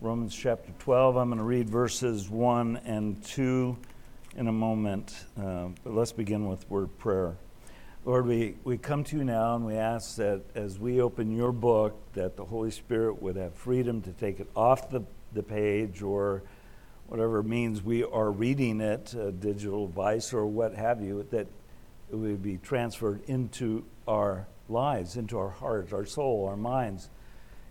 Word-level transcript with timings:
Romans 0.00 0.32
chapter 0.32 0.70
12. 0.78 1.16
I'm 1.16 1.28
going 1.28 1.38
to 1.38 1.44
read 1.44 1.68
verses 1.68 2.30
1 2.30 2.82
and 2.84 3.20
2 3.24 3.76
in 4.36 4.46
a 4.46 4.52
moment. 4.52 5.12
Uh, 5.36 5.70
but 5.82 5.92
let's 5.92 6.12
begin 6.12 6.46
with 6.46 6.70
word 6.70 6.96
prayer. 6.98 7.36
Lord, 8.04 8.26
we, 8.26 8.54
we 8.62 8.78
come 8.78 9.02
to 9.02 9.16
you 9.16 9.24
now 9.24 9.56
and 9.56 9.66
we 9.66 9.74
ask 9.74 10.14
that 10.14 10.42
as 10.54 10.78
we 10.78 11.00
open 11.00 11.36
your 11.36 11.50
book, 11.50 11.98
that 12.12 12.36
the 12.36 12.44
Holy 12.44 12.70
Spirit 12.70 13.20
would 13.20 13.34
have 13.34 13.54
freedom 13.54 14.00
to 14.02 14.12
take 14.12 14.38
it 14.38 14.48
off 14.54 14.88
the, 14.88 15.02
the 15.32 15.42
page 15.42 16.00
or 16.00 16.44
whatever 17.08 17.42
means 17.42 17.82
we 17.82 18.04
are 18.04 18.30
reading 18.30 18.80
it, 18.80 19.12
a 19.14 19.32
digital 19.32 19.88
device 19.88 20.32
or 20.32 20.46
what 20.46 20.76
have 20.76 21.02
you, 21.02 21.26
that 21.32 21.48
it 22.12 22.14
would 22.14 22.40
be 22.40 22.56
transferred 22.58 23.20
into 23.26 23.84
our 24.06 24.46
lives, 24.68 25.16
into 25.16 25.36
our 25.36 25.50
hearts, 25.50 25.92
our 25.92 26.06
soul, 26.06 26.46
our 26.46 26.56
minds 26.56 27.10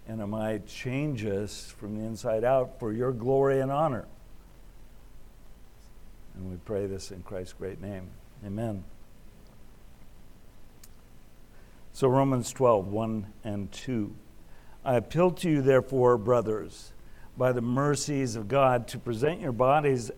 and 0.08 0.22
it 0.22 0.28
might 0.28 0.68
change 0.68 1.26
us 1.26 1.74
from 1.78 1.98
the 1.98 2.06
inside 2.06 2.44
out 2.44 2.80
for 2.80 2.94
your 2.94 3.12
glory 3.12 3.60
and 3.60 3.72
honor. 3.72 4.06
And 6.36 6.50
we 6.50 6.58
pray 6.58 6.86
this 6.86 7.12
in 7.12 7.24
Christ's 7.24 7.54
great 7.54 7.82
name. 7.82 8.10
Amen. 8.46 8.84
So, 11.94 12.08
Romans 12.08 12.54
12, 12.54 12.88
1 12.88 13.34
and 13.44 13.72
2. 13.72 14.14
I 14.86 14.96
appeal 14.96 15.32
to 15.32 15.50
you, 15.50 15.62
therefore, 15.62 16.18
brothers, 16.18 16.94
by 17.36 17.52
the 17.52 17.62
mercies 17.62 18.36
of 18.36 18.48
God, 18.48 18.88
to 18.90 19.00
present 19.00 19.42
your 19.42 19.52
bodies 19.52 20.12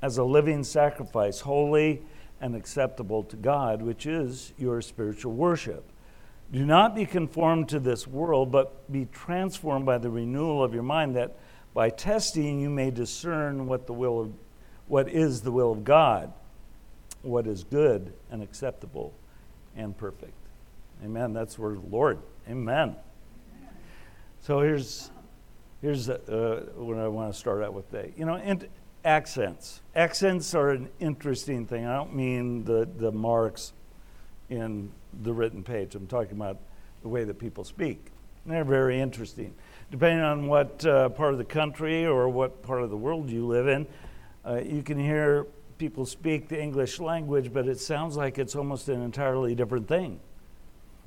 as 0.00 0.16
a 0.16 0.24
living 0.24 0.64
sacrifice, 0.64 1.40
holy 1.40 2.02
and 2.40 2.54
acceptable 2.54 3.24
to 3.24 3.36
God, 3.36 3.82
which 3.82 4.06
is 4.06 4.52
your 4.56 4.80
spiritual 4.80 5.32
worship. 5.32 5.84
Do 6.54 6.64
not 6.64 6.94
be 6.94 7.04
conformed 7.04 7.68
to 7.70 7.80
this 7.80 8.06
world, 8.06 8.52
but 8.52 8.90
be 8.92 9.06
transformed 9.06 9.84
by 9.84 9.98
the 9.98 10.08
renewal 10.08 10.62
of 10.62 10.72
your 10.72 10.84
mind, 10.84 11.16
that 11.16 11.36
by 11.74 11.90
testing 11.90 12.60
you 12.60 12.70
may 12.70 12.92
discern 12.92 13.66
what 13.66 13.88
the 13.88 13.92
will 13.92 14.20
of, 14.20 14.32
what 14.86 15.08
is 15.08 15.42
the 15.42 15.50
will 15.50 15.72
of 15.72 15.82
God, 15.82 16.32
what 17.22 17.48
is 17.48 17.64
good 17.64 18.12
and 18.30 18.40
acceptable 18.40 19.12
and 19.74 19.98
perfect. 19.98 20.36
Amen. 21.04 21.32
That's 21.32 21.56
the 21.56 21.62
Lord. 21.90 22.20
Amen. 22.48 22.94
So 24.42 24.60
here's 24.60 25.10
here's 25.82 26.08
uh, 26.08 26.66
what 26.76 26.98
I 26.98 27.08
want 27.08 27.32
to 27.32 27.36
start 27.36 27.64
out 27.64 27.74
with 27.74 27.90
today. 27.90 28.12
You 28.16 28.26
know, 28.26 28.36
and 28.36 28.68
accents. 29.04 29.82
Accents 29.96 30.54
are 30.54 30.70
an 30.70 30.88
interesting 31.00 31.66
thing. 31.66 31.84
I 31.84 31.96
don't 31.96 32.14
mean 32.14 32.62
the 32.62 32.88
the 32.96 33.10
marks 33.10 33.72
in 34.50 34.90
the 35.22 35.32
written 35.32 35.62
page. 35.62 35.94
I'm 35.94 36.06
talking 36.06 36.36
about 36.36 36.58
the 37.02 37.08
way 37.08 37.24
that 37.24 37.38
people 37.38 37.64
speak. 37.64 38.06
And 38.44 38.52
they're 38.52 38.64
very 38.64 39.00
interesting. 39.00 39.54
Depending 39.90 40.24
on 40.24 40.46
what 40.48 40.84
uh, 40.84 41.08
part 41.10 41.32
of 41.32 41.38
the 41.38 41.44
country 41.44 42.06
or 42.06 42.28
what 42.28 42.62
part 42.62 42.82
of 42.82 42.90
the 42.90 42.96
world 42.96 43.30
you 43.30 43.46
live 43.46 43.68
in, 43.68 43.86
uh, 44.46 44.56
you 44.56 44.82
can 44.82 44.98
hear 44.98 45.46
people 45.78 46.06
speak 46.06 46.48
the 46.48 46.60
English 46.60 47.00
language, 47.00 47.52
but 47.52 47.66
it 47.66 47.80
sounds 47.80 48.16
like 48.16 48.38
it's 48.38 48.54
almost 48.54 48.88
an 48.88 49.02
entirely 49.02 49.54
different 49.54 49.88
thing. 49.88 50.20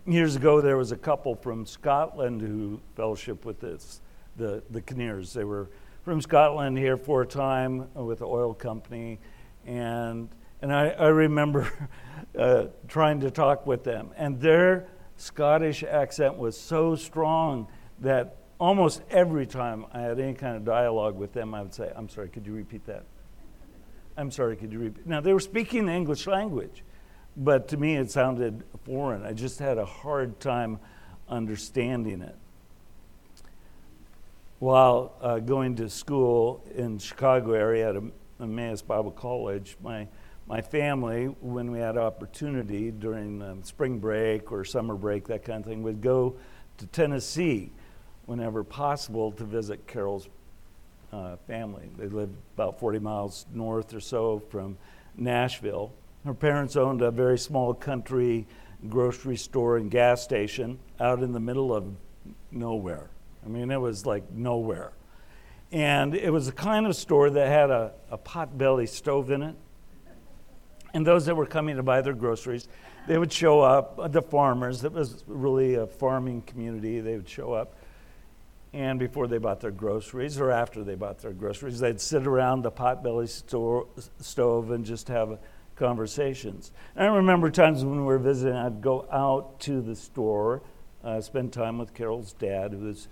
Years 0.06 0.36
ago, 0.36 0.62
there 0.62 0.78
was 0.78 0.92
a 0.92 0.98
couple 0.98 1.36
from 1.36 1.66
Scotland 1.66 2.42
who 2.42 2.80
fellowship 2.96 3.46
with 3.46 3.60
this, 3.60 4.02
the, 4.38 4.64
the 4.70 4.82
Kinnears. 4.82 5.34
They 5.34 5.44
were 5.44 5.70
from 6.04 6.22
Scotland 6.22 6.78
here 6.78 6.96
for 6.96 7.24
a 7.24 7.28
time 7.28 7.88
with 7.94 8.20
the 8.20 8.26
oil 8.26 8.54
company, 8.54 9.20
and 9.66 10.30
and 10.62 10.74
I, 10.74 10.90
I 10.90 11.08
remember 11.08 11.70
uh, 12.38 12.68
trying 12.88 13.20
to 13.22 13.32
talk 13.32 13.66
with 13.66 13.84
them, 13.84 14.12
and 14.16 14.40
their 14.40 14.88
Scottish 15.18 15.84
accent 15.84 16.38
was 16.38 16.58
so 16.60 16.96
strong 16.96 17.68
that 18.00 18.38
almost 18.60 19.02
every 19.10 19.48
time 19.48 19.86
I 19.92 20.02
had 20.02 20.20
any 20.20 20.34
kind 20.34 20.56
of 20.56 20.64
dialogue 20.64 21.16
with 21.16 21.34
them, 21.34 21.54
I 21.54 21.62
would 21.62 21.74
say, 21.74 21.92
I'm 21.96 22.10
sorry, 22.10 22.30
could 22.30 22.46
you 22.46 22.54
repeat 22.54 22.86
that? 22.86 23.04
I'm 24.16 24.32
sorry, 24.32 24.56
could 24.56 24.72
you 24.72 24.80
repeat? 24.80 25.06
Now, 25.06 25.22
they 25.22 25.34
were 25.34 25.40
speaking 25.40 25.86
the 25.86 25.94
English 25.94 26.28
language, 26.28 26.84
but 27.36 27.68
to 27.70 27.78
me 27.78 27.96
it 27.96 28.10
sounded 28.12 28.64
foreign. 28.84 29.24
I 29.24 29.34
just 29.34 29.60
had 29.60 29.78
a 29.78 29.86
hard 29.86 30.40
time 30.40 30.80
understanding 31.30 32.22
it. 32.22 32.36
While 34.60 35.14
uh, 35.22 35.38
going 35.40 35.76
to 35.76 35.90
school 35.90 36.64
in 36.76 36.98
Chicago 36.98 37.54
area 37.54 37.90
at 37.96 38.04
Emmaus 38.40 38.82
Bible 38.82 39.12
College, 39.12 39.78
my 39.84 40.08
my 40.48 40.62
family, 40.62 41.26
when 41.42 41.72
we 41.72 41.80
had 41.80 41.98
opportunity 41.98 42.90
during 42.90 43.42
um, 43.42 43.64
spring 43.64 44.00
break 44.00 44.52
or 44.52 44.64
summer 44.64 44.96
break, 44.96 45.28
that 45.28 45.44
kind 45.44 45.60
of 45.60 45.66
thing, 45.66 45.84
would 45.84 46.02
go 46.02 46.38
to 46.78 46.88
Tennessee 46.88 47.70
whenever 48.26 48.64
possible 48.64 49.32
to 49.34 49.44
visit 49.44 49.86
Carol's 49.88 50.30
uh, 51.12 51.36
family. 51.48 51.90
They 51.98 52.08
lived 52.08 52.36
about 52.56 52.80
40 52.80 53.00
miles 53.00 53.46
north 53.54 53.94
or 53.94 54.00
so 54.00 54.40
from 54.50 54.78
Nashville. 55.18 55.94
Her 56.24 56.34
parents 56.34 56.78
owned 56.78 57.02
a 57.02 57.12
very 57.12 57.38
small 57.38 57.74
country 57.74 58.48
grocery 58.90 59.38
store 59.38 59.78
and 59.78 59.92
gas 59.92 60.24
station 60.24 60.80
out 61.00 61.24
in 61.24 61.34
the 61.34 61.40
middle 61.40 61.74
of 61.74 61.86
nowhere. 62.52 63.10
I 63.46 63.50
mean, 63.50 63.72
it 63.72 63.82
was 63.82 64.06
like 64.06 64.32
nowhere. 64.32 64.94
And 65.72 66.16
it 66.16 66.32
was 66.32 66.48
a 66.48 66.52
kind 66.54 66.86
of 66.86 66.96
store 66.96 67.30
that 67.32 67.48
had 67.48 67.70
a, 67.70 67.92
a 68.10 68.18
pot-belly 68.18 68.86
stove 68.86 69.32
in 69.32 69.42
it 69.42 69.56
and 70.94 71.06
those 71.06 71.26
that 71.26 71.36
were 71.36 71.46
coming 71.46 71.76
to 71.76 71.84
buy 71.84 72.02
their 72.02 72.14
groceries, 72.14 72.68
they 73.08 73.18
would 73.18 73.32
show 73.32 73.62
up, 73.62 73.98
uh, 74.00 74.08
the 74.08 74.22
farmers, 74.22 74.84
it 74.84 74.92
was 74.92 75.24
really 75.28 75.76
a 75.76 75.88
farming 75.88 76.42
community, 76.42 77.00
they 77.00 77.16
would 77.16 77.30
show 77.30 77.54
up. 77.54 77.76
And 78.74 79.00
before 79.00 79.28
they 79.28 79.38
bought 79.38 79.62
their 79.62 79.72
groceries 79.72 80.40
or 80.40 80.52
after 80.52 80.84
they 80.84 80.96
bought 80.96 81.20
their 81.20 81.32
groceries, 81.32 81.80
they'd 81.80 82.02
sit 82.02 82.28
around 82.28 82.64
the 82.64 82.72
potbelly 82.72 83.30
store, 83.30 83.88
stove 84.20 84.72
and 84.72 84.86
just 84.86 85.08
have 85.08 85.40
conversations. 85.76 86.72
And 86.96 87.08
I 87.08 87.16
remember 87.16 87.50
times 87.50 87.86
when 87.86 88.00
we 88.00 88.04
were 88.04 88.18
visiting, 88.18 88.56
I'd 88.56 88.82
go 88.82 89.08
out 89.12 89.60
to 89.62 89.82
the 89.82 89.96
store, 89.96 90.62
uh, 91.04 91.22
spend 91.22 91.54
time 91.54 91.78
with 91.78 91.94
Carol's 91.94 92.34
dad, 92.34 92.74
who 92.74 92.88
was 92.88 93.08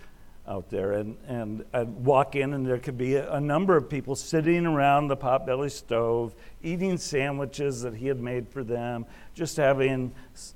out 0.47 0.69
there. 0.69 0.93
And, 0.93 1.17
and 1.27 1.65
I'd 1.73 1.89
walk 1.89 2.35
in, 2.35 2.53
and 2.53 2.65
there 2.65 2.77
could 2.77 2.97
be 2.97 3.15
a, 3.15 3.33
a 3.33 3.41
number 3.41 3.75
of 3.75 3.89
people 3.89 4.15
sitting 4.15 4.65
around 4.65 5.07
the 5.07 5.17
potbelly 5.17 5.71
stove, 5.71 6.35
eating 6.61 6.97
sandwiches 6.97 7.81
that 7.81 7.95
he 7.95 8.07
had 8.07 8.19
made 8.19 8.47
for 8.47 8.63
them, 8.63 9.05
just 9.33 9.57
having, 9.57 10.11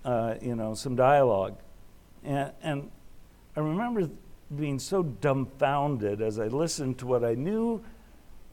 uh, 0.06 0.36
you 0.42 0.56
know, 0.56 0.74
some 0.74 0.96
dialogue. 0.96 1.58
And, 2.24 2.52
and 2.62 2.92
I 3.56 3.62
remember 3.62 4.10
being 4.56 4.80
so 4.80 5.04
dumbfounded 5.04 6.22
as 6.22 6.40
I 6.40 6.48
listened 6.48 6.98
to 7.00 7.08
what 7.08 7.24
I 7.24 7.36
knew 7.36 7.84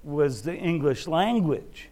was 0.04 0.42
the 0.42 0.54
English 0.54 1.06
language. 1.06 1.90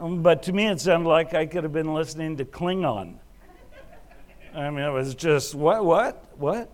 Um, 0.00 0.22
but 0.22 0.42
to 0.44 0.52
me, 0.52 0.66
it 0.66 0.80
sounded 0.80 1.08
like 1.08 1.34
I 1.34 1.46
could 1.46 1.62
have 1.62 1.72
been 1.72 1.94
listening 1.94 2.36
to 2.38 2.44
Klingon. 2.44 3.14
I 4.54 4.68
mean, 4.68 4.84
it 4.84 4.90
was 4.90 5.14
just, 5.14 5.54
what, 5.54 5.84
what, 5.84 6.38
what? 6.38 6.70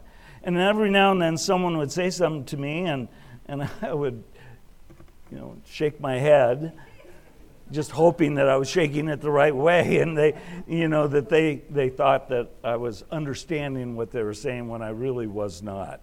And 0.49 0.57
every 0.57 0.89
now 0.89 1.13
and 1.13 1.21
then 1.21 1.37
someone 1.37 1.77
would 1.77 1.93
say 1.93 2.09
something 2.09 2.47
to 2.47 2.57
me, 2.57 2.87
and, 2.87 3.09
and 3.49 3.69
I 3.83 3.93
would, 3.93 4.25
you 5.31 5.37
know, 5.37 5.59
shake 5.67 6.01
my 6.01 6.19
head, 6.19 6.73
just 7.71 7.91
hoping 7.91 8.37
that 8.37 8.49
I 8.49 8.57
was 8.57 8.67
shaking 8.67 9.09
it 9.09 9.21
the 9.21 9.31
right 9.31 9.55
way, 9.55 9.99
and 10.01 10.17
they, 10.17 10.39
you 10.67 10.89
know, 10.89 11.07
that 11.07 11.29
they, 11.29 11.65
they 11.69 11.91
thought 11.91 12.31
that 12.31 12.49
I 12.65 12.77
was 12.77 13.05
understanding 13.11 13.95
what 13.95 14.11
they 14.11 14.23
were 14.23 14.33
saying 14.33 14.69
when 14.69 14.81
I 14.81 14.89
really 14.89 15.27
was 15.27 15.63
not. 15.63 16.01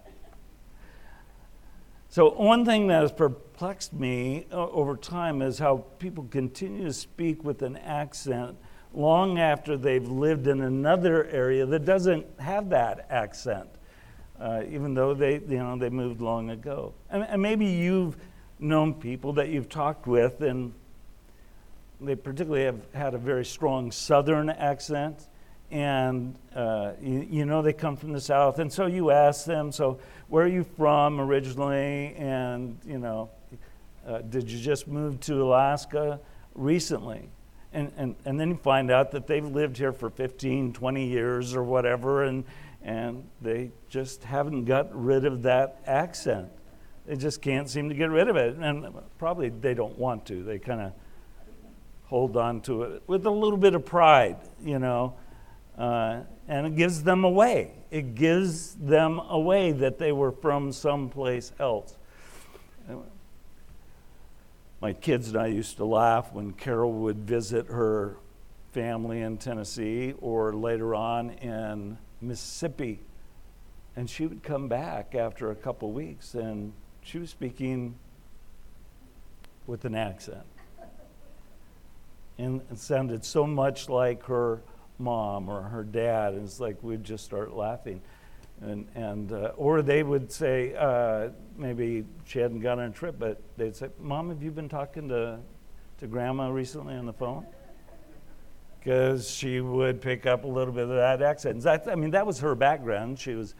So, 2.08 2.30
one 2.30 2.64
thing 2.64 2.86
that 2.86 3.02
has 3.02 3.10
perplexed 3.10 3.94
me 3.94 4.46
uh, 4.52 4.68
over 4.68 4.96
time 4.96 5.42
is 5.42 5.58
how 5.58 5.78
people 5.98 6.22
continue 6.30 6.84
to 6.84 6.92
speak 6.92 7.42
with 7.42 7.62
an 7.62 7.76
accent 7.78 8.56
long 8.94 9.40
after 9.40 9.76
they've 9.76 10.08
lived 10.08 10.46
in 10.46 10.60
another 10.60 11.24
area 11.24 11.66
that 11.66 11.84
doesn't 11.84 12.24
have 12.38 12.68
that 12.68 13.08
accent 13.10 13.70
uh, 14.40 14.62
even 14.70 14.94
though 14.94 15.14
they, 15.14 15.34
you 15.34 15.58
know, 15.58 15.76
they 15.76 15.88
moved 15.88 16.20
long 16.20 16.50
ago. 16.50 16.92
And, 17.10 17.24
and, 17.24 17.40
maybe 17.40 17.66
you've 17.66 18.16
known 18.58 18.94
people 18.94 19.32
that 19.34 19.48
you've 19.48 19.68
talked 19.68 20.06
with, 20.06 20.42
and 20.42 20.72
they 22.00 22.14
particularly 22.14 22.64
have 22.64 22.80
had 22.92 23.14
a 23.14 23.18
very 23.18 23.44
strong 23.44 23.90
Southern 23.90 24.50
accent, 24.50 25.28
and 25.70 26.36
uh, 26.54 26.92
you, 27.02 27.26
you, 27.30 27.44
know 27.44 27.62
they 27.62 27.72
come 27.72 27.96
from 27.96 28.12
the 28.12 28.20
South, 28.20 28.58
and 28.58 28.72
so 28.72 28.86
you 28.86 29.10
ask 29.10 29.46
them, 29.46 29.72
so 29.72 29.98
where 30.28 30.44
are 30.44 30.48
you 30.48 30.64
from 30.64 31.20
originally, 31.20 32.14
and 32.16 32.78
you 32.86 32.98
know, 32.98 33.30
uh, 34.06 34.18
did 34.18 34.50
you 34.50 34.58
just 34.58 34.86
move 34.86 35.18
to 35.20 35.42
Alaska 35.42 36.20
recently? 36.54 37.28
And, 37.72 37.92
and, 37.96 38.14
and 38.24 38.38
then 38.38 38.50
you 38.50 38.56
find 38.56 38.90
out 38.90 39.10
that 39.10 39.26
they've 39.26 39.44
lived 39.44 39.76
here 39.76 39.92
for 39.92 40.08
15, 40.08 40.72
20 40.72 41.06
years 41.06 41.54
or 41.54 41.62
whatever, 41.62 42.24
and 42.24 42.44
and 42.86 43.28
they 43.42 43.72
just 43.88 44.22
haven't 44.22 44.64
got 44.64 44.88
rid 44.94 45.24
of 45.24 45.42
that 45.42 45.82
accent. 45.86 46.48
They 47.04 47.16
just 47.16 47.42
can't 47.42 47.68
seem 47.68 47.88
to 47.88 47.96
get 47.96 48.10
rid 48.10 48.28
of 48.28 48.36
it. 48.36 48.56
And 48.56 48.86
probably 49.18 49.48
they 49.48 49.74
don't 49.74 49.98
want 49.98 50.24
to. 50.26 50.44
They 50.44 50.60
kind 50.60 50.80
of 50.80 50.92
hold 52.04 52.36
on 52.36 52.60
to 52.62 52.84
it 52.84 53.02
with 53.08 53.26
a 53.26 53.30
little 53.30 53.58
bit 53.58 53.74
of 53.74 53.84
pride, 53.84 54.36
you 54.62 54.78
know. 54.78 55.14
Uh, 55.76 56.20
and 56.46 56.68
it 56.68 56.76
gives 56.76 57.02
them 57.02 57.24
away. 57.24 57.72
It 57.90 58.14
gives 58.14 58.76
them 58.76 59.18
away 59.18 59.72
that 59.72 59.98
they 59.98 60.12
were 60.12 60.30
from 60.30 60.70
someplace 60.70 61.52
else. 61.58 61.96
my 64.80 64.92
kids 64.92 65.28
and 65.28 65.38
I 65.38 65.48
used 65.48 65.76
to 65.78 65.84
laugh 65.84 66.32
when 66.32 66.52
Carol 66.52 66.92
would 66.92 67.18
visit 67.18 67.66
her 67.66 68.16
family 68.70 69.22
in 69.22 69.38
Tennessee 69.38 70.14
or 70.20 70.54
later 70.54 70.94
on 70.94 71.30
in 71.30 71.98
Mississippi. 72.20 73.00
And 73.96 74.08
she 74.10 74.26
would 74.26 74.42
come 74.42 74.68
back 74.68 75.14
after 75.14 75.50
a 75.50 75.54
couple 75.54 75.90
weeks 75.92 76.34
and 76.34 76.72
she 77.02 77.18
was 77.18 77.30
speaking 77.30 77.94
with 79.66 79.84
an 79.84 79.94
accent. 79.94 80.44
And 82.38 82.60
it 82.70 82.78
sounded 82.78 83.24
so 83.24 83.46
much 83.46 83.88
like 83.88 84.24
her 84.24 84.60
mom 84.98 85.48
or 85.48 85.62
her 85.62 85.82
dad. 85.82 86.34
And 86.34 86.44
it's 86.44 86.60
like 86.60 86.82
we'd 86.82 87.04
just 87.04 87.24
start 87.24 87.54
laughing. 87.54 88.02
And, 88.60 88.86
and 88.94 89.32
uh, 89.32 89.52
or 89.56 89.82
they 89.82 90.02
would 90.02 90.30
say, 90.32 90.74
uh, 90.74 91.28
maybe 91.56 92.04
she 92.24 92.38
hadn't 92.38 92.60
gone 92.60 92.78
on 92.78 92.86
a 92.86 92.90
trip, 92.90 93.16
but 93.18 93.40
they'd 93.56 93.76
say, 93.76 93.88
Mom, 94.00 94.30
have 94.30 94.42
you 94.42 94.50
been 94.50 94.68
talking 94.68 95.08
to, 95.08 95.38
to 95.98 96.06
grandma 96.06 96.48
recently 96.48 96.94
on 96.94 97.06
the 97.06 97.12
phone? 97.12 97.46
Because 98.86 99.28
she 99.28 99.60
would 99.60 100.00
pick 100.00 100.26
up 100.26 100.44
a 100.44 100.46
little 100.46 100.72
bit 100.72 100.84
of 100.84 100.90
that 100.90 101.20
accent. 101.20 101.60
That, 101.62 101.88
I 101.88 101.96
mean, 101.96 102.12
that 102.12 102.24
was 102.24 102.38
her 102.38 102.54
background. 102.54 103.18
She 103.18 103.34
was 103.34 103.56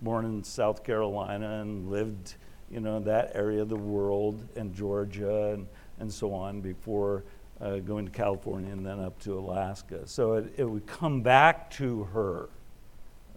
born 0.00 0.24
in 0.24 0.42
South 0.42 0.82
Carolina 0.82 1.60
and 1.60 1.90
lived, 1.90 2.36
you 2.70 2.80
know, 2.80 2.98
that 3.00 3.32
area 3.34 3.60
of 3.60 3.68
the 3.68 3.76
world 3.76 4.42
and 4.56 4.74
Georgia 4.74 5.50
and, 5.52 5.66
and 6.00 6.10
so 6.10 6.32
on 6.32 6.62
before 6.62 7.22
uh, 7.60 7.80
going 7.80 8.06
to 8.06 8.10
California 8.10 8.72
and 8.72 8.86
then 8.86 8.98
up 8.98 9.20
to 9.24 9.38
Alaska. 9.38 10.06
So 10.06 10.36
it, 10.36 10.54
it 10.56 10.64
would 10.64 10.86
come 10.86 11.20
back 11.20 11.68
to 11.72 12.04
her, 12.04 12.48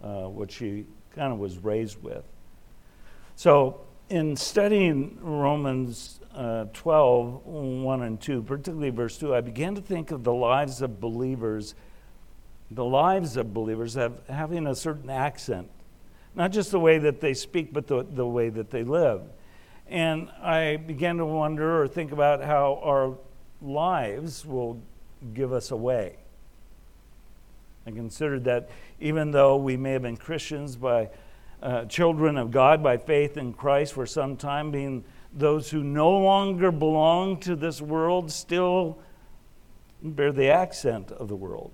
uh, 0.02 0.30
what 0.30 0.50
she 0.50 0.86
kind 1.14 1.34
of 1.34 1.38
was 1.38 1.58
raised 1.58 2.02
with. 2.02 2.24
So 3.34 3.80
in 4.08 4.36
studying 4.36 5.18
Romans 5.20 6.20
uh, 6.34 6.66
12, 6.72 7.46
1 7.46 8.02
and 8.02 8.20
2, 8.20 8.42
particularly 8.42 8.90
verse 8.90 9.18
2, 9.18 9.34
I 9.34 9.40
began 9.40 9.74
to 9.74 9.80
think 9.80 10.10
of 10.10 10.22
the 10.22 10.32
lives 10.32 10.82
of 10.82 11.00
believers, 11.00 11.74
the 12.70 12.84
lives 12.84 13.36
of 13.36 13.52
believers 13.52 13.94
have, 13.94 14.20
having 14.28 14.66
a 14.66 14.74
certain 14.74 15.10
accent. 15.10 15.70
Not 16.34 16.52
just 16.52 16.70
the 16.70 16.80
way 16.80 16.98
that 16.98 17.20
they 17.20 17.32
speak, 17.32 17.72
but 17.72 17.86
the, 17.86 18.04
the 18.04 18.26
way 18.26 18.50
that 18.50 18.70
they 18.70 18.84
live. 18.84 19.22
And 19.88 20.28
I 20.42 20.76
began 20.76 21.16
to 21.16 21.24
wonder 21.24 21.82
or 21.82 21.88
think 21.88 22.12
about 22.12 22.42
how 22.42 22.80
our 22.84 23.16
lives 23.62 24.44
will 24.44 24.80
give 25.32 25.52
us 25.52 25.70
away. 25.70 26.16
I 27.86 27.92
considered 27.92 28.44
that 28.44 28.68
even 29.00 29.30
though 29.30 29.56
we 29.56 29.76
may 29.76 29.92
have 29.92 30.02
been 30.02 30.16
Christians 30.16 30.76
by 30.76 31.08
uh, 31.62 31.84
children 31.86 32.36
of 32.36 32.50
God 32.50 32.82
by 32.82 32.96
faith 32.96 33.36
in 33.36 33.52
Christ 33.52 33.94
for 33.94 34.06
some 34.06 34.36
time, 34.36 34.70
being 34.70 35.04
those 35.32 35.70
who 35.70 35.82
no 35.82 36.10
longer 36.10 36.70
belong 36.70 37.38
to 37.40 37.56
this 37.56 37.80
world 37.80 38.30
still 38.30 38.98
bear 40.02 40.32
the 40.32 40.48
accent 40.48 41.10
of 41.12 41.28
the 41.28 41.36
world. 41.36 41.72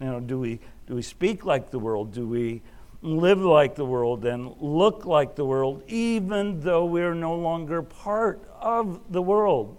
You 0.00 0.06
know, 0.06 0.20
do 0.20 0.38
we, 0.38 0.60
do 0.86 0.94
we 0.94 1.02
speak 1.02 1.44
like 1.44 1.70
the 1.70 1.78
world? 1.78 2.12
Do 2.12 2.26
we 2.26 2.62
live 3.02 3.40
like 3.40 3.74
the 3.74 3.84
world 3.84 4.24
and 4.24 4.54
look 4.60 5.06
like 5.06 5.36
the 5.36 5.44
world, 5.44 5.82
even 5.86 6.60
though 6.60 6.84
we're 6.84 7.14
no 7.14 7.34
longer 7.34 7.82
part 7.82 8.46
of 8.60 9.00
the 9.10 9.22
world? 9.22 9.76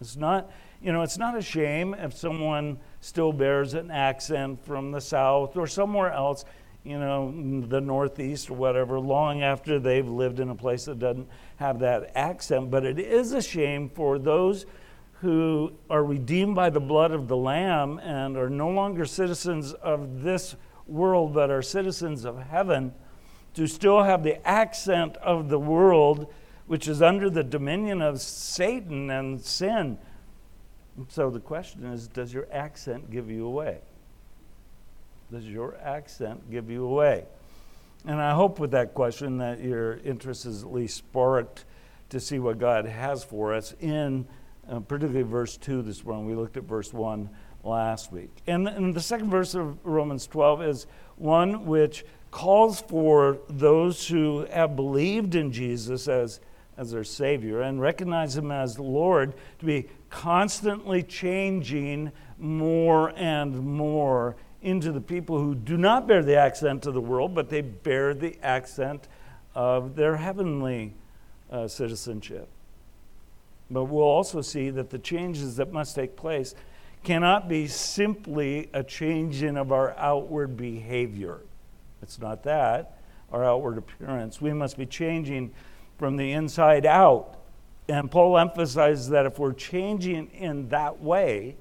It's 0.00 0.16
not, 0.16 0.50
you 0.82 0.92
know, 0.92 1.02
it's 1.02 1.18
not 1.18 1.36
a 1.36 1.42
shame 1.42 1.94
if 1.94 2.16
someone 2.16 2.78
still 3.00 3.32
bears 3.32 3.74
an 3.74 3.90
accent 3.90 4.64
from 4.64 4.90
the 4.92 5.00
South 5.00 5.56
or 5.56 5.66
somewhere 5.66 6.12
else, 6.12 6.44
you 6.84 6.98
know, 6.98 7.62
the 7.66 7.80
Northeast 7.80 8.50
or 8.50 8.54
whatever, 8.54 8.98
long 8.98 9.42
after 9.42 9.78
they've 9.78 10.08
lived 10.08 10.40
in 10.40 10.50
a 10.50 10.54
place 10.54 10.84
that 10.86 10.98
doesn't 10.98 11.28
have 11.56 11.78
that 11.80 12.12
accent. 12.14 12.70
But 12.70 12.84
it 12.84 12.98
is 12.98 13.32
a 13.32 13.42
shame 13.42 13.88
for 13.88 14.18
those 14.18 14.66
who 15.20 15.72
are 15.90 16.04
redeemed 16.04 16.54
by 16.54 16.70
the 16.70 16.80
blood 16.80 17.12
of 17.12 17.28
the 17.28 17.36
Lamb 17.36 17.98
and 17.98 18.36
are 18.36 18.48
no 18.48 18.70
longer 18.70 19.04
citizens 19.04 19.74
of 19.74 20.22
this 20.22 20.56
world, 20.86 21.34
but 21.34 21.50
are 21.50 21.62
citizens 21.62 22.24
of 22.24 22.42
heaven, 22.42 22.94
to 23.54 23.66
still 23.66 24.02
have 24.02 24.22
the 24.22 24.46
accent 24.48 25.16
of 25.18 25.48
the 25.48 25.58
world 25.58 26.32
which 26.66 26.86
is 26.86 27.02
under 27.02 27.28
the 27.28 27.42
dominion 27.42 28.00
of 28.00 28.20
Satan 28.20 29.10
and 29.10 29.40
sin. 29.40 29.98
So 31.08 31.30
the 31.30 31.40
question 31.40 31.84
is 31.84 32.08
Does 32.08 32.32
your 32.32 32.46
accent 32.52 33.10
give 33.10 33.30
you 33.30 33.46
away? 33.46 33.78
Does 35.30 35.46
your 35.46 35.76
accent 35.82 36.50
give 36.50 36.70
you 36.70 36.84
away? 36.84 37.24
And 38.06 38.20
I 38.20 38.34
hope 38.34 38.58
with 38.58 38.70
that 38.72 38.94
question 38.94 39.38
that 39.38 39.60
your 39.60 39.98
interest 39.98 40.46
is 40.46 40.62
at 40.62 40.72
least 40.72 40.96
sparked 40.96 41.64
to 42.08 42.18
see 42.18 42.38
what 42.38 42.58
God 42.58 42.86
has 42.86 43.22
for 43.22 43.54
us 43.54 43.74
in 43.80 44.26
uh, 44.68 44.80
particularly 44.80 45.22
verse 45.22 45.56
2 45.56 45.82
this 45.82 46.04
morning. 46.04 46.26
We 46.26 46.34
looked 46.34 46.56
at 46.56 46.64
verse 46.64 46.92
1 46.92 47.28
last 47.62 48.10
week. 48.10 48.30
And, 48.46 48.66
and 48.66 48.94
the 48.94 49.00
second 49.00 49.30
verse 49.30 49.54
of 49.54 49.78
Romans 49.84 50.26
12 50.26 50.62
is 50.62 50.86
one 51.16 51.66
which 51.66 52.04
calls 52.30 52.80
for 52.80 53.38
those 53.48 54.08
who 54.08 54.46
have 54.50 54.76
believed 54.76 55.34
in 55.34 55.52
Jesus 55.52 56.08
as 56.08 56.40
as 56.80 56.92
their 56.92 57.04
Savior 57.04 57.60
and 57.60 57.78
recognize 57.78 58.36
Him 58.36 58.50
as 58.50 58.78
Lord 58.78 59.34
to 59.58 59.66
be 59.66 59.86
constantly 60.10 61.02
changing 61.02 62.12
more 62.38 63.12
and 63.16 63.64
more 63.64 64.36
into 64.62 64.92
the 64.92 65.00
people 65.00 65.38
who 65.38 65.54
do 65.54 65.76
not 65.76 66.06
bear 66.06 66.22
the 66.22 66.36
accent 66.36 66.84
of 66.86 66.94
the 66.94 67.00
world, 67.00 67.34
but 67.34 67.48
they 67.48 67.62
bear 67.62 68.12
the 68.12 68.36
accent 68.42 69.08
of 69.54 69.96
their 69.96 70.16
heavenly 70.16 70.92
uh, 71.50 71.66
citizenship. 71.66 72.48
But 73.70 73.84
we'll 73.84 74.04
also 74.04 74.42
see 74.42 74.70
that 74.70 74.90
the 74.90 74.98
changes 74.98 75.56
that 75.56 75.72
must 75.72 75.94
take 75.94 76.16
place 76.16 76.54
cannot 77.04 77.48
be 77.48 77.66
simply 77.66 78.68
a 78.74 78.82
change 78.82 79.42
in 79.42 79.56
of 79.56 79.72
our 79.72 79.96
outward 79.96 80.56
behavior. 80.56 81.40
It's 82.02 82.18
not 82.18 82.42
that, 82.42 82.98
our 83.32 83.44
outward 83.44 83.78
appearance. 83.78 84.40
We 84.40 84.52
must 84.52 84.76
be 84.76 84.86
changing 84.86 85.52
from 85.98 86.16
the 86.16 86.32
inside 86.32 86.84
out. 86.84 87.36
And 87.90 88.10
Paul 88.10 88.38
emphasizes 88.38 89.08
that 89.08 89.26
if 89.26 89.38
we're 89.38 89.52
changing 89.52 90.30
in 90.30 90.68
that 90.68 91.00
way, 91.00 91.56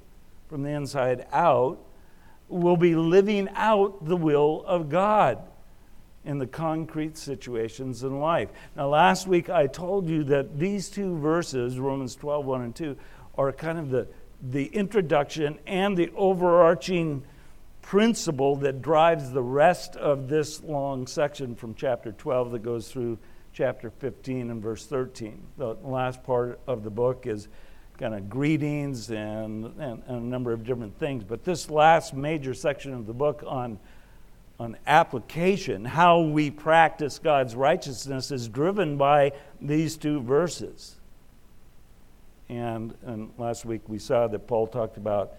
from 0.47 0.63
the 0.63 0.69
inside 0.69 1.25
out, 1.31 1.79
we'll 2.47 2.77
be 2.77 2.95
living 2.95 3.49
out 3.55 4.05
the 4.05 4.17
will 4.17 4.63
of 4.65 4.89
God 4.89 5.39
in 6.25 6.37
the 6.37 6.47
concrete 6.47 7.17
situations 7.17 8.03
in 8.03 8.19
life. 8.19 8.49
Now, 8.75 8.89
last 8.89 9.27
week 9.27 9.49
I 9.49 9.67
told 9.67 10.07
you 10.07 10.23
that 10.25 10.59
these 10.59 10.89
two 10.89 11.17
verses, 11.17 11.79
Romans 11.79 12.15
12, 12.15 12.45
1 12.45 12.61
and 12.61 12.75
2, 12.75 12.97
are 13.37 13.51
kind 13.51 13.79
of 13.79 13.89
the, 13.89 14.07
the 14.41 14.65
introduction 14.65 15.57
and 15.65 15.95
the 15.97 16.11
overarching 16.15 17.23
principle 17.81 18.55
that 18.57 18.81
drives 18.81 19.31
the 19.31 19.41
rest 19.41 19.95
of 19.95 20.27
this 20.27 20.61
long 20.63 21.07
section 21.07 21.55
from 21.55 21.73
chapter 21.73 22.11
12 22.11 22.51
that 22.51 22.63
goes 22.63 22.91
through 22.91 23.17
chapter 23.53 23.89
15 23.89 24.51
and 24.51 24.61
verse 24.61 24.85
13. 24.85 25.41
The 25.57 25.75
last 25.83 26.23
part 26.23 26.59
of 26.67 26.83
the 26.83 26.89
book 26.89 27.27
is 27.27 27.47
kind 27.97 28.15
of 28.15 28.29
greetings 28.29 29.11
and, 29.11 29.65
and, 29.79 30.03
and, 30.07 30.23
a 30.23 30.25
number 30.25 30.53
of 30.53 30.63
different 30.63 30.97
things. 30.97 31.23
But 31.23 31.43
this 31.43 31.69
last 31.69 32.13
major 32.13 32.53
section 32.53 32.93
of 32.93 33.05
the 33.05 33.13
book 33.13 33.43
on, 33.45 33.77
on 34.59 34.77
application, 34.87 35.83
how 35.83 36.21
we 36.21 36.49
practice 36.49 37.19
God's 37.19 37.55
righteousness, 37.55 38.31
is 38.31 38.47
driven 38.47 38.95
by 38.95 39.33
these 39.61 39.97
two 39.97 40.21
verses. 40.21 40.95
And, 42.47 42.95
and 43.05 43.31
last 43.37 43.65
week 43.65 43.81
we 43.87 43.99
saw 43.99 44.27
that 44.27 44.47
Paul 44.47 44.67
talked 44.67 44.97
about 44.97 45.33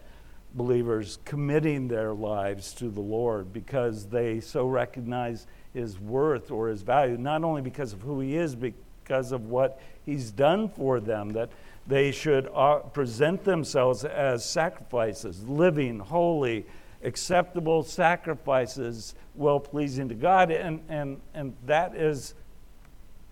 believers 0.55 1.19
committing 1.25 1.89
their 1.89 2.13
lives 2.13 2.73
to 2.75 2.89
the 2.89 3.01
Lord 3.01 3.53
because 3.53 4.07
they 4.07 4.41
so 4.41 4.67
recognize 4.67 5.47
his 5.73 5.99
worth 5.99 6.51
or 6.51 6.69
his 6.69 6.83
value, 6.83 7.17
not 7.17 7.45
only 7.45 7.63
because 7.63 7.93
of 7.93 8.03
who 8.03 8.21
he 8.21 8.37
is, 8.37 8.57
because 8.57 9.33
of 9.33 9.47
what 9.49 9.81
he's 10.05 10.31
done 10.31 10.69
for 10.69 10.99
them, 11.01 11.31
that 11.31 11.51
they 11.87 12.11
should 12.13 12.49
uh, 12.55 12.79
present 12.79 13.45
themselves 13.45 14.05
as 14.05 14.45
sacrifices, 14.45 15.43
living, 15.45 15.99
holy, 15.99 16.67
acceptable 17.03 17.83
sacrifices, 17.83 19.15
well 19.35 19.61
pleasing 19.61 20.09
to 20.09 20.15
God. 20.15 20.51
And, 20.51 20.83
and, 20.89 21.21
and 21.35 21.55
that 21.67 21.95
is 21.95 22.35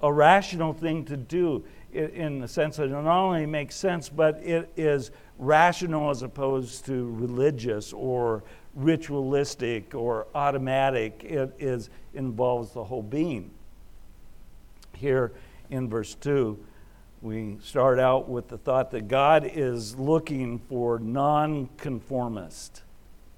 a 0.00 0.12
rational 0.12 0.72
thing 0.72 1.04
to 1.06 1.16
do 1.16 1.64
in 1.92 2.40
the 2.40 2.48
sense 2.48 2.76
that 2.76 2.84
it 2.84 2.90
not 2.90 3.06
only 3.06 3.46
makes 3.46 3.74
sense, 3.74 4.08
but 4.08 4.36
it 4.42 4.70
is 4.76 5.10
rational 5.38 6.10
as 6.10 6.22
opposed 6.22 6.84
to 6.86 7.10
religious 7.14 7.92
or 7.92 8.42
ritualistic 8.74 9.94
or 9.94 10.26
automatic. 10.34 11.24
It 11.24 11.54
is, 11.58 11.90
involves 12.14 12.72
the 12.72 12.84
whole 12.84 13.02
being. 13.02 13.50
Here 14.94 15.32
in 15.70 15.88
verse 15.88 16.14
2, 16.16 16.58
we 17.22 17.58
start 17.62 17.98
out 17.98 18.28
with 18.28 18.48
the 18.48 18.58
thought 18.58 18.90
that 18.92 19.08
God 19.08 19.48
is 19.52 19.96
looking 19.96 20.58
for 20.58 20.98
nonconformist. 20.98 22.82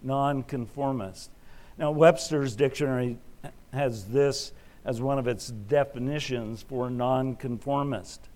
Nonconformist. 0.02 1.30
Now, 1.78 1.90
Webster's 1.90 2.56
dictionary 2.56 3.18
has 3.72 4.06
this 4.06 4.52
as 4.84 5.00
one 5.00 5.18
of 5.18 5.28
its 5.28 5.48
definitions 5.48 6.62
for 6.62 6.90
nonconformist 6.90 8.29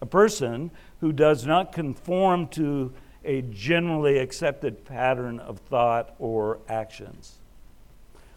a 0.00 0.06
person 0.06 0.70
who 1.00 1.12
does 1.12 1.46
not 1.46 1.72
conform 1.72 2.48
to 2.48 2.92
a 3.24 3.42
generally 3.42 4.18
accepted 4.18 4.84
pattern 4.84 5.38
of 5.40 5.58
thought 5.58 6.14
or 6.18 6.58
actions. 6.68 7.40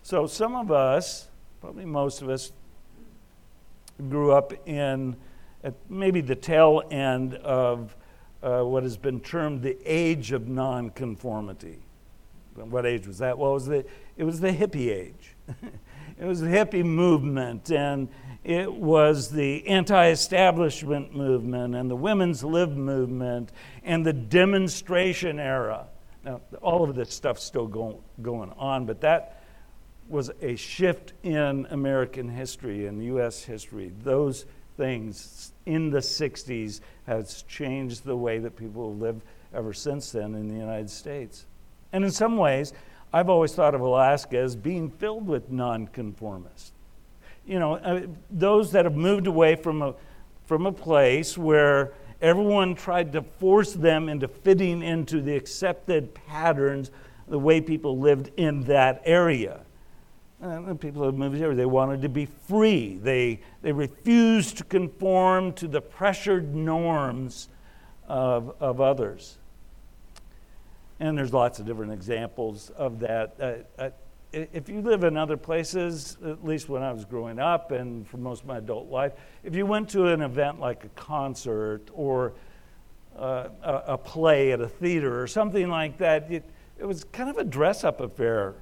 So, 0.02 0.28
some 0.28 0.56
of 0.56 0.72
us, 0.72 1.30
probably 1.62 1.86
most 1.86 2.22
of 2.22 2.30
us, 2.30 2.52
grew 4.10 4.32
up 4.32 4.54
in 4.68 5.16
maybe 5.90 6.20
the 6.20 6.36
tail 6.36 6.84
end 6.92 7.36
of 7.36 7.96
uh, 8.42 8.64
what 8.64 8.84
has 8.84 8.98
been 8.98 9.22
termed 9.22 9.62
the 9.62 9.78
age 9.86 10.34
of 10.34 10.50
nonconformity. 10.50 11.80
What 12.56 12.86
age 12.86 13.08
was 13.08 13.20
that? 13.20 13.38
Well, 13.38 13.52
it 13.52 13.54
was 13.54 13.66
the, 13.68 13.86
it 14.18 14.24
was 14.26 14.40
the 14.42 14.52
hippie 14.52 14.92
age. 14.92 15.36
it 16.20 16.26
was 16.26 16.42
the 16.42 16.48
hippie 16.48 16.84
movement, 16.84 17.72
and 17.72 18.10
it 18.44 18.72
was 18.72 19.30
the 19.30 19.66
anti 19.68 20.10
establishment 20.10 21.16
movement, 21.16 21.76
and 21.76 21.90
the 21.90 21.96
women's 21.96 22.44
lib 22.44 22.76
movement, 22.76 23.52
and 23.84 24.06
the 24.06 24.14
demonstration 24.14 25.40
era. 25.40 25.88
Now, 26.26 26.42
all 26.62 26.84
of 26.84 26.96
this 26.96 27.14
stuff's 27.14 27.44
still 27.44 27.68
go, 27.68 28.02
going 28.22 28.52
on, 28.58 28.86
but 28.86 29.02
that 29.02 29.44
was 30.10 30.32
a 30.42 30.56
shift 30.56 31.14
in 31.24 31.66
American 31.70 32.30
history 32.30 32.88
and 32.88 33.04
U.S. 33.06 33.44
history. 33.44 33.92
Those 34.04 34.46
things 34.76 35.54
in 35.66 35.90
the 35.90 36.00
60s 36.00 36.82
has 37.08 37.44
changed 37.44 38.04
the 38.04 38.16
way 38.16 38.40
that 38.40 38.56
people 38.56 38.96
live 38.96 39.22
ever 39.54 39.74
since 39.74 40.12
then 40.12 40.36
in 40.36 40.48
the 40.48 40.56
United 40.56 40.90
States. 40.90 41.46
And 41.94 42.04
in 42.04 42.12
some 42.12 42.38
ways, 42.38 42.74
I've 43.14 43.30
always 43.30 43.54
thought 43.54 43.76
of 43.76 43.82
Alaska 43.82 44.38
as 44.38 44.56
being 44.56 44.90
filled 44.90 45.28
with 45.28 45.52
nonconformists. 45.52 46.73
You 47.46 47.60
know, 47.60 47.76
uh, 47.76 48.08
those 48.30 48.72
that 48.72 48.86
have 48.86 48.96
moved 48.96 49.28
away 49.28 49.56
from 49.56 49.82
a, 49.82 49.96
from 50.46 50.66
a 50.66 50.72
place 50.72 51.38
where 51.38 51.94
everyone 52.22 52.76
tried 52.76 53.12
to 53.14 53.22
force 53.22 53.74
them 53.74 54.08
into 54.08 54.28
fitting 54.28 54.82
into 54.82 55.22
the 55.22 55.36
accepted 55.36 56.14
patterns, 56.14 56.90
the 57.28 57.40
way 57.40 57.60
people 57.60 58.00
lived 58.00 58.32
in 58.38 58.64
that 58.64 59.02
area. 59.06 59.62
And 60.40 60.80
people 60.80 61.06
have 61.06 61.16
moved 61.16 61.38
here, 61.38 61.56
they 61.56 61.66
wanted 61.66 62.02
to 62.02 62.10
be 62.10 62.26
free. 62.26 62.98
They, 63.02 63.40
they 63.62 63.72
refused 63.72 64.58
to 64.58 64.66
conform 64.66 65.54
to 65.54 65.70
the 65.70 65.80
pressured 65.80 66.54
norms 66.54 67.48
of, 68.08 68.56
of 68.60 68.82
others. 68.82 69.38
And 71.00 71.18
there's 71.18 71.34
lots 71.34 71.60
of 71.60 71.66
different 71.66 71.94
examples 71.94 72.70
of 72.72 73.00
that. 73.00 73.36
Uh, 73.40 73.82
uh, 73.82 73.90
if 74.34 74.68
you 74.68 74.82
live 74.82 75.04
in 75.04 75.16
other 75.16 75.38
places, 75.38 76.18
at 76.26 76.44
least 76.44 76.68
when 76.68 76.82
I 76.82 76.92
was 76.92 77.06
growing 77.06 77.40
up 77.40 77.72
and 77.72 78.08
for 78.08 78.18
most 78.18 78.42
of 78.42 78.48
my 78.48 78.58
adult 78.58 78.90
life, 78.90 79.14
if 79.44 79.56
you 79.56 79.66
went 79.66 79.90
to 79.90 80.08
an 80.08 80.22
event 80.22 80.60
like 80.60 80.84
a 80.84 80.90
concert 80.90 81.84
or 81.94 82.34
uh, 83.18 83.50
a, 83.62 83.98
play 83.98 84.52
at 84.52 84.60
a 84.60 84.68
theater 84.68 85.22
or 85.22 85.28
something 85.28 85.70
like 85.70 86.00
that, 86.00 86.32
it, 86.32 86.44
it 86.80 86.86
was 86.86 87.04
kind 87.06 87.30
of 87.30 87.38
a 87.38 87.44
dress 87.44 87.84
up 87.84 88.02
affair 88.02 88.56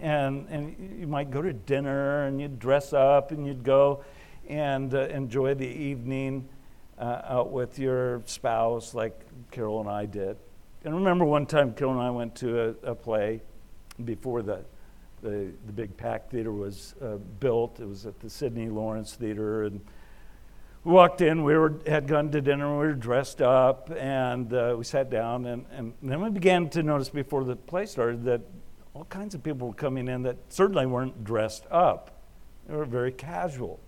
and, 0.00 0.48
and 0.48 0.98
you 0.98 1.06
might 1.06 1.30
go 1.30 1.40
to 1.40 1.52
dinner 1.52 2.26
and 2.26 2.40
you'd 2.40 2.58
dress 2.58 2.92
up 2.92 3.30
and 3.30 3.46
you'd 3.46 3.62
go 3.62 4.04
and 4.48 4.94
uh, 4.94 5.02
enjoy 5.02 5.54
the 5.54 5.66
evening 5.66 6.48
uh, 6.98 7.22
out 7.24 7.52
with 7.52 7.78
your 7.78 8.20
spouse, 8.26 8.94
like 8.94 9.18
Carol 9.52 9.80
and 9.80 9.88
I 9.88 10.06
did. 10.06 10.36
And 10.84 10.92
I 10.92 10.96
remember 10.96 11.24
one 11.24 11.46
time 11.46 11.72
Carol 11.72 11.92
and 11.92 12.02
I 12.02 12.10
went 12.10 12.34
to 12.36 12.60
a, 12.60 12.90
a 12.90 12.94
play 12.96 13.40
before 14.04 14.42
the, 14.42 14.64
the, 15.24 15.50
the 15.66 15.72
big 15.72 15.96
PAC 15.96 16.30
theater 16.30 16.52
was 16.52 16.94
uh, 17.02 17.16
built. 17.40 17.80
It 17.80 17.88
was 17.88 18.04
at 18.04 18.20
the 18.20 18.28
Sydney 18.28 18.68
Laurence 18.68 19.14
Theater. 19.14 19.64
And 19.64 19.80
we 20.84 20.92
walked 20.92 21.22
in, 21.22 21.42
we 21.42 21.56
were, 21.56 21.80
had 21.86 22.06
gone 22.06 22.30
to 22.30 22.42
dinner, 22.42 22.70
we 22.78 22.86
were 22.86 22.92
dressed 22.92 23.40
up, 23.40 23.90
and 23.96 24.52
uh, 24.52 24.74
we 24.76 24.84
sat 24.84 25.10
down. 25.10 25.46
And, 25.46 25.64
and 25.72 25.94
then 26.02 26.20
we 26.20 26.28
began 26.28 26.68
to 26.70 26.82
notice 26.82 27.08
before 27.08 27.42
the 27.44 27.56
play 27.56 27.86
started 27.86 28.22
that 28.24 28.42
all 28.92 29.06
kinds 29.06 29.34
of 29.34 29.42
people 29.42 29.68
were 29.68 29.74
coming 29.74 30.08
in 30.08 30.22
that 30.24 30.36
certainly 30.50 30.84
weren't 30.84 31.24
dressed 31.24 31.64
up. 31.70 32.10
They 32.68 32.76
were 32.76 32.84
very 32.84 33.12
casual. 33.12 33.80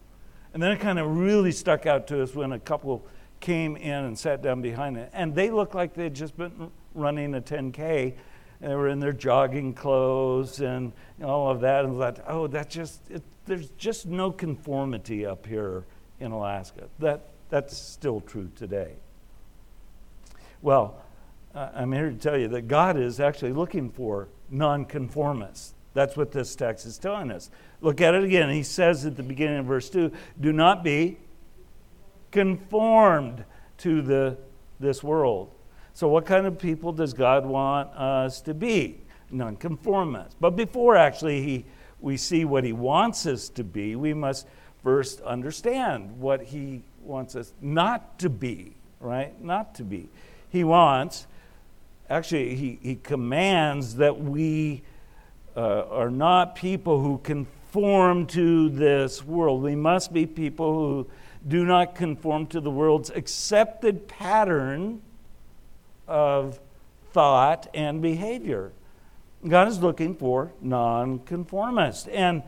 And 0.54 0.62
then 0.62 0.72
it 0.72 0.80
kind 0.80 0.98
of 0.98 1.18
really 1.18 1.52
stuck 1.52 1.84
out 1.84 2.06
to 2.08 2.22
us 2.22 2.34
when 2.34 2.52
a 2.52 2.58
couple 2.58 3.06
came 3.40 3.76
in 3.76 4.04
and 4.04 4.18
sat 4.18 4.40
down 4.42 4.62
behind 4.62 4.96
it. 4.96 5.10
And 5.12 5.34
they 5.34 5.50
looked 5.50 5.74
like 5.74 5.92
they'd 5.92 6.14
just 6.14 6.34
been 6.38 6.70
running 6.94 7.34
a 7.34 7.42
10K. 7.42 8.14
They 8.60 8.74
were 8.74 8.88
in 8.88 9.00
their 9.00 9.12
jogging 9.12 9.74
clothes 9.74 10.60
and 10.60 10.92
all 11.22 11.50
of 11.50 11.60
that. 11.60 11.84
And 11.84 11.96
thought, 11.96 12.20
oh, 12.26 12.46
that 12.48 12.70
just, 12.70 13.00
it, 13.10 13.22
there's 13.46 13.70
just 13.70 14.06
no 14.06 14.30
conformity 14.30 15.26
up 15.26 15.46
here 15.46 15.84
in 16.20 16.32
Alaska. 16.32 16.88
That, 16.98 17.28
that's 17.50 17.76
still 17.76 18.20
true 18.20 18.50
today. 18.56 18.94
Well, 20.62 21.02
I'm 21.54 21.92
here 21.92 22.10
to 22.10 22.16
tell 22.16 22.36
you 22.36 22.48
that 22.48 22.68
God 22.68 22.98
is 22.98 23.20
actually 23.20 23.52
looking 23.52 23.90
for 23.90 24.28
nonconformists. 24.50 25.74
That's 25.94 26.16
what 26.16 26.32
this 26.32 26.54
text 26.54 26.84
is 26.84 26.98
telling 26.98 27.30
us. 27.30 27.50
Look 27.80 28.00
at 28.02 28.14
it 28.14 28.24
again. 28.24 28.50
He 28.50 28.62
says 28.62 29.06
at 29.06 29.16
the 29.16 29.22
beginning 29.22 29.58
of 29.58 29.66
verse 29.66 29.88
2 29.88 30.12
do 30.40 30.52
not 30.52 30.84
be 30.84 31.16
conformed 32.30 33.44
to 33.78 34.02
the, 34.02 34.36
this 34.78 35.02
world. 35.02 35.50
So, 35.96 36.08
what 36.08 36.26
kind 36.26 36.46
of 36.46 36.58
people 36.58 36.92
does 36.92 37.14
God 37.14 37.46
want 37.46 37.88
us 37.96 38.42
to 38.42 38.52
be? 38.52 39.00
Nonconformists. 39.30 40.36
But 40.38 40.50
before 40.50 40.94
actually 40.94 41.40
he, 41.40 41.64
we 42.00 42.18
see 42.18 42.44
what 42.44 42.64
he 42.64 42.74
wants 42.74 43.24
us 43.24 43.48
to 43.48 43.64
be, 43.64 43.96
we 43.96 44.12
must 44.12 44.46
first 44.82 45.22
understand 45.22 46.20
what 46.20 46.42
he 46.42 46.82
wants 47.00 47.34
us 47.34 47.54
not 47.62 48.18
to 48.18 48.28
be, 48.28 48.74
right? 49.00 49.42
Not 49.42 49.74
to 49.76 49.84
be. 49.84 50.10
He 50.50 50.64
wants 50.64 51.26
actually, 52.10 52.56
he, 52.56 52.78
he 52.82 52.96
commands 52.96 53.94
that 53.94 54.20
we 54.20 54.82
uh, 55.56 55.86
are 55.88 56.10
not 56.10 56.56
people 56.56 57.00
who 57.00 57.16
conform 57.24 58.26
to 58.26 58.68
this 58.68 59.24
world. 59.24 59.62
We 59.62 59.76
must 59.76 60.12
be 60.12 60.26
people 60.26 60.74
who 60.74 61.10
do 61.48 61.64
not 61.64 61.94
conform 61.94 62.48
to 62.48 62.60
the 62.60 62.70
world's 62.70 63.08
accepted 63.08 64.06
pattern 64.08 65.00
of 66.06 66.60
thought 67.12 67.66
and 67.74 68.02
behavior. 68.02 68.72
God 69.46 69.68
is 69.68 69.80
looking 69.80 70.14
for 70.14 70.52
nonconformists. 70.60 72.08
And 72.08 72.42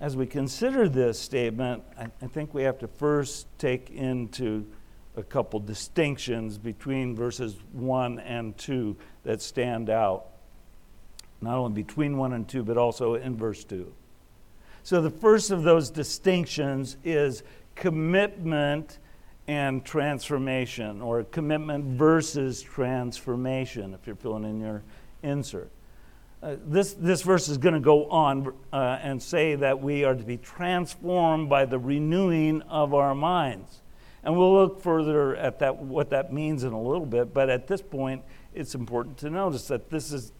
as 0.00 0.16
we 0.16 0.26
consider 0.26 0.88
this 0.88 1.18
statement, 1.18 1.82
I, 1.98 2.08
I 2.22 2.26
think 2.26 2.52
we 2.52 2.62
have 2.64 2.78
to 2.80 2.88
first 2.88 3.46
take 3.58 3.90
into 3.90 4.66
a 5.16 5.22
couple 5.22 5.60
distinctions 5.60 6.58
between 6.58 7.14
verses 7.14 7.56
1 7.72 8.18
and 8.18 8.56
2 8.58 8.96
that 9.22 9.40
stand 9.40 9.88
out. 9.88 10.26
Not 11.40 11.56
only 11.56 11.82
between 11.82 12.16
1 12.16 12.32
and 12.32 12.48
2, 12.48 12.64
but 12.64 12.76
also 12.76 13.14
in 13.14 13.36
verse 13.36 13.64
2. 13.64 13.92
So 14.82 15.00
the 15.00 15.10
first 15.10 15.50
of 15.50 15.62
those 15.62 15.90
distinctions 15.90 16.96
is 17.04 17.42
commitment 17.74 18.98
and 19.46 19.84
transformation, 19.84 21.02
or 21.02 21.24
commitment 21.24 21.98
versus 21.98 22.62
transformation, 22.62 23.94
if 23.94 24.06
you're 24.06 24.16
filling 24.16 24.44
in 24.44 24.60
your 24.60 24.82
insert. 25.22 25.70
Uh, 26.42 26.56
this, 26.66 26.92
this 26.94 27.22
verse 27.22 27.48
is 27.48 27.56
going 27.56 27.74
to 27.74 27.80
go 27.80 28.06
on 28.10 28.52
uh, 28.72 28.98
and 29.02 29.22
say 29.22 29.54
that 29.54 29.80
we 29.80 30.04
are 30.04 30.14
to 30.14 30.22
be 30.22 30.36
transformed 30.36 31.48
by 31.48 31.64
the 31.64 31.78
renewing 31.78 32.60
of 32.62 32.92
our 32.92 33.14
minds. 33.14 33.80
And 34.22 34.36
we'll 34.36 34.52
look 34.52 34.82
further 34.82 35.36
at 35.36 35.58
that, 35.60 35.76
what 35.76 36.10
that 36.10 36.32
means 36.32 36.64
in 36.64 36.72
a 36.72 36.80
little 36.80 37.06
bit. 37.06 37.32
But 37.32 37.50
at 37.50 37.66
this 37.66 37.82
point, 37.82 38.22
it's 38.54 38.74
important 38.74 39.16
to 39.18 39.30
notice 39.30 39.68
that 39.68 39.90
this 39.90 40.12
is 40.12 40.32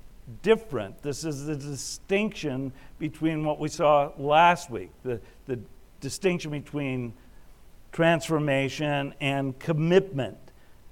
different. 0.42 1.02
This 1.02 1.24
is 1.24 1.46
the 1.46 1.56
distinction 1.56 2.72
between 2.98 3.44
what 3.44 3.58
we 3.58 3.68
saw 3.68 4.12
last 4.18 4.70
week, 4.70 4.90
the, 5.04 5.20
the 5.46 5.58
distinction 6.00 6.50
between 6.50 7.14
transformation 7.94 9.14
and 9.20 9.56
commitment. 9.60 10.36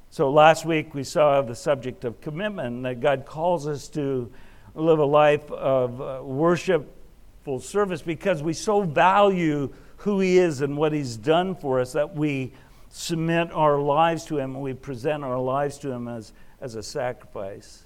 So 0.09 0.30
last 0.30 0.64
week 0.64 0.94
we 0.94 1.02
saw 1.02 1.42
the 1.42 1.56
subject 1.56 2.04
of 2.04 2.21
commitment, 2.21 2.85
that 2.85 3.00
God 3.00 3.26
calls 3.26 3.66
us 3.66 3.88
to 3.88 4.30
live 4.76 5.00
a 5.00 5.04
life 5.04 5.50
of 5.50 6.00
uh, 6.00 6.21
worshipful 6.23 7.59
service 7.59 8.02
because 8.02 8.40
we 8.40 8.52
so 8.52 8.82
value 8.82 9.73
who 9.97 10.21
He 10.21 10.38
is 10.38 10.61
and 10.61 10.76
what 10.76 10.92
He's 10.92 11.16
done 11.16 11.56
for 11.56 11.80
us 11.80 11.92
that 11.94 12.14
we 12.14 12.52
submit 12.88 13.50
our 13.52 13.80
lives 13.80 14.25
to 14.26 14.38
Him 14.38 14.54
and 14.54 14.62
we 14.62 14.73
present 14.73 15.25
our 15.25 15.40
lives 15.40 15.78
to 15.78 15.90
Him 15.90 16.06
as, 16.06 16.32
as 16.61 16.76
a 16.76 16.85
sacrifice 16.85 17.82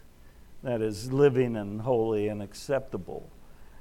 that 0.63 0.83
is 0.83 1.11
living 1.11 1.57
and 1.57 1.81
holy 1.81 2.29
and 2.29 2.43
acceptable. 2.43 3.31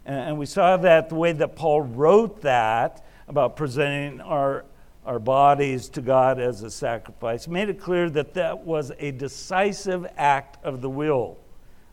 And, 0.05 0.29
and 0.29 0.39
we 0.39 0.45
saw 0.45 0.77
that 0.77 1.09
the 1.09 1.15
way 1.15 1.33
that 1.33 1.57
Paul 1.57 1.81
wrote 1.81 2.41
that 2.43 3.05
about 3.27 3.57
presenting 3.57 4.21
our, 4.21 4.63
our 5.05 5.19
bodies 5.19 5.89
to 5.89 6.01
God 6.01 6.39
as 6.39 6.63
a 6.63 6.71
sacrifice 6.71 7.47
made 7.47 7.69
it 7.69 7.79
clear 7.79 8.09
that 8.09 8.33
that 8.33 8.65
was 8.65 8.91
a 8.97 9.11
decisive 9.11 10.05
act 10.17 10.63
of 10.63 10.81
the 10.81 10.89
will. 10.89 11.37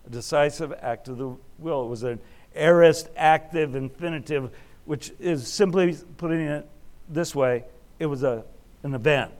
A 0.06 0.10
decisive 0.10 0.72
act 0.80 1.08
of 1.08 1.18
the 1.18 1.36
will. 1.58 1.84
It 1.84 1.88
was 1.88 2.02
an 2.02 2.20
aorist 2.54 3.08
active 3.16 3.74
infinitive 3.74 4.50
which 4.84 5.12
is 5.20 5.46
simply 5.46 5.96
putting 6.16 6.40
it 6.40 6.68
this 7.08 7.34
way 7.34 7.64
it 7.98 8.06
was 8.06 8.24
a, 8.24 8.44
an 8.82 8.94
event, 8.94 9.32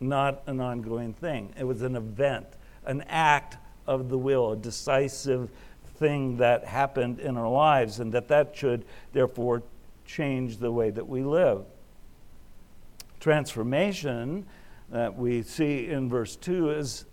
not 0.00 0.42
an 0.46 0.58
ongoing 0.58 1.12
thing. 1.12 1.52
It 1.58 1.64
was 1.64 1.82
an 1.82 1.96
event, 1.96 2.46
an 2.86 3.02
act 3.08 3.58
of 3.86 4.08
the 4.08 4.16
will, 4.16 4.52
a 4.52 4.56
decisive 4.56 5.50
thing 5.96 6.38
that 6.38 6.64
happened 6.64 7.20
in 7.20 7.36
our 7.36 7.48
lives, 7.48 8.00
and 8.00 8.12
that 8.12 8.28
that 8.28 8.56
should 8.56 8.86
therefore 9.12 9.62
change 10.06 10.56
the 10.56 10.72
way 10.72 10.88
that 10.88 11.06
we 11.06 11.22
live. 11.22 11.64
Transformation 13.26 14.46
that 14.88 15.16
we 15.18 15.42
see 15.42 15.88
in 15.88 16.08
verse 16.08 16.36
2 16.36 16.70
is 16.70 17.06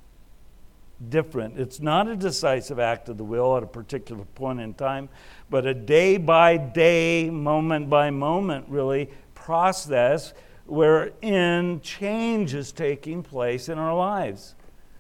different. 1.10 1.60
It's 1.60 1.80
not 1.80 2.08
a 2.08 2.16
decisive 2.16 2.78
act 2.78 3.10
of 3.10 3.18
the 3.18 3.24
will 3.24 3.58
at 3.58 3.64
a 3.64 3.66
particular 3.66 4.24
point 4.36 4.60
in 4.60 4.76
time, 4.76 5.10
but 5.50 5.66
a 5.66 5.74
day 5.74 6.18
by 6.18 6.58
day, 6.58 7.32
moment 7.32 7.90
by 7.90 8.12
moment, 8.12 8.68
really, 8.70 9.10
process 9.34 10.36
wherein 10.68 11.82
change 11.82 12.54
is 12.54 12.72
taking 12.72 13.24
place 13.24 13.68
in 13.68 13.80
our 13.80 13.96
lives. 13.96 14.54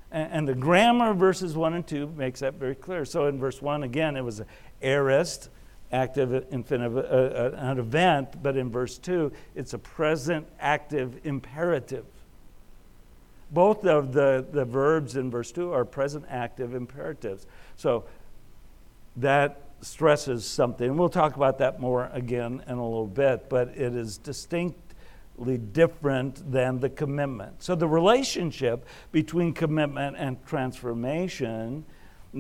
And, 0.10 0.48
the 0.48 0.56
grammar 0.56 1.12
of 1.12 1.18
verses 1.18 1.56
1 1.56 1.76
and 1.76 1.86
2 1.86 2.08
makes 2.08 2.40
that 2.40 2.56
very 2.56 2.74
clear. 2.74 3.06
So 3.06 3.28
in 3.28 3.38
verse 3.38 3.62
1, 3.62 3.84
again, 3.84 4.18
it 4.18 4.24
was 4.24 4.42
aorist, 4.82 5.52
active 5.94 6.46
infinitive, 6.50 6.98
uh, 6.98 7.00
uh, 7.00 7.52
an 7.58 7.78
event, 7.78 8.42
but 8.42 8.58
in 8.58 8.70
verse 8.72 8.98
2, 8.98 9.32
it's 9.56 9.74
a 9.74 9.80
present 9.80 10.48
active 10.60 11.22
imperative. 11.24 12.06
Both 13.52 13.86
of 13.86 14.12
the, 14.12 14.46
the 14.52 14.66
verbs 14.66 15.16
in 15.16 15.30
verse 15.30 15.52
2 15.52 15.72
are 15.72 15.86
present 15.86 16.26
active 16.28 16.74
imperatives. 16.74 17.46
So 17.76 18.06
that 19.18 19.62
stresses 19.82 20.46
something. 20.46 20.98
We'll 20.98 21.10
talk 21.10 21.36
about 21.36 21.60
that 21.60 21.80
more 21.80 22.10
again 22.12 22.64
in 22.68 22.78
a 22.78 22.84
little 22.84 23.06
bit, 23.06 23.48
but 23.48 23.70
it 23.70 23.96
is 23.96 24.18
distinctly 24.18 25.60
different 25.60 26.52
than 26.52 26.80
the 26.80 26.90
commitment. 26.90 27.62
So 27.62 27.76
the 27.76 27.88
relationship 27.88 28.88
between 29.12 29.54
commitment 29.54 30.16
and 30.18 30.44
transformation 30.48 31.86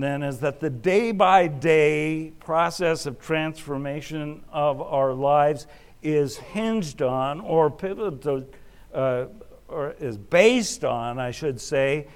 then 0.01 0.23
is 0.23 0.39
that 0.39 0.59
the 0.59 0.69
day 0.69 1.11
by 1.11 1.47
day 1.47 2.33
process 2.39 3.05
of 3.05 3.19
transformation 3.19 4.43
of 4.51 4.81
our 4.81 5.13
lives 5.13 5.67
is 6.01 6.37
hinged 6.37 7.01
on 7.01 7.39
or 7.41 7.69
pivotal, 7.69 8.45
uh, 8.93 9.25
or 9.67 9.91
is 9.99 10.17
based 10.17 10.83
on, 10.83 11.19
I 11.19 11.31
should 11.31 11.61
say, 11.61 12.07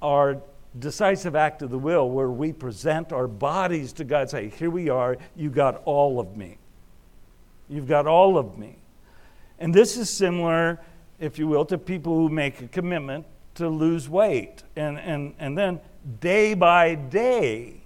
our 0.00 0.40
decisive 0.78 1.34
act 1.34 1.62
of 1.62 1.70
the 1.70 1.78
will 1.78 2.08
where 2.10 2.30
we 2.30 2.52
present 2.52 3.12
our 3.12 3.26
bodies 3.26 3.92
to 3.94 4.04
God, 4.04 4.30
say, 4.30 4.48
Here 4.48 4.70
we 4.70 4.88
are, 4.88 5.16
you 5.34 5.50
got 5.50 5.82
all 5.84 6.20
of 6.20 6.36
me. 6.36 6.58
You've 7.68 7.88
got 7.88 8.06
all 8.06 8.38
of 8.38 8.56
me. 8.56 8.78
And 9.58 9.74
this 9.74 9.96
is 9.96 10.10
similar, 10.10 10.80
if 11.18 11.38
you 11.38 11.48
will, 11.48 11.64
to 11.66 11.78
people 11.78 12.14
who 12.14 12.28
make 12.28 12.60
a 12.60 12.68
commitment 12.68 13.26
to 13.54 13.68
lose 13.68 14.08
weight. 14.08 14.62
And, 14.76 14.98
and, 14.98 15.34
and 15.38 15.56
then 15.56 15.80
day 16.20 16.54
by 16.54 16.94
day, 16.94 17.82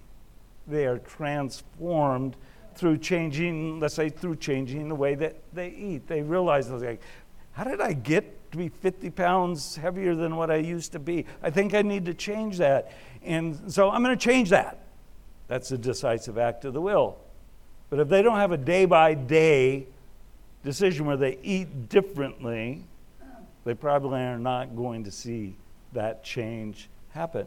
they 0.67 0.85
are 0.85 0.99
transformed 0.99 2.35
through 2.75 2.97
changing, 2.97 3.79
let's 3.79 3.95
say, 3.95 4.09
through 4.09 4.37
changing 4.37 4.87
the 4.87 4.95
way 4.95 5.15
that 5.15 5.35
they 5.53 5.69
eat. 5.69 6.07
They 6.07 6.21
realize, 6.21 6.69
like, 6.69 7.01
how 7.51 7.63
did 7.63 7.81
I 7.81 7.93
get 7.93 8.39
to 8.51 8.57
be 8.57 8.69
50 8.69 9.09
pounds 9.11 9.75
heavier 9.75 10.15
than 10.15 10.35
what 10.35 10.49
I 10.49 10.55
used 10.57 10.91
to 10.93 10.99
be. 10.99 11.25
I 11.43 11.49
think 11.49 11.73
I 11.73 11.81
need 11.81 12.05
to 12.05 12.13
change 12.13 12.57
that. 12.57 12.91
And 13.23 13.71
so 13.71 13.89
I'm 13.89 14.03
going 14.03 14.17
to 14.17 14.23
change 14.23 14.49
that. 14.49 14.79
That's 15.47 15.71
a 15.71 15.77
decisive 15.77 16.37
act 16.37 16.65
of 16.65 16.73
the 16.73 16.81
will. 16.81 17.17
But 17.89 17.99
if 17.99 18.09
they 18.09 18.21
don't 18.21 18.37
have 18.37 18.51
a 18.51 18.57
day 18.57 18.85
by 18.85 19.13
day 19.13 19.87
decision 20.63 21.05
where 21.05 21.17
they 21.17 21.37
eat 21.43 21.89
differently, 21.89 22.83
they 23.63 23.73
probably 23.73 24.19
are 24.19 24.39
not 24.39 24.75
going 24.75 25.03
to 25.03 25.11
see 25.11 25.55
that 25.93 26.23
change 26.23 26.89
happen. 27.09 27.45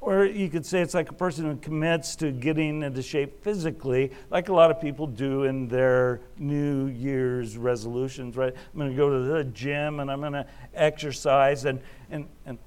Or 0.00 0.24
you 0.24 0.48
could 0.48 0.66
say 0.66 0.82
it's 0.82 0.94
like 0.94 1.10
a 1.10 1.14
person 1.14 1.46
who 1.46 1.56
commits 1.56 2.16
to 2.16 2.30
getting 2.30 2.82
into 2.82 3.02
shape 3.02 3.42
physically, 3.42 4.12
like 4.30 4.48
a 4.48 4.52
lot 4.52 4.70
of 4.70 4.80
people 4.80 5.06
do 5.06 5.44
in 5.44 5.68
their 5.68 6.20
New 6.38 6.86
Year's 6.86 7.56
resolutions, 7.56 8.36
right? 8.36 8.52
I'm 8.54 8.78
going 8.78 8.90
to 8.90 8.96
go 8.96 9.10
to 9.10 9.20
the 9.20 9.44
gym 9.44 10.00
and 10.00 10.10
I'm 10.10 10.20
going 10.20 10.34
to 10.34 10.46
exercise. 10.74 11.64
And, 11.64 11.80
and, 12.10 12.28
and 12.44 12.58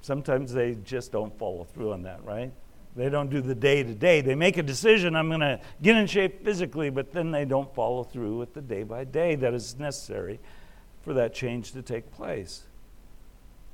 sometimes 0.00 0.52
they 0.52 0.76
just 0.84 1.12
don't 1.12 1.36
follow 1.38 1.64
through 1.74 1.92
on 1.92 2.02
that, 2.02 2.24
right? 2.24 2.50
They 2.96 3.10
don't 3.10 3.30
do 3.30 3.40
the 3.40 3.54
day 3.54 3.82
to 3.82 3.94
day. 3.94 4.22
They 4.22 4.34
make 4.34 4.56
a 4.56 4.62
decision, 4.62 5.14
I'm 5.14 5.28
going 5.28 5.40
to 5.40 5.60
get 5.82 5.96
in 5.96 6.06
shape 6.06 6.44
physically, 6.44 6.90
but 6.90 7.12
then 7.12 7.30
they 7.30 7.44
don't 7.44 7.72
follow 7.74 8.02
through 8.02 8.38
with 8.38 8.54
the 8.54 8.62
day 8.62 8.82
by 8.82 9.04
day 9.04 9.36
that 9.36 9.54
is 9.54 9.78
necessary 9.78 10.40
for 11.08 11.14
that 11.14 11.32
change 11.32 11.72
to 11.72 11.80
take 11.80 12.12
place. 12.12 12.64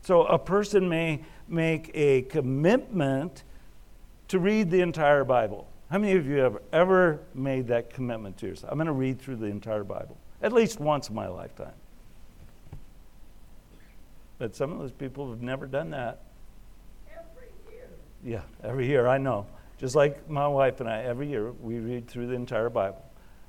So 0.03 0.23
a 0.23 0.39
person 0.39 0.89
may 0.89 1.25
make 1.49 1.91
a 1.93 2.23
commitment 2.23 3.43
to 4.29 4.39
read 4.39 4.71
the 4.71 4.81
entire 4.83 5.25
Bible. 5.25 5.67
How 5.91 5.99
many 5.99 6.13
of 6.13 6.29
you 6.29 6.37
have 6.37 6.59
ever 6.73 7.19
made 7.35 7.67
that 7.67 7.93
commitment 7.93 8.37
to 8.39 8.47
yourself? 8.47 8.71
I'm 8.71 8.79
going 8.79 8.87
to 8.87 8.93
read 8.93 9.21
through 9.21 9.35
the 9.35 9.47
entire 9.47 9.83
Bible, 9.83 10.17
at 10.43 10.53
least 10.53 10.79
once 10.79 11.09
in 11.09 11.17
my 11.17 11.27
lifetime. 11.27 11.75
But 14.39 14.55
some 14.55 14.71
of 14.71 14.79
those 14.79 14.93
people 14.93 15.29
have 15.31 15.43
never 15.43 15.67
done 15.67 15.91
that. 15.91 16.21
Every 17.11 17.49
year. 17.73 17.89
Yeah, 18.23 18.43
every 18.63 18.87
year, 18.87 19.09
I 19.09 19.19
know. 19.19 19.45
Just 19.81 19.97
like 19.97 20.31
my 20.31 20.47
wife 20.47 20.79
and 20.79 20.89
I, 20.89 21.03
every 21.03 21.29
year 21.29 21.51
we 21.51 21.81
read 21.81 22.07
through 22.07 22.29
the 22.29 22.35
entire 22.35 22.71
Bible. 22.71 23.05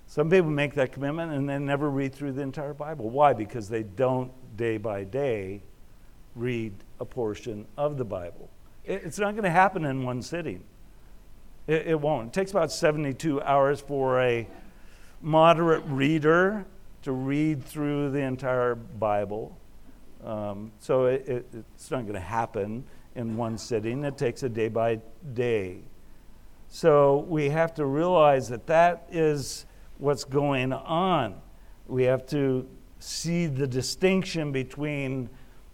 Some 0.07 0.29
people 0.29 0.51
make 0.51 0.73
that 0.75 0.91
commitment 0.91 1.31
and 1.31 1.49
then 1.49 1.65
never 1.65 1.89
read 1.89 2.13
through 2.13 2.33
the 2.33 2.41
entire 2.41 2.73
Bible. 2.73 3.09
Why? 3.09 3.33
Because 3.33 3.67
they 3.67 3.83
don't 3.83 4.31
day 4.55 4.77
by 4.77 5.03
day 5.03 5.61
read 6.35 6.73
a 6.99 7.05
portion 7.05 7.65
of 7.77 7.97
the 7.97 8.05
Bible. 8.05 8.49
It's 8.83 9.17
not 9.17 9.31
going 9.31 9.45
to 9.45 9.49
happen 9.49 9.85
in 9.85 10.03
one 10.03 10.21
sitting. 10.21 10.63
It, 11.67 11.87
it, 11.87 11.99
won't. 11.99 12.27
It 12.27 12.33
takes 12.33 12.51
about 12.51 12.71
72 12.71 13.41
hours 13.41 13.81
for 13.81 14.21
a 14.21 14.47
moderate 15.21 15.83
reader 15.85 16.65
to 17.01 17.11
read 17.11 17.63
through 17.63 18.11
the 18.11 18.19
entire 18.19 18.75
Bible. 18.75 19.57
Um, 20.23 20.71
so 20.79 21.05
it, 21.05 21.27
it, 21.27 21.45
it's 21.53 21.89
not 21.89 22.01
going 22.01 22.13
to 22.13 22.19
happen 22.19 22.83
in 23.15 23.37
one 23.37 23.57
sitting. 23.57 24.03
It 24.03 24.17
takes 24.17 24.43
a 24.43 24.49
day 24.49 24.67
by 24.67 24.99
day. 25.33 25.79
So 26.67 27.25
we 27.29 27.49
have 27.49 27.73
to 27.75 27.85
realize 27.85 28.49
that 28.49 28.67
that 28.67 29.07
is 29.11 29.65
what's 29.97 30.23
going 30.23 30.73
on. 30.73 31.41
We 31.87 32.03
have 32.03 32.25
to 32.27 32.67
see 32.99 33.45
the 33.45 33.67
distinction 33.67 34.51
between 34.51 35.29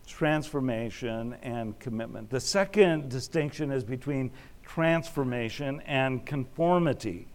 transformation 0.05 1.37
and 1.41 1.77
commitment. 1.79 2.29
The 2.29 2.39
second 2.39 3.09
distinction 3.09 3.71
is 3.71 3.83
between 3.83 4.31
transformation 4.63 5.81
and 5.85 6.25
conformity. 6.25 7.27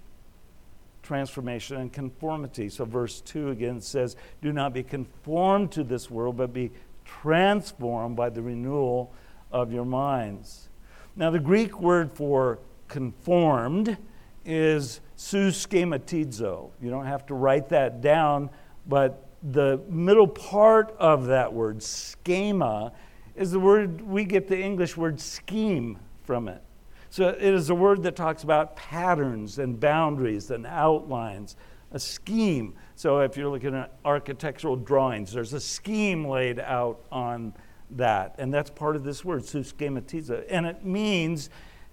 Transformation 1.03 1.79
and 1.79 1.92
conformity. 1.92 2.68
So, 2.68 2.85
verse 2.85 3.20
2 3.20 3.51
again 3.51 3.81
says, 3.81 4.16
Do 4.42 4.53
not 4.53 4.75
be 4.75 4.83
conformed 4.83 5.72
to 5.72 5.85
this 5.85 6.11
world, 6.11 6.37
but 6.37 6.53
be 6.53 6.72
transformed 7.05 8.16
by 8.16 8.29
the 8.29 8.42
renewal 8.42 9.12
of 9.53 9.72
your 9.72 9.85
minds. 9.85 10.68
Now, 11.14 11.31
the 11.31 11.38
Greek 11.38 11.81
word 11.81 12.12
for 12.12 12.59
conformed 12.88 13.96
is 14.44 15.01
suschematizo. 15.16 16.70
You 16.81 16.90
don't 16.90 17.07
have 17.07 17.26
to 17.26 17.35
write 17.35 17.68
that 17.70 18.00
down, 18.00 18.50
but 18.87 19.29
the 19.42 19.81
middle 19.88 20.26
part 20.26 20.94
of 20.98 21.26
that 21.26 21.52
word, 21.52 21.83
schema, 21.83 22.92
is 23.35 23.50
the 23.50 23.61
word 23.61 24.00
we 24.00 24.24
get 24.24 24.48
the 24.48 24.59
English 24.59 24.96
word 24.96 25.20
scheme 25.20 25.98
from 26.24 26.48
it. 26.48 26.62
So 27.11 27.29
it 27.29 27.42
is 27.42 27.70
a 27.70 27.74
word 27.74 28.02
that 28.02 28.16
talks 28.16 28.42
about 28.42 28.76
patterns 28.76 29.59
and 29.59 29.79
boundaries 29.79 30.50
and 30.50 30.66
outlines, 30.66 31.57
a 31.92 31.98
scheme. 31.98 32.74
So 32.94 33.20
if 33.20 33.37
you're 33.37 33.48
looking 33.48 33.74
at 33.74 33.92
architectural 34.05 34.76
drawings, 34.76 35.33
there's 35.33 35.52
a 35.52 35.61
scheme 35.61 36.26
laid 36.26 36.59
out 36.59 37.00
on 37.12 37.55
that. 37.92 38.35
And 38.38 38.52
that's 38.52 38.70
part 38.70 38.96
of 38.96 39.05
this 39.05 39.24
word, 39.24 39.42
suschematiza. 39.42 40.44
And 40.50 40.66
it 40.66 40.85
means, 40.85 41.50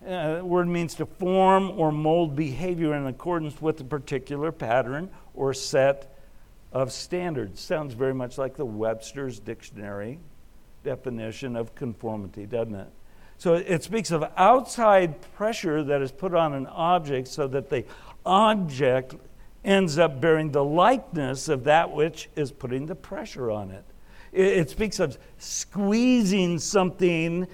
uh, 0.07 0.41
word 0.43 0.67
means 0.67 0.95
to 0.95 1.05
form 1.05 1.71
or 1.71 1.91
mold 1.91 2.35
behavior 2.35 2.93
in 2.93 3.07
accordance 3.07 3.61
with 3.61 3.79
a 3.81 3.83
particular 3.83 4.51
pattern 4.51 5.09
or 5.33 5.53
set 5.53 6.17
of 6.71 6.91
standards. 6.91 7.61
Sounds 7.61 7.93
very 7.93 8.13
much 8.13 8.37
like 8.37 8.55
the 8.55 8.65
Webster's 8.65 9.39
Dictionary 9.39 10.19
definition 10.83 11.55
of 11.55 11.73
conformity, 11.75 12.45
doesn't 12.45 12.75
it? 12.75 12.89
So 13.37 13.55
it 13.55 13.83
speaks 13.83 14.11
of 14.11 14.23
outside 14.37 15.21
pressure 15.35 15.83
that 15.83 16.01
is 16.01 16.11
put 16.11 16.33
on 16.33 16.53
an 16.53 16.67
object 16.67 17.27
so 17.27 17.47
that 17.47 17.69
the 17.69 17.85
object 18.25 19.15
ends 19.65 19.97
up 19.97 20.19
bearing 20.21 20.51
the 20.51 20.63
likeness 20.63 21.49
of 21.49 21.63
that 21.65 21.91
which 21.91 22.29
is 22.35 22.51
putting 22.51 22.85
the 22.85 22.95
pressure 22.95 23.49
on 23.49 23.71
it. 23.71 23.83
It, 24.31 24.69
speaks 24.69 24.99
of 24.99 25.17
squeezing 25.37 26.57
something 26.57 27.47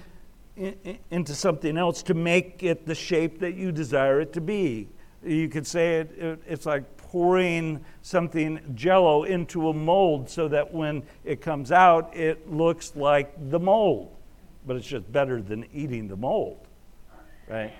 into 1.10 1.34
something 1.34 1.76
else 1.76 2.02
to 2.04 2.14
make 2.14 2.62
it 2.62 2.86
the 2.86 2.94
shape 2.94 3.40
that 3.40 3.54
you 3.54 3.72
desire 3.72 4.20
it 4.20 4.32
to 4.34 4.40
be. 4.40 4.88
You 5.24 5.48
could 5.48 5.66
say 5.66 6.00
it, 6.00 6.40
it's 6.46 6.66
like 6.66 6.96
pouring 6.96 7.84
something 8.02 8.60
jello 8.74 9.24
into 9.24 9.68
a 9.68 9.74
mold 9.74 10.30
so 10.30 10.48
that 10.48 10.72
when 10.72 11.02
it 11.24 11.40
comes 11.40 11.72
out, 11.72 12.14
it 12.16 12.50
looks 12.50 12.94
like 12.94 13.50
the 13.50 13.58
mold. 13.58 14.16
But 14.66 14.76
it's 14.76 14.86
just 14.86 15.10
better 15.10 15.42
than 15.42 15.66
eating 15.72 16.08
the 16.08 16.16
mold, 16.16 16.66
right? 17.48 17.72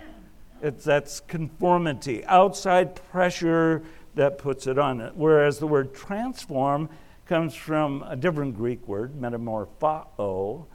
It's 0.63 0.85
that's 0.85 1.21
conformity, 1.21 2.25
outside 2.27 2.95
pressure 3.11 3.83
that 4.15 4.39
puts 4.39 4.67
it 4.67 4.79
on 4.79 5.01
it. 5.01 5.15
Whereas 5.15 5.59
the 5.59 5.67
word 5.67 5.95
transform 5.95 6.89
comes 7.27 7.55
from 7.55 8.03
a 8.09 8.17
different 8.17 8.57
Greek 8.57 8.87
word, 8.89 9.15
metamorpho, 9.15 10.67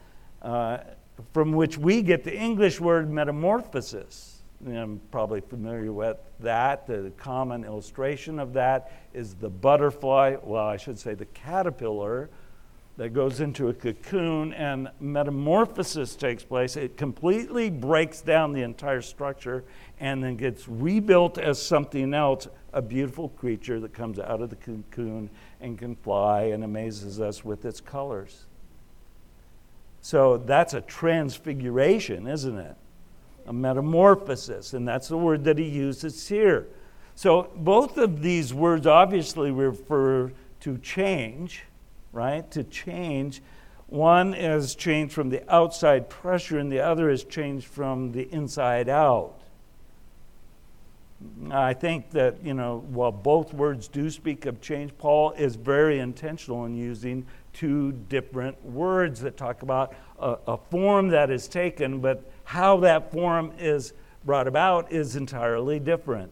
uh, 0.42 0.78
from 1.32 1.52
which 1.52 1.78
we 1.78 2.02
get 2.02 2.24
the 2.24 2.36
English 2.36 2.80
word 2.80 3.10
metamorphosis. 3.10 4.42
I'm 4.66 5.00
probably 5.10 5.40
familiar 5.40 5.92
with 5.92 6.16
that. 6.40 6.86
The 6.86 7.12
common 7.16 7.64
illustration 7.64 8.38
of 8.38 8.52
that 8.54 8.92
is 9.12 9.34
the 9.34 9.50
butterfly, 9.50 10.36
well, 10.42 10.66
I 10.66 10.76
should 10.76 10.98
say 10.98 11.14
the 11.14 11.26
caterpillar 11.26 12.30
that 12.96 13.10
goes 13.10 13.40
into 13.40 13.68
a 13.68 13.74
cocoon 13.74 14.54
and 14.54 14.88
metamorphosis 15.00 16.16
takes 16.16 16.42
place. 16.42 16.76
It 16.76 16.96
completely 16.96 17.68
breaks 17.68 18.22
down 18.22 18.52
the 18.52 18.62
entire 18.62 19.02
structure 19.02 19.64
and 20.00 20.24
then 20.24 20.36
gets 20.36 20.66
rebuilt 20.66 21.36
as 21.36 21.60
something 21.60 22.14
else, 22.14 22.48
a 22.72 22.80
beautiful 22.80 23.28
creature 23.30 23.80
that 23.80 23.92
comes 23.92 24.18
out 24.18 24.40
of 24.40 24.48
the 24.48 24.56
cocoon 24.56 25.28
and 25.60 25.78
can 25.78 25.94
fly 25.96 26.44
and 26.44 26.64
amazes 26.64 27.20
us 27.20 27.44
with 27.44 27.66
its 27.66 27.80
colors. 27.80 28.46
So 30.06 30.36
that's 30.36 30.72
a 30.72 30.82
transfiguration, 30.82 32.28
isn't 32.28 32.56
it? 32.56 32.76
A 33.48 33.52
metamorphosis, 33.52 34.72
and 34.72 34.86
that's 34.86 35.08
the 35.08 35.16
word 35.16 35.42
that 35.42 35.58
he 35.58 35.64
uses 35.64 36.28
here. 36.28 36.68
So 37.16 37.50
both 37.56 37.98
of 37.98 38.22
these 38.22 38.54
words 38.54 38.86
obviously 38.86 39.50
refer 39.50 40.30
to 40.60 40.78
change, 40.78 41.64
right? 42.12 42.48
To 42.52 42.62
change. 42.62 43.42
One 43.88 44.32
is 44.32 44.76
change 44.76 45.10
from 45.10 45.28
the 45.28 45.42
outside 45.52 46.08
pressure, 46.08 46.60
and 46.60 46.70
the 46.70 46.78
other 46.78 47.10
is 47.10 47.24
change 47.24 47.66
from 47.66 48.12
the 48.12 48.32
inside 48.32 48.88
out. 48.88 49.40
I 51.50 51.74
think 51.74 52.10
that, 52.12 52.44
you 52.44 52.54
know, 52.54 52.84
while 52.90 53.10
both 53.10 53.52
words 53.52 53.88
do 53.88 54.08
speak 54.10 54.46
of 54.46 54.60
change, 54.60 54.96
Paul 54.98 55.32
is 55.32 55.56
very 55.56 55.98
intentional 55.98 56.64
in 56.64 56.76
using 56.76 57.26
two 57.56 57.92
different 58.10 58.62
words 58.64 59.20
that 59.20 59.36
talk 59.36 59.62
about 59.62 59.94
a, 60.18 60.36
a, 60.46 60.56
form 60.70 61.08
that 61.08 61.30
is 61.30 61.48
taken, 61.48 62.00
but 62.00 62.30
how 62.44 62.76
that 62.78 63.10
form 63.12 63.52
is 63.58 63.94
brought 64.24 64.46
about 64.46 64.92
is 64.92 65.16
entirely 65.16 65.80
different. 65.80 66.30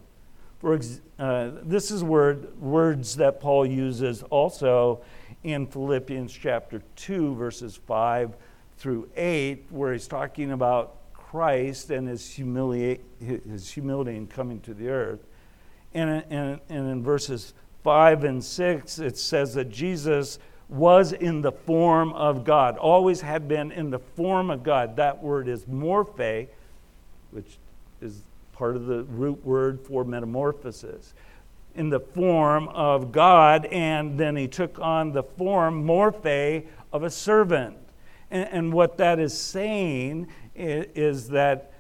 For 0.58 0.74
ex- 0.74 1.00
uh, 1.18 1.52
this 1.62 1.90
is 1.90 2.04
word, 2.04 2.60
words 2.60 3.16
that 3.16 3.40
Paul 3.40 3.64
uses 3.64 4.22
also 4.24 5.02
in 5.44 5.66
Philippians 5.66 6.32
chapter 6.32 6.82
2, 6.96 7.34
verses 7.36 7.76
5 7.86 8.36
through 8.76 9.08
8, 9.16 9.66
where 9.70 9.92
he's 9.92 10.06
talking 10.06 10.52
about 10.52 10.96
Christ 11.14 11.90
and 11.90 12.06
his, 12.06 12.22
humili- 12.22 13.00
his 13.18 13.70
humility 13.70 14.16
in 14.16 14.26
coming 14.26 14.60
to 14.60 14.74
the 14.74 14.88
earth. 14.88 15.20
And, 15.94 16.24
and, 16.28 16.60
and 16.68 16.90
in 16.90 17.02
verses 17.02 17.54
5 17.82 18.24
and 18.24 18.44
6, 18.44 18.98
it 18.98 19.16
says 19.16 19.54
that 19.54 19.70
Jesus 19.70 20.38
was 20.68 21.12
in 21.12 21.42
the 21.42 21.52
form 21.52 22.12
of 22.14 22.44
God, 22.44 22.76
always 22.78 23.20
had 23.20 23.48
been 23.48 23.70
in 23.70 23.90
the 23.90 23.98
form 23.98 24.50
of 24.50 24.62
God. 24.62 24.96
That 24.96 25.22
word 25.22 25.48
is 25.48 25.64
morphe, 25.66 26.48
which 27.30 27.58
is 28.00 28.22
part 28.52 28.76
of 28.76 28.86
the 28.86 29.04
root 29.04 29.44
word 29.44 29.80
for 29.80 30.04
metamorphosis. 30.04 31.14
In 31.74 31.90
the 31.90 32.00
form 32.00 32.68
of 32.68 33.12
God, 33.12 33.66
and 33.66 34.18
then 34.18 34.36
he 34.36 34.46
took 34.46 34.78
on 34.78 35.12
the 35.12 35.22
form, 35.22 35.84
morphe, 35.84 36.66
of 36.92 37.02
a 37.02 37.10
servant. 37.10 37.76
And, 38.30 38.48
and 38.50 38.72
what 38.72 38.96
that 38.98 39.18
is 39.18 39.36
saying 39.36 40.28
is, 40.54 40.86
is 40.94 41.28
that 41.30 41.72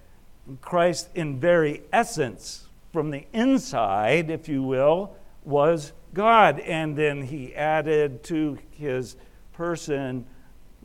Christ, 0.60 1.08
in 1.14 1.38
very 1.38 1.82
essence, 1.92 2.66
from 2.92 3.10
the 3.10 3.24
inside, 3.32 4.30
if 4.30 4.48
you 4.48 4.62
will, 4.62 5.16
was 5.44 5.92
God. 6.14 6.60
And 6.60 6.96
then 6.96 7.22
he 7.22 7.54
added 7.54 8.22
to 8.24 8.58
his 8.70 9.16
person 9.52 10.24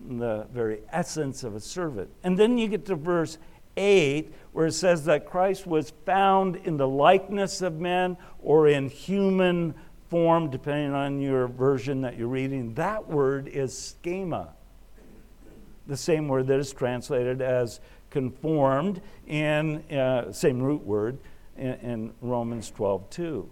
the 0.07 0.47
very 0.53 0.79
essence 0.91 1.43
of 1.43 1.55
a 1.55 1.59
servant. 1.59 2.09
And 2.23 2.37
then 2.37 2.57
you 2.57 2.67
get 2.67 2.85
to 2.85 2.95
verse 2.95 3.37
8, 3.77 4.33
where 4.51 4.67
it 4.67 4.73
says 4.73 5.05
that 5.05 5.25
Christ 5.25 5.67
was 5.67 5.91
found 6.05 6.55
in 6.57 6.77
the 6.77 6.87
likeness 6.87 7.61
of 7.61 7.79
men 7.79 8.17
or 8.41 8.67
in 8.67 8.89
human 8.89 9.73
form, 10.09 10.49
depending 10.49 10.93
on 10.93 11.21
your 11.21 11.47
version 11.47 12.01
that 12.01 12.17
you're 12.17 12.27
reading. 12.27 12.73
That 12.73 13.07
word 13.07 13.47
is 13.47 13.77
schema, 13.77 14.49
the 15.87 15.97
same 15.97 16.27
word 16.27 16.47
that 16.47 16.59
is 16.59 16.73
translated 16.73 17.41
as 17.41 17.79
conformed 18.09 19.01
in 19.27 19.83
uh, 19.91 20.31
same 20.31 20.61
root 20.61 20.83
word 20.83 21.19
in, 21.57 21.73
in 21.75 22.13
Romans 22.21 22.71
12 22.71 23.09
2. 23.09 23.49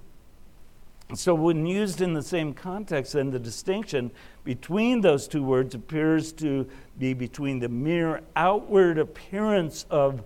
So, 1.16 1.34
when 1.34 1.66
used 1.66 2.02
in 2.02 2.14
the 2.14 2.22
same 2.22 2.54
context, 2.54 3.14
then 3.14 3.32
the 3.32 3.40
distinction 3.40 4.12
between 4.44 5.00
those 5.00 5.26
two 5.28 5.42
words 5.42 5.74
appears 5.74 6.34
to 6.34 6.68
be 7.00 7.14
between 7.14 7.60
the 7.60 7.70
mere 7.70 8.22
outward 8.36 8.98
appearance 8.98 9.86
of, 9.90 10.22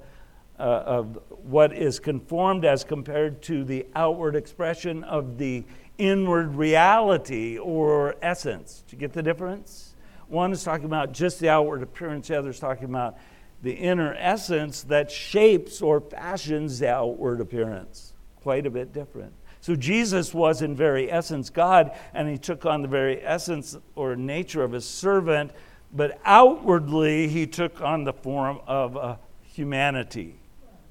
uh, 0.58 0.64
of 0.64 1.20
what 1.44 1.72
is 1.72 2.00
conformed 2.00 2.66
as 2.66 2.84
compared 2.84 3.44
to 3.44 3.64
the 3.64 3.86
outward 3.94 4.36
expression 4.36 5.04
of 5.04 5.38
the 5.38 5.64
inward 6.00 6.56
reality 6.56 7.60
or 7.60 8.16
essence. 8.24 8.84
Do 8.88 8.96
you 8.96 9.00
get 9.00 9.14
the 9.14 9.22
difference? 9.22 9.94
One 10.30 10.52
is 10.52 10.64
talking 10.64 10.86
about 10.86 11.12
just 11.12 11.40
the 11.40 11.50
outward 11.50 11.84
appearance, 11.84 12.28
the 12.30 12.40
other 12.40 12.50
is 12.50 12.60
talking 12.60 12.86
about 12.86 13.20
the 13.62 13.74
inner 13.74 14.16
essence 14.16 14.82
that 14.84 15.12
shapes 15.12 15.80
or 15.80 16.02
fashions 16.02 16.80
the 16.80 16.90
outward 16.90 17.40
appearance. 17.40 18.14
Quite 18.42 18.66
a 18.66 18.72
bit 18.72 18.94
different. 18.94 19.34
So 19.62 19.76
Jesus 19.76 20.34
was 20.34 20.64
in 20.64 20.76
very 20.76 21.12
essence 21.12 21.52
God, 21.52 21.92
and 22.14 22.28
he 22.28 22.38
took 22.38 22.66
on 22.66 22.82
the 22.82 22.88
very 22.88 23.24
essence 23.24 23.78
or 23.96 24.16
nature 24.16 24.64
of 24.64 24.74
a 24.74 24.82
servant, 24.82 25.52
but 25.94 26.20
outwardly 26.26 27.28
he 27.28 27.46
took 27.46 27.80
on 27.80 28.04
the 28.04 28.14
form 28.14 28.60
of 28.66 29.20
humanity. 29.44 30.36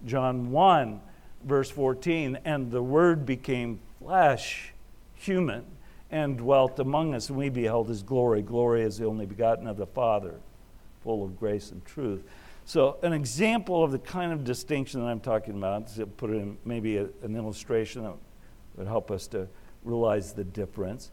John 0.07 0.53
1, 0.53 1.01
verse 1.45 1.69
14, 1.71 2.39
and 2.45 2.71
the 2.71 2.83
Word 2.83 3.27
became 3.27 3.81
flesh, 3.99 4.73
human, 5.15 5.65
and 6.13 6.39
dwelt 6.39 6.79
among 6.79 7.15
us, 7.15 7.29
and 7.29 7.39
we 7.39 7.49
beheld 7.49 7.89
his 7.89 8.05
glory. 8.05 8.41
Glory 8.41 8.83
is 8.83 8.99
the 8.99 9.07
only 9.07 9.27
begotten 9.27 9.67
of 9.67 9.77
the 9.77 9.87
Father, 9.87 10.35
full 11.03 11.25
of 11.25 11.39
grace 11.39 11.73
and 11.73 11.85
truth. 11.85 12.23
So, 12.67 12.99
an 13.03 13.13
example 13.13 13.83
of 13.83 13.91
the 13.91 13.99
kind 13.99 14.33
of 14.33 14.45
distinction 14.45 15.01
that 15.01 15.07
I'm 15.07 15.21
talking 15.21 15.57
about, 15.57 15.89
to 15.97 16.07
put 16.07 16.31
in 16.31 16.57
maybe 16.65 16.99
a, 16.99 17.09
an 17.23 17.35
illustration 17.35 18.05
that 18.05 18.15
would 18.81 18.89
help 18.89 19.11
us 19.11 19.27
to 19.27 19.47
realize 19.85 20.33
the 20.33 20.43
difference. 20.43 21.11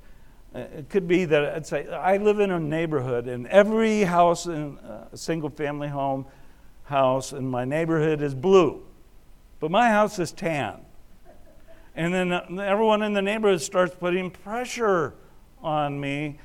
Uh, 0.56 0.60
it 0.60 0.89
could 0.89 1.06
be 1.06 1.25
that 1.25 1.53
I'd 1.53 1.67
say, 1.67 1.86
I 1.89 2.15
live 2.15 2.39
in 2.39 2.49
a 2.49 2.60
neighborhood, 2.60 3.27
and 3.27 3.45
every 3.47 4.03
house 4.03 4.45
in 4.45 4.77
uh, 4.77 5.10
a 5.12 5.17
single 5.17 5.49
family 5.49 5.89
home 5.89 6.25
house 6.86 7.34
in 7.34 7.45
my 7.45 7.65
neighborhood 7.65 8.21
is 8.21 8.34
blue, 8.34 8.82
but 9.60 9.69
my 9.69 9.89
house 9.89 10.17
is 10.17 10.32
tan. 10.32 10.80
And 11.93 12.13
then 12.13 12.32
uh, 12.32 12.45
everyone 12.62 13.01
in 13.01 13.12
the 13.12 13.21
neighborhood 13.21 13.60
starts 13.60 13.93
putting 13.93 14.32
pressure 14.32 15.13
on 15.62 15.99
me 15.99 16.39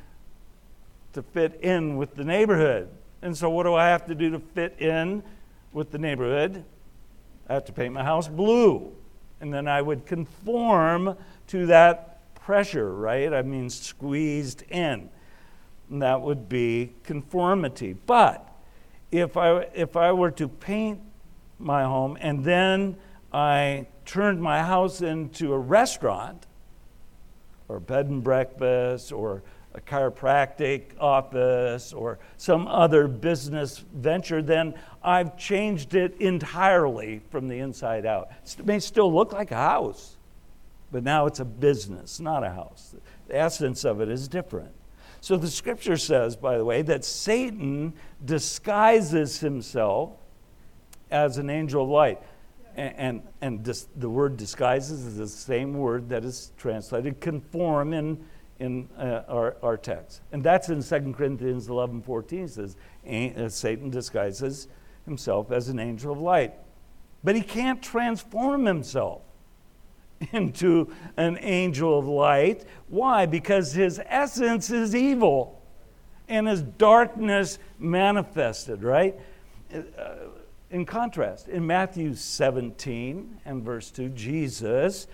to 1.12 1.22
fit 1.22 1.60
in 1.62 1.96
with 1.96 2.16
the 2.16 2.24
neighborhood. 2.24 2.88
And 3.22 3.36
so, 3.36 3.48
what 3.48 3.62
do 3.62 3.74
I 3.74 3.86
have 3.86 4.06
to 4.06 4.16
do 4.16 4.30
to 4.30 4.40
fit 4.40 4.80
in 4.80 5.22
with 5.72 5.92
the 5.92 5.98
neighborhood? 5.98 6.64
I 7.48 7.54
have 7.54 7.64
to 7.66 7.72
paint 7.72 7.94
my 7.94 8.02
house 8.02 8.26
blue 8.26 8.96
and 9.42 9.52
then 9.52 9.66
I 9.66 9.82
would 9.82 10.06
conform 10.06 11.16
to 11.48 11.66
that 11.66 12.34
pressure, 12.36 12.94
right? 12.94 13.34
I 13.34 13.42
mean, 13.42 13.68
squeezed 13.68 14.62
in. 14.70 15.10
And 15.90 16.00
that 16.00 16.22
would 16.22 16.48
be 16.48 16.94
conformity. 17.02 17.92
But 17.92 18.48
if 19.10 19.36
I, 19.36 19.66
if 19.74 19.96
I 19.96 20.12
were 20.12 20.30
to 20.30 20.46
paint 20.46 21.00
my 21.58 21.82
home 21.82 22.16
and 22.20 22.44
then 22.44 22.96
I 23.32 23.88
turned 24.06 24.40
my 24.40 24.62
house 24.62 25.02
into 25.02 25.52
a 25.52 25.58
restaurant 25.58 26.46
or 27.68 27.80
bed 27.80 28.06
and 28.06 28.22
breakfast 28.22 29.10
or 29.10 29.42
a 29.74 29.80
chiropractic 29.80 30.98
office 31.00 31.92
or 31.92 32.18
some 32.36 32.66
other 32.68 33.08
business 33.08 33.84
venture, 33.94 34.42
then 34.42 34.74
I've 35.02 35.36
changed 35.36 35.94
it 35.94 36.14
entirely 36.20 37.22
from 37.30 37.48
the 37.48 37.58
inside 37.58 38.06
out. 38.06 38.30
It 38.44 38.66
may 38.66 38.78
still 38.78 39.12
look 39.12 39.32
like 39.32 39.50
a 39.50 39.56
house, 39.56 40.16
but 40.90 41.02
now 41.02 41.26
it's 41.26 41.40
a 41.40 41.44
business, 41.44 42.20
not 42.20 42.44
a 42.44 42.50
house. 42.50 42.94
The 43.28 43.36
essence 43.36 43.84
of 43.84 44.00
it 44.00 44.08
is 44.08 44.28
different. 44.28 44.72
So 45.20 45.36
the 45.36 45.48
scripture 45.48 45.96
says, 45.96 46.34
by 46.34 46.58
the 46.58 46.64
way, 46.64 46.82
that 46.82 47.04
Satan 47.04 47.94
disguises 48.24 49.38
himself 49.38 50.10
as 51.12 51.38
an 51.38 51.48
angel 51.48 51.84
of 51.84 51.90
light. 51.90 52.20
And, 52.74 52.94
and, 52.96 53.22
and 53.40 53.62
dis, 53.62 53.86
the 53.94 54.08
word 54.08 54.36
disguises 54.36 55.06
is 55.06 55.16
the 55.16 55.28
same 55.28 55.74
word 55.74 56.08
that 56.08 56.24
is 56.24 56.52
translated 56.56 57.20
conform 57.20 57.92
in, 57.92 58.24
in 58.62 58.88
uh, 58.96 59.22
our, 59.28 59.56
our 59.60 59.76
text. 59.76 60.20
And 60.30 60.42
that's 60.42 60.68
in 60.68 60.82
2 60.82 61.14
Corinthians 61.14 61.68
11 61.68 62.02
14 62.02 62.48
says, 62.48 62.76
uh, 63.04 63.48
Satan 63.48 63.90
disguises 63.90 64.68
himself 65.04 65.50
as 65.50 65.68
an 65.68 65.80
angel 65.80 66.12
of 66.12 66.20
light. 66.20 66.54
But 67.24 67.34
he 67.34 67.42
can't 67.42 67.82
transform 67.82 68.64
himself 68.64 69.22
into 70.32 70.92
an 71.16 71.38
angel 71.40 71.98
of 71.98 72.06
light. 72.06 72.64
Why? 72.88 73.26
Because 73.26 73.72
his 73.72 74.00
essence 74.06 74.70
is 74.70 74.94
evil 74.94 75.60
and 76.28 76.46
his 76.46 76.62
darkness 76.62 77.58
manifested, 77.80 78.84
right? 78.84 79.18
Uh, 79.74 80.14
in 80.70 80.86
contrast, 80.86 81.48
in 81.48 81.66
Matthew 81.66 82.14
17 82.14 83.40
and 83.44 83.62
verse 83.64 83.90
2, 83.90 84.10
Jesus 84.10 85.08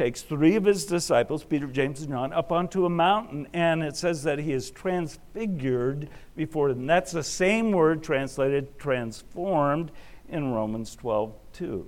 takes 0.00 0.22
three 0.22 0.56
of 0.56 0.64
his 0.64 0.86
disciples, 0.86 1.44
Peter, 1.44 1.66
James, 1.66 2.00
and 2.00 2.08
John, 2.08 2.32
up 2.32 2.52
onto 2.52 2.86
a 2.86 2.88
mountain, 2.88 3.46
and 3.52 3.82
it 3.82 3.94
says 3.96 4.22
that 4.22 4.38
he 4.38 4.50
is 4.50 4.70
transfigured 4.70 6.08
before 6.34 6.72
them. 6.72 6.86
That's 6.86 7.12
the 7.12 7.22
same 7.22 7.70
word 7.70 8.02
translated 8.02 8.78
transformed 8.78 9.90
in 10.30 10.52
Romans 10.52 10.96
12 10.96 11.34
2. 11.52 11.86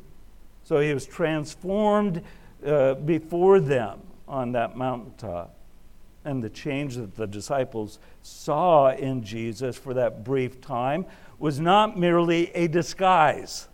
So 0.62 0.80
he 0.80 0.92
was 0.92 1.06
transformed 1.06 2.22
uh, 2.66 2.96
before 2.96 3.60
them 3.60 4.02
on 4.28 4.52
that 4.52 4.76
mountaintop. 4.76 5.54
And 6.26 6.44
the 6.44 6.50
change 6.50 6.96
that 6.96 7.16
the 7.16 7.26
disciples 7.26 7.98
saw 8.20 8.90
in 8.90 9.24
Jesus 9.24 9.78
for 9.78 9.94
that 9.94 10.22
brief 10.22 10.60
time 10.60 11.06
was 11.38 11.58
not 11.60 11.98
merely 11.98 12.50
a 12.54 12.68
disguise, 12.68 13.68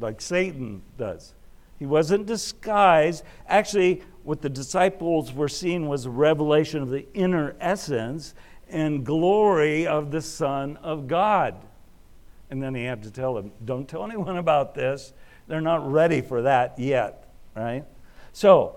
like 0.00 0.20
Satan 0.20 0.82
does. 0.98 1.34
He 1.78 1.86
wasn't 1.86 2.26
disguised. 2.26 3.24
Actually, 3.48 4.02
what 4.22 4.40
the 4.40 4.48
disciples 4.48 5.32
were 5.32 5.48
seeing 5.48 5.88
was 5.88 6.06
a 6.06 6.10
revelation 6.10 6.82
of 6.82 6.90
the 6.90 7.06
inner 7.14 7.54
essence 7.60 8.34
and 8.68 9.04
glory 9.04 9.86
of 9.86 10.10
the 10.10 10.22
Son 10.22 10.76
of 10.78 11.06
God. 11.06 11.54
And 12.50 12.62
then 12.62 12.74
he 12.74 12.84
had 12.84 13.02
to 13.02 13.10
tell 13.10 13.34
them, 13.34 13.52
don't 13.64 13.88
tell 13.88 14.04
anyone 14.04 14.36
about 14.36 14.74
this. 14.74 15.12
They're 15.46 15.60
not 15.60 15.90
ready 15.90 16.20
for 16.20 16.42
that 16.42 16.78
yet, 16.78 17.28
right? 17.54 17.84
So, 18.32 18.76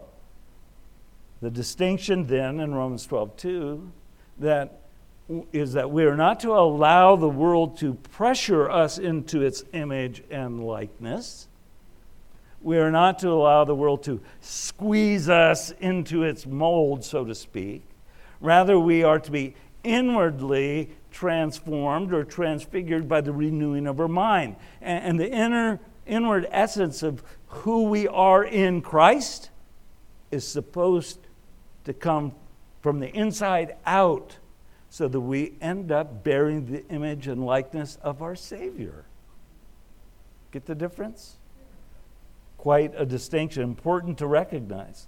the 1.42 1.50
distinction 1.50 2.26
then 2.26 2.60
in 2.60 2.74
Romans 2.74 3.06
12, 3.06 3.38
2, 3.38 3.92
that 4.40 4.82
is 5.52 5.74
that 5.74 5.92
we 5.92 6.06
are 6.06 6.16
not 6.16 6.40
to 6.40 6.54
allow 6.54 7.16
the 7.16 7.30
world 7.30 7.78
to 7.80 7.94
pressure 7.94 8.70
us 8.70 8.98
into 8.98 9.42
its 9.42 9.64
image 9.74 10.24
and 10.32 10.66
likeness. 10.66 11.47
We 12.62 12.78
are 12.78 12.91
not 12.91 13.20
to 13.20 13.30
allow 13.30 13.63
the 13.63 13.76
world 13.76 14.04
to 14.04 14.22
squeeze 14.41 15.30
us 15.30 15.72
into 15.80 16.24
its 16.24 16.46
mold, 16.46 17.04
so 17.04 17.24
to 17.24 17.36
speak. 17.36 17.84
Rather, 18.39 18.80
we 18.80 19.04
are 19.04 19.20
to 19.20 19.32
be 19.32 19.56
inwardly 19.84 20.89
transformed 21.12 22.13
or 22.13 22.24
transfigured 22.24 23.08
by 23.08 23.22
the 23.22 23.32
renewing 23.32 23.88
of 23.88 24.00
our 24.00 24.08
mind. 24.08 24.56
And, 24.82 25.04
and 25.04 25.20
the 25.20 25.32
inner, 25.32 25.80
inward 26.06 26.48
essence 26.52 27.04
of 27.04 27.24
who 27.48 27.84
we 27.84 28.08
are 28.08 28.43
in 28.43 28.82
Christ 28.82 29.50
is 30.32 30.46
supposed 30.46 31.20
to 31.86 31.93
come 31.93 32.34
from 32.82 33.00
the 33.00 33.10
inside 33.15 33.76
out 33.86 34.38
so 34.89 35.08
that 35.08 35.20
we 35.20 35.54
end 35.62 35.91
up 35.91 36.24
bearing 36.24 36.72
the 36.72 36.86
image 36.88 37.28
and 37.28 37.46
likeness 37.46 37.98
of 38.02 38.22
our 38.22 38.36
Savior. 38.36 39.06
Get 40.52 40.65
the 40.65 40.76
difference? 40.76 41.37
Quite 42.68 42.96
a 42.98 43.06
distinction, 43.06 43.64
important 43.64 44.18
to 44.18 44.28
recognize. 44.28 45.08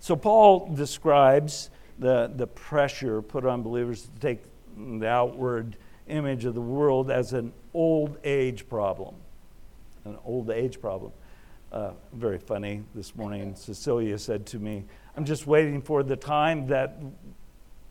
So, 0.00 0.16
Paul 0.16 0.74
describes 0.74 1.68
the, 1.98 2.32
the 2.34 2.46
pressure 2.46 3.20
put 3.20 3.44
on 3.44 3.62
believers 3.62 4.04
to 4.04 4.20
take 4.20 4.42
the 4.98 5.06
outward 5.06 5.76
image 6.08 6.46
of 6.46 6.54
the 6.54 6.62
world 6.62 7.10
as 7.10 7.34
an 7.34 7.52
old 7.74 8.16
age 8.24 8.66
problem. 8.70 9.16
An 10.06 10.16
old 10.24 10.48
age 10.48 10.80
problem. 10.80 11.12
Uh, 11.70 11.90
very 12.14 12.38
funny 12.38 12.82
this 12.94 13.14
morning. 13.16 13.54
Cecilia 13.54 14.16
said 14.16 14.46
to 14.46 14.58
me, 14.58 14.84
I'm 15.14 15.26
just 15.26 15.46
waiting 15.46 15.82
for 15.82 16.02
the 16.02 16.16
time 16.16 16.68
that 16.68 16.96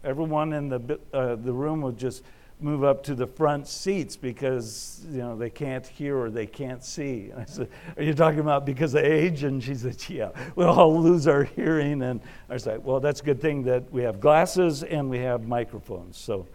everyone 0.03 0.53
in 0.53 0.69
the, 0.69 0.99
uh, 1.13 1.35
the 1.35 1.53
room 1.53 1.81
will 1.81 1.91
just 1.91 2.23
move 2.61 2.83
up 2.83 3.03
to 3.03 3.15
the 3.15 3.27
front 3.27 3.67
seats 3.67 4.15
because 4.15 5.05
you 5.09 5.17
know 5.17 5.35
they 5.35 5.49
can't 5.49 5.85
hear 5.85 6.17
or 6.17 6.29
they 6.29 6.45
can't 6.45 6.83
see. 6.83 7.29
And 7.31 7.41
I 7.41 7.45
said, 7.45 7.69
"Are 7.97 8.03
you 8.03 8.13
talking 8.13 8.39
about 8.39 8.65
because 8.65 8.93
of 8.93 9.03
age?" 9.03 9.43
And 9.43 9.63
she 9.63 9.75
said, 9.75 9.97
"Yeah, 10.07 10.29
we'll 10.55 10.69
all 10.69 11.01
lose 11.01 11.27
our 11.27 11.43
hearing." 11.43 12.01
And 12.01 12.21
I 12.49 12.57
like, 12.57 12.83
"Well, 12.83 12.99
that's 12.99 13.21
a 13.21 13.23
good 13.23 13.41
thing 13.41 13.63
that 13.63 13.91
we 13.91 14.03
have 14.03 14.19
glasses 14.19 14.83
and 14.83 15.09
we 15.09 15.19
have 15.19 15.47
microphones, 15.47 16.17
so 16.17 16.47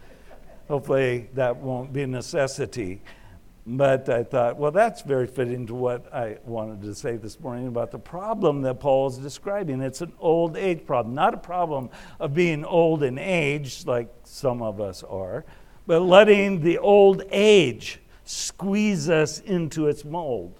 hopefully 0.67 1.29
that 1.33 1.57
won't 1.57 1.93
be 1.93 2.03
a 2.03 2.07
necessity." 2.07 3.01
But 3.69 4.07
I 4.07 4.23
thought, 4.23 4.55
well, 4.55 4.71
that's 4.71 5.01
very 5.01 5.27
fitting 5.27 5.67
to 5.67 5.75
what 5.75 6.13
I 6.13 6.37
wanted 6.45 6.83
to 6.83 6.95
say 6.95 7.17
this 7.17 7.37
morning 7.37 7.67
about 7.67 7.91
the 7.91 7.99
problem 7.99 8.61
that 8.61 8.79
Paul 8.79 9.07
is 9.07 9.17
describing. 9.17 9.81
It's 9.81 9.99
an 9.99 10.13
old 10.19 10.55
age 10.55 10.85
problem, 10.85 11.13
not 11.13 11.33
a 11.33 11.37
problem 11.37 11.89
of 12.17 12.33
being 12.33 12.63
old 12.63 13.03
in 13.03 13.17
age, 13.17 13.85
like 13.85 14.07
some 14.23 14.61
of 14.61 14.79
us 14.79 15.03
are, 15.03 15.43
but 15.87 16.01
letting 16.01 16.61
the 16.61 16.77
old 16.77 17.23
age 17.31 17.99
squeeze 18.25 19.09
us 19.09 19.39
into 19.39 19.87
its 19.87 20.05
mold. 20.05 20.53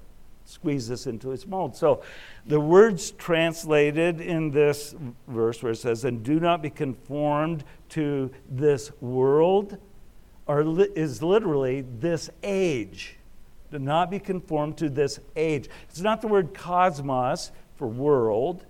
Squeeze 0.46 0.90
us 0.90 1.06
into 1.06 1.34
its 1.34 1.46
mold. 1.46 1.76
So 1.76 2.02
the 2.46 2.60
words 2.60 3.12
translated 3.12 4.22
in 4.22 4.50
this 4.50 4.96
verse 5.28 5.62
where 5.62 5.74
it 5.74 5.76
says, 5.76 6.06
and 6.06 6.24
do 6.24 6.40
not 6.40 6.62
be 6.62 6.70
conformed 6.70 7.66
to 7.90 8.32
this 8.50 8.92
world 9.02 9.78
are, 10.48 10.64
is 10.96 11.22
literally 11.22 11.82
this 12.00 12.30
age. 12.42 13.18
Do 13.70 13.80
not 13.80 14.10
be 14.10 14.20
conformed 14.20 14.78
to 14.78 14.90
this 14.90 15.20
age. 15.36 15.70
It's 15.90 16.00
not 16.00 16.22
the 16.22 16.30
word 16.30 16.54
cosmos 16.54 17.52
for 17.76 17.88
world, 17.88 18.66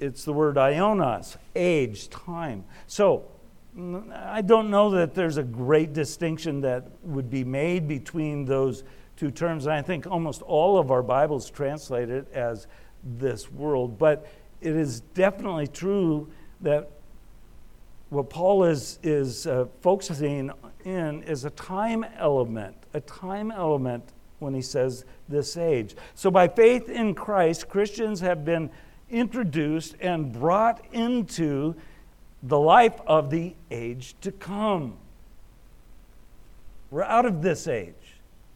it's 0.00 0.24
the 0.24 0.32
word 0.32 0.56
ionos, 0.56 1.36
age, 1.54 2.10
time. 2.10 2.64
So, 2.86 3.24
I 3.78 4.42
don't 4.42 4.70
know 4.70 4.90
that 4.90 5.14
there's 5.14 5.36
a 5.36 5.42
great 5.42 5.92
distinction 5.92 6.60
that 6.62 6.86
would 7.02 7.30
be 7.30 7.44
made 7.44 7.86
between 7.86 8.44
those 8.44 8.82
two 9.16 9.30
terms. 9.30 9.66
And 9.66 9.74
I 9.74 9.82
think 9.82 10.06
almost 10.06 10.42
all 10.42 10.78
of 10.78 10.90
our 10.90 11.02
Bibles 11.02 11.48
translate 11.50 12.10
it 12.10 12.26
as 12.32 12.66
this 13.04 13.50
world. 13.50 13.98
But 13.98 14.26
it 14.60 14.74
is 14.74 15.00
definitely 15.00 15.68
true 15.68 16.28
that 16.62 16.90
what 18.10 18.28
Paul 18.28 18.64
is, 18.64 18.98
is 19.02 19.46
uh, 19.46 19.66
focusing 19.82 20.50
in 20.84 21.22
is 21.22 21.44
a 21.44 21.50
time 21.50 22.04
element, 22.18 22.76
a 22.92 23.00
time 23.00 23.52
element 23.52 24.04
when 24.40 24.52
he 24.52 24.62
says 24.62 25.04
this 25.28 25.56
age. 25.56 25.94
So, 26.14 26.30
by 26.30 26.48
faith 26.48 26.88
in 26.88 27.14
Christ, 27.14 27.68
Christians 27.68 28.20
have 28.20 28.44
been 28.44 28.70
introduced 29.10 29.94
and 30.00 30.32
brought 30.32 30.84
into 30.92 31.76
the 32.42 32.58
life 32.58 33.00
of 33.06 33.30
the 33.30 33.54
age 33.70 34.14
to 34.22 34.32
come. 34.32 34.96
We're 36.90 37.04
out 37.04 37.26
of 37.26 37.42
this 37.42 37.68
age, 37.68 37.94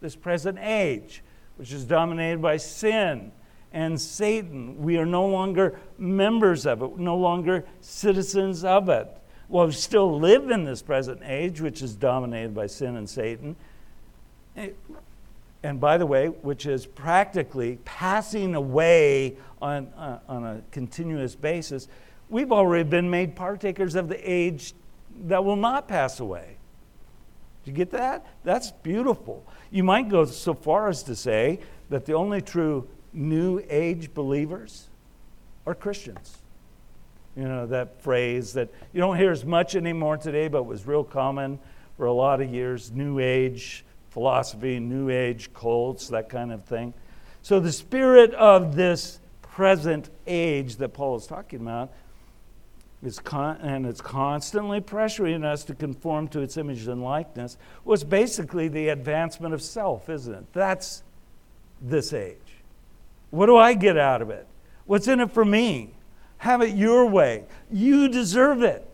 this 0.01 0.15
present 0.15 0.57
age, 0.59 1.23
which 1.57 1.71
is 1.71 1.85
dominated 1.85 2.41
by 2.41 2.57
sin 2.57 3.31
and 3.71 3.99
Satan. 3.99 4.81
We 4.81 4.97
are 4.97 5.05
no 5.05 5.25
longer 5.27 5.79
members 5.97 6.65
of 6.65 6.81
it, 6.81 6.97
no 6.97 7.15
longer 7.15 7.65
citizens 7.81 8.63
of 8.63 8.89
it. 8.89 9.07
Well, 9.47 9.67
we 9.67 9.73
still 9.73 10.17
live 10.19 10.49
in 10.49 10.63
this 10.63 10.81
present 10.81 11.21
age, 11.23 11.61
which 11.61 11.81
is 11.81 11.95
dominated 11.95 12.55
by 12.55 12.67
sin 12.67 12.95
and 12.95 13.07
Satan. 13.07 13.55
And 14.55 15.79
by 15.79 15.97
the 15.97 16.05
way, 16.05 16.27
which 16.27 16.65
is 16.65 16.85
practically 16.85 17.79
passing 17.85 18.55
away 18.55 19.37
on, 19.61 19.87
uh, 19.97 20.19
on 20.27 20.43
a 20.43 20.61
continuous 20.71 21.35
basis. 21.35 21.87
We've 22.29 22.51
already 22.51 22.87
been 22.87 23.09
made 23.09 23.35
partakers 23.35 23.95
of 23.95 24.09
the 24.09 24.19
age 24.29 24.73
that 25.25 25.43
will 25.43 25.55
not 25.55 25.87
pass 25.87 26.19
away. 26.19 26.57
Did 27.63 27.71
you 27.71 27.77
get 27.77 27.91
that? 27.91 28.25
That's 28.43 28.71
beautiful. 28.71 29.45
You 29.71 29.83
might 29.83 30.09
go 30.09 30.25
so 30.25 30.53
far 30.53 30.87
as 30.87 31.03
to 31.03 31.15
say 31.15 31.59
that 31.89 32.05
the 32.05 32.13
only 32.13 32.41
true 32.41 32.87
new 33.13 33.61
age 33.69 34.13
believers 34.13 34.87
are 35.65 35.73
Christians. 35.73 36.37
You 37.35 37.43
know, 37.43 37.65
that 37.67 38.01
phrase 38.01 38.53
that 38.53 38.69
you 38.93 39.01
don't 39.01 39.17
hear 39.17 39.31
as 39.31 39.43
much 39.43 39.75
anymore 39.75 40.17
today, 40.17 40.47
but 40.47 40.63
was 40.63 40.85
real 40.87 41.03
common 41.03 41.59
for 41.97 42.05
a 42.05 42.13
lot 42.13 42.41
of 42.41 42.53
years 42.53 42.91
New 42.91 43.19
Age 43.19 43.83
philosophy, 44.09 44.79
New 44.79 45.09
Age 45.09 45.53
cults, 45.53 46.07
that 46.09 46.29
kind 46.29 46.51
of 46.51 46.63
thing. 46.63 46.93
So, 47.41 47.59
the 47.59 47.71
spirit 47.71 48.33
of 48.35 48.75
this 48.75 49.19
present 49.41 50.09
age 50.27 50.77
that 50.77 50.89
Paul 50.89 51.17
is 51.17 51.27
talking 51.27 51.61
about 51.61 51.91
is 53.03 53.19
con- 53.19 53.57
and 53.61 53.85
it's 53.85 54.01
constantly 54.01 54.81
pressuring 54.81 55.43
us 55.43 55.63
to 55.65 55.75
conform 55.75 56.27
to 56.29 56.41
its 56.41 56.57
image 56.57 56.87
and 56.87 57.03
likeness 57.03 57.57
was 57.83 58.03
basically 58.03 58.67
the 58.67 58.89
advancement 58.89 59.53
of 59.53 59.61
self, 59.61 60.09
isn't 60.09 60.33
it? 60.33 60.53
That's 60.53 61.03
this 61.81 62.13
age. 62.13 62.37
What 63.29 63.47
do 63.47 63.57
I 63.57 63.73
get 63.73 63.97
out 63.97 64.21
of 64.21 64.29
it? 64.29 64.47
What's 64.85 65.07
in 65.07 65.19
it 65.19 65.31
for 65.31 65.45
me? 65.45 65.91
Have 66.37 66.61
it 66.61 66.75
your 66.75 67.05
way. 67.05 67.45
You 67.71 68.07
deserve 68.07 68.63
it. 68.63 68.87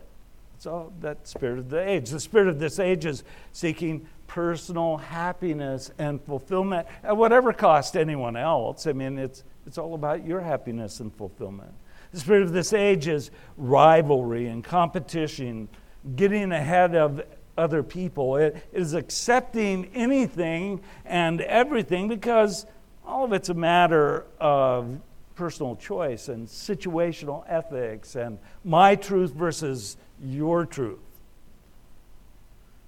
It's 0.56 0.66
all 0.66 0.92
that 1.00 1.26
spirit 1.26 1.58
of 1.58 1.70
the 1.70 1.88
age. 1.88 2.10
The 2.10 2.20
spirit 2.20 2.48
of 2.48 2.58
this 2.58 2.78
age 2.78 3.04
is 3.04 3.24
seeking 3.52 4.06
personal 4.26 4.96
happiness 4.96 5.90
and 5.98 6.22
fulfillment 6.22 6.86
at 7.02 7.16
whatever 7.16 7.52
cost 7.52 7.96
anyone 7.96 8.36
else. 8.36 8.86
I 8.86 8.92
mean, 8.92 9.18
it's, 9.18 9.44
it's 9.66 9.76
all 9.76 9.94
about 9.94 10.24
your 10.24 10.40
happiness 10.40 11.00
and 11.00 11.14
fulfillment. 11.14 11.72
The 12.12 12.20
spirit 12.20 12.42
of 12.42 12.52
this 12.52 12.72
age 12.72 13.08
is 13.08 13.30
rivalry 13.56 14.46
and 14.46 14.62
competition, 14.62 15.68
getting 16.14 16.52
ahead 16.52 16.94
of 16.94 17.22
other 17.56 17.82
people. 17.82 18.36
It 18.36 18.64
is 18.72 18.94
accepting 18.94 19.90
anything 19.94 20.82
and 21.04 21.40
everything 21.40 22.08
because 22.08 22.66
all 23.06 23.24
of 23.24 23.32
it's 23.32 23.48
a 23.48 23.54
matter 23.54 24.26
of 24.40 25.00
personal 25.34 25.76
choice 25.76 26.28
and 26.28 26.46
situational 26.46 27.44
ethics 27.48 28.14
and 28.14 28.38
my 28.64 28.94
truth 28.94 29.32
versus 29.32 29.96
your 30.22 30.66
truth. 30.66 30.98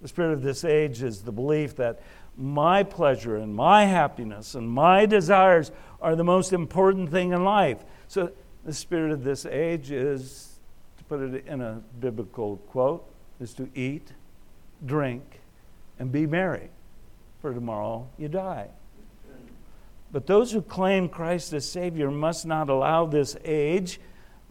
The 0.03 0.09
spirit 0.09 0.35
of 0.35 0.43
this 0.43 0.65
age 0.65 1.03
is 1.03 1.23
the 1.23 1.33
belief 1.33 1.77
that 1.77 2.03
my 2.37 2.83
pleasure 2.83 3.37
and 3.37 3.55
my 3.55 3.87
happiness 3.87 4.55
and 4.55 4.69
my 4.69 5.07
desires 5.07 5.73
are 6.03 6.15
the 6.15 6.25
most 6.25 6.53
important 6.53 7.11
thing 7.11 7.33
in 7.33 7.45
life. 7.45 7.85
So, 8.09 8.33
the 8.65 8.73
spirit 8.73 9.13
of 9.13 9.25
this 9.25 9.45
age 9.47 9.91
is, 9.91 10.59
to 10.99 11.05
put 11.05 11.21
it 11.21 11.47
in 11.47 11.61
a 11.61 11.83
biblical 12.01 12.57
quote, 12.69 13.05
is 13.41 13.53
to 13.55 13.69
eat, 13.75 14.13
drink, 14.87 15.41
and 15.99 16.11
be 16.11 16.27
merry, 16.27 16.71
for 17.41 17.53
tomorrow 17.53 18.09
you 18.19 18.29
die. 18.29 18.69
But 20.13 20.27
those 20.27 20.53
who 20.53 20.63
claim 20.63 21.09
Christ 21.09 21.53
as 21.53 21.69
Savior 21.69 22.11
must 22.11 22.47
not 22.47 22.69
allow 22.69 23.05
this 23.05 23.37
age 23.45 24.01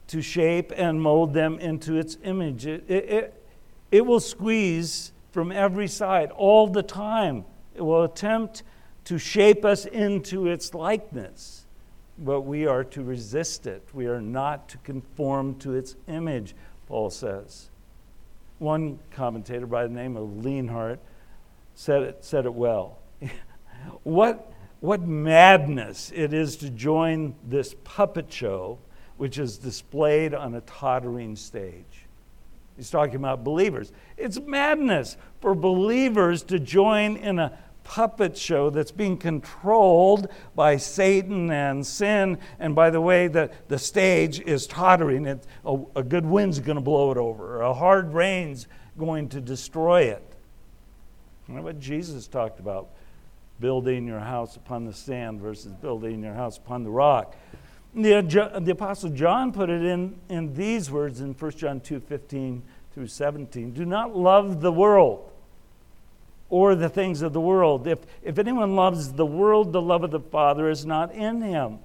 to 0.07 0.21
shape 0.21 0.73
and 0.75 1.01
mold 1.01 1.33
them 1.33 1.57
into 1.59 1.95
its 1.95 2.17
image. 2.23 2.65
It, 2.65 2.83
it, 2.89 3.47
it 3.89 4.05
will 4.05 4.19
squeeze 4.19 5.13
from 5.31 5.51
every 5.51 5.87
side 5.87 6.31
all 6.31 6.67
the 6.67 6.83
time. 6.83 7.45
It 7.73 7.81
will 7.81 8.03
attempt 8.03 8.63
to 9.05 9.17
shape 9.17 9.63
us 9.65 9.85
into 9.85 10.47
its 10.47 10.73
likeness, 10.73 11.62
but 12.17 12.41
we 12.41 12.65
are 12.65 12.83
to 12.83 13.03
resist 13.03 13.65
it. 13.67 13.87
We 13.93 14.07
are 14.07 14.21
not 14.21 14.69
to 14.69 14.77
conform 14.79 15.55
to 15.59 15.73
its 15.73 15.95
image, 16.07 16.55
Paul 16.87 17.09
says. 17.09 17.69
One 18.59 18.99
commentator 19.11 19.65
by 19.65 19.83
the 19.83 19.93
name 19.93 20.15
of 20.15 20.27
Leenhardt 20.29 20.99
said 21.75 22.03
it, 22.03 22.23
said 22.23 22.45
it 22.45 22.53
well. 22.53 22.99
what, 24.03 24.53
what 24.79 25.01
madness 25.01 26.11
it 26.15 26.33
is 26.33 26.57
to 26.57 26.69
join 26.69 27.35
this 27.43 27.75
puppet 27.83 28.31
show 28.31 28.79
which 29.17 29.37
is 29.37 29.57
displayed 29.57 30.33
on 30.33 30.55
a 30.55 30.61
tottering 30.61 31.35
stage. 31.35 32.05
He's 32.75 32.89
talking 32.89 33.15
about 33.15 33.43
believers. 33.43 33.91
It's 34.17 34.39
madness 34.39 35.17
for 35.39 35.53
believers 35.53 36.43
to 36.43 36.59
join 36.59 37.17
in 37.17 37.39
a 37.39 37.57
puppet 37.83 38.37
show 38.37 38.69
that's 38.69 38.91
being 38.91 39.17
controlled 39.17 40.29
by 40.55 40.77
Satan 40.77 41.51
and 41.51 41.85
sin. 41.85 42.37
And 42.59 42.75
by 42.75 42.89
the 42.89 43.01
way, 43.01 43.27
the, 43.27 43.51
the 43.67 43.77
stage 43.77 44.39
is 44.39 44.67
tottering. 44.67 45.25
It, 45.25 45.45
a, 45.65 45.77
a 45.95 46.03
good 46.03 46.25
wind's 46.25 46.59
going 46.59 46.75
to 46.77 46.81
blow 46.81 47.11
it 47.11 47.17
over, 47.17 47.61
a 47.61 47.73
hard 47.73 48.13
rain's 48.13 48.67
going 48.97 49.29
to 49.29 49.41
destroy 49.41 50.03
it. 50.03 50.23
Know 51.47 51.61
what 51.61 51.79
Jesus 51.79 52.27
talked 52.27 52.59
about 52.59 52.89
building 53.59 54.07
your 54.07 54.19
house 54.19 54.55
upon 54.55 54.85
the 54.85 54.93
sand 54.93 55.41
versus 55.41 55.73
building 55.73 56.23
your 56.23 56.33
house 56.33 56.57
upon 56.57 56.83
the 56.83 56.89
rock. 56.89 57.35
The, 57.93 58.21
the 58.61 58.71
Apostle 58.71 59.11
John 59.11 59.51
put 59.51 59.69
it 59.69 59.83
in, 59.83 60.15
in 60.29 60.53
these 60.53 60.89
words 60.89 61.21
in 61.21 61.33
1 61.33 61.51
John 61.51 61.79
2 61.79 61.99
15 61.99 62.63
through 62.93 63.07
17. 63.07 63.71
Do 63.71 63.85
not 63.85 64.15
love 64.15 64.61
the 64.61 64.71
world 64.71 65.32
or 66.49 66.75
the 66.75 66.89
things 66.89 67.21
of 67.21 67.33
the 67.33 67.41
world. 67.41 67.87
If, 67.87 67.99
if 68.21 68.37
anyone 68.37 68.75
loves 68.75 69.13
the 69.13 69.25
world, 69.25 69.73
the 69.73 69.81
love 69.81 70.03
of 70.03 70.11
the 70.11 70.19
Father 70.19 70.69
is 70.69 70.85
not 70.85 71.13
in 71.13 71.41
him. 71.41 71.79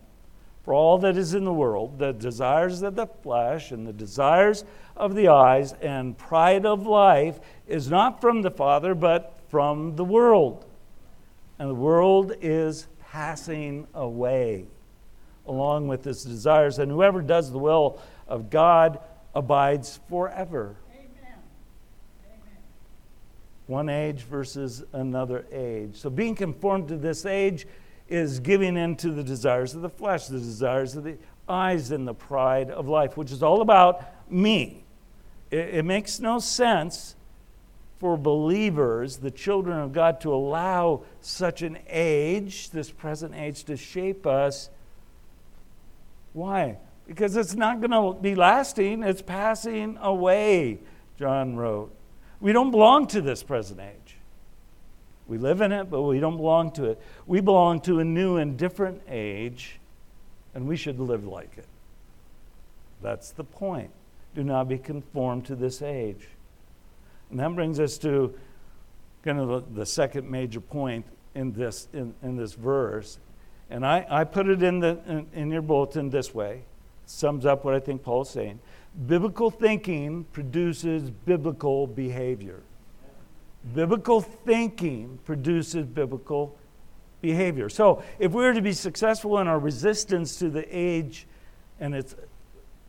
For 0.63 0.75
all 0.75 0.99
that 0.99 1.17
is 1.17 1.33
in 1.33 1.45
the 1.45 1.53
world, 1.53 1.99
the 1.99 2.13
desires 2.13 2.83
of 2.83 2.95
the 2.95 3.07
flesh 3.07 3.71
and 3.71 3.87
the 3.87 3.93
desires 3.93 4.65
of 4.97 5.15
the 5.15 5.29
eyes 5.29 5.73
and 5.81 6.19
pride 6.19 6.67
of 6.67 6.87
life, 6.87 7.41
is 7.67 7.89
not 7.89 8.21
from 8.21 8.43
the 8.43 8.51
Father, 8.51 8.95
but 8.95 9.39
from 9.49 9.97
the 9.97 10.05
world. 10.05 10.67
And 11.59 11.71
the 11.71 11.75
world 11.75 12.35
is 12.43 12.87
passing 13.01 13.87
away 13.95 14.67
along 15.47 15.89
with 15.89 16.07
its 16.07 16.23
desires, 16.23 16.79
and 16.79 16.91
whoever 16.91 17.23
does 17.23 17.51
the 17.51 17.59
will 17.59 17.99
of 18.29 18.51
God 18.51 19.01
abides 19.35 19.99
forever. 20.09 20.77
One 23.69 23.89
age 23.89 24.23
versus 24.23 24.83
another 24.93 25.47
age. 25.53 25.95
So 25.95 26.11
being 26.11 26.35
conformed 26.35 26.89
to 26.89 26.97
this 26.97 27.25
age 27.25 27.67
is 28.09 28.41
giving 28.41 28.77
in 28.77 28.97
to 28.97 29.11
the 29.11 29.23
desires 29.23 29.75
of 29.75 29.83
the 29.83 29.89
flesh, 29.89 30.27
the 30.27 30.39
desires 30.39 30.97
of 30.97 31.05
the 31.05 31.17
eyes, 31.49 31.93
and 31.93 32.09
the 32.09 32.15
pride 32.15 32.71
of 32.71 32.89
life, 32.89 33.17
which 33.17 33.31
is 33.31 33.43
all 33.43 33.61
about 33.61 34.03
me. 34.29 34.85
It, 35.53 35.77
it 35.77 35.85
makes 35.85 36.19
no 36.19 36.41
sense 36.41 37.15
for 38.01 38.17
believers, 38.17 39.19
the 39.19 39.31
children 39.31 39.79
of 39.79 39.93
God, 39.93 40.21
to 40.23 40.33
allow 40.35 41.05
such 41.21 41.63
an 41.63 41.79
age, 41.89 42.71
this 42.71 42.91
present 42.91 43.35
age, 43.37 43.63
to 43.65 43.77
shape 43.77 44.27
us 44.27 44.71
why? 46.33 46.79
Because 47.07 47.37
it's 47.37 47.55
not 47.55 47.81
going 47.81 47.91
to 47.91 48.21
be 48.21 48.35
lasting, 48.35 49.03
it's 49.03 49.23
passing 49.23 49.99
away, 50.01 50.79
John 51.19 51.57
wrote. 51.57 51.93
We 52.41 52.53
don't 52.53 52.71
belong 52.71 53.07
to 53.09 53.21
this 53.21 53.43
present 53.43 53.81
age. 53.81 54.17
We 55.27 55.39
live 55.39 55.61
in 55.61 55.73
it, 55.73 55.91
but 55.91 56.03
we 56.03 56.21
don't 56.21 56.37
belong 56.37 56.71
to 56.73 56.85
it. 56.85 57.01
We 57.27 57.41
belong 57.41 57.81
to 57.83 57.99
a 57.99 58.05
new 58.05 58.37
and 58.39 58.57
different 58.57 59.03
age, 59.09 59.79
and 60.55 60.67
we 60.67 60.77
should 60.77 60.99
live 60.99 61.27
like 61.27 61.59
it. 61.59 61.67
That's 63.03 63.31
the 63.31 63.45
point. 63.45 63.91
Do 64.35 64.43
not 64.43 64.69
be 64.69 64.79
conformed 64.79 65.45
to 65.47 65.55
this 65.55 65.83
age. 65.83 66.29
And 67.31 67.39
that 67.41 67.55
brings 67.55 67.79
us 67.79 67.99
to 67.99 68.35
kind 69.23 69.39
of 69.39 69.75
the, 69.75 69.85
second 69.85 70.31
major 70.31 70.61
point 70.61 71.05
in 71.35 71.53
this, 71.53 71.89
in, 71.93 72.15
in 72.23 72.37
this 72.37 72.55
verse, 72.55 73.19
and 73.71 73.85
I, 73.85 74.07
I 74.09 74.25
put 74.25 74.49
it 74.49 74.63
in, 74.63 74.81
the, 74.81 74.99
in, 75.07 75.27
in 75.35 75.51
your 75.51 75.61
bulletin 75.61 76.09
this 76.09 76.35
way. 76.35 76.63
sums 77.05 77.45
up 77.45 77.65
what 77.65 77.75
I 77.75 77.81
think 77.81 78.03
Paul's 78.03 78.31
saying. 78.31 78.61
Biblical 79.07 79.51
thinking 79.51 80.25
produces 80.33 81.11
biblical 81.11 81.87
behavior. 81.87 82.63
Biblical 83.75 84.21
thinking 84.21 85.19
produces 85.25 85.87
biblical 85.87 86.57
behavior. 87.21 87.69
So, 87.69 88.03
if 88.19 88.33
we're 88.33 88.53
to 88.53 88.63
be 88.63 88.73
successful 88.73 89.39
in 89.39 89.49
our 89.49 89.59
resistance 89.59 90.37
to 90.39 90.49
the 90.49 90.65
age 90.77 91.27
and 91.81 91.95
its 91.95 92.15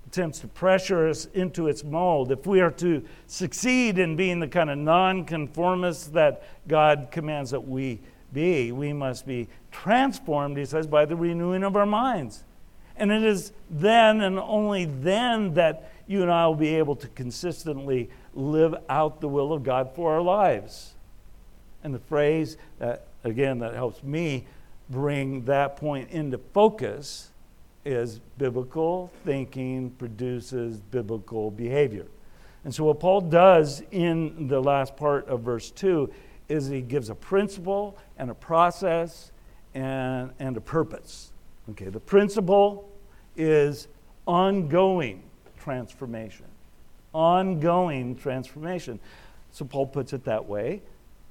attempts 0.08 0.40
to 0.40 0.48
pressure 0.48 1.08
us 1.08 1.26
into 1.34 1.68
its 1.68 1.84
mold, 1.84 2.32
if 2.32 2.48
we 2.48 2.62
are 2.62 2.72
to 2.72 3.04
succeed 3.28 4.00
in 4.00 4.16
being 4.16 4.40
the 4.40 4.48
kind 4.48 4.70
of 4.70 4.78
nonconformists 4.78 6.08
that 6.08 6.44
God 6.68 7.10
commands 7.12 7.52
that 7.52 7.68
we 7.68 8.00
be, 8.34 8.72
we 8.72 8.94
must 8.94 9.28
be 9.28 9.48
transformed, 9.72 10.58
he 10.58 10.66
says, 10.66 10.88
by 10.88 11.06
the 11.06 11.16
renewing 11.16 11.64
of 11.64 11.76
our 11.76 11.86
minds. 11.86 12.44
And 13.00 13.12
it 13.12 13.24
is 13.24 13.54
then 13.70 14.22
and 14.22 14.38
only 14.38 14.86
then 14.86 15.54
that 15.56 15.92
you 16.06 16.22
and 16.22 16.32
I 16.32 16.46
will 16.48 16.56
be 16.56 16.76
able 16.76 16.96
to 16.98 17.08
consistently 17.08 18.10
live 18.34 18.76
out 18.90 19.22
the 19.22 19.28
will 19.28 19.54
of 19.54 19.64
God 19.64 19.96
for 19.96 20.14
our 20.14 20.22
lives. 20.22 20.94
And 21.84 21.94
the 21.94 22.00
phrase 22.00 22.58
that, 22.78 23.08
again, 23.24 23.60
that 23.60 23.74
helps 23.74 24.04
me 24.04 24.46
bring 24.90 25.46
that 25.46 25.78
point 25.78 26.10
into 26.10 26.38
focus 26.54 27.30
is 27.86 28.20
biblical 28.38 29.12
thinking 29.24 29.92
produces 29.92 30.78
biblical 30.78 31.52
behavior. 31.52 32.06
And 32.66 32.76
so, 32.76 32.84
what 32.84 33.00
Paul 33.00 33.22
does 33.22 33.82
in 33.92 34.48
the 34.48 34.60
last 34.60 34.98
part 34.98 35.28
of 35.28 35.42
verse 35.42 35.72
2 35.72 36.12
is 36.50 36.68
he 36.68 36.82
gives 36.82 37.10
a 37.10 37.16
principle 37.16 37.98
and 38.18 38.30
a 38.30 38.36
process 38.36 39.32
and, 39.74 40.32
and 40.40 40.58
a 40.58 40.62
purpose. 40.62 41.32
Okay, 41.72 41.86
the 41.86 42.00
principle 42.00 42.89
is 43.36 43.88
ongoing 44.26 45.24
transformation. 45.58 46.46
Ongoing 47.14 48.16
transformation. 48.16 49.00
So 49.52 49.66
Paul 49.66 49.88
puts 49.88 50.14
it 50.14 50.26
that 50.26 50.46
way 50.46 50.82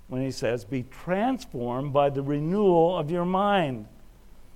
when 0.09 0.23
he 0.23 0.31
says, 0.31 0.65
Be 0.65 0.85
transformed 0.85 1.93
by 1.93 2.11
the 2.11 2.23
renewal 2.23 2.97
of 2.97 3.11
your 3.11 3.25
mind. 3.25 3.87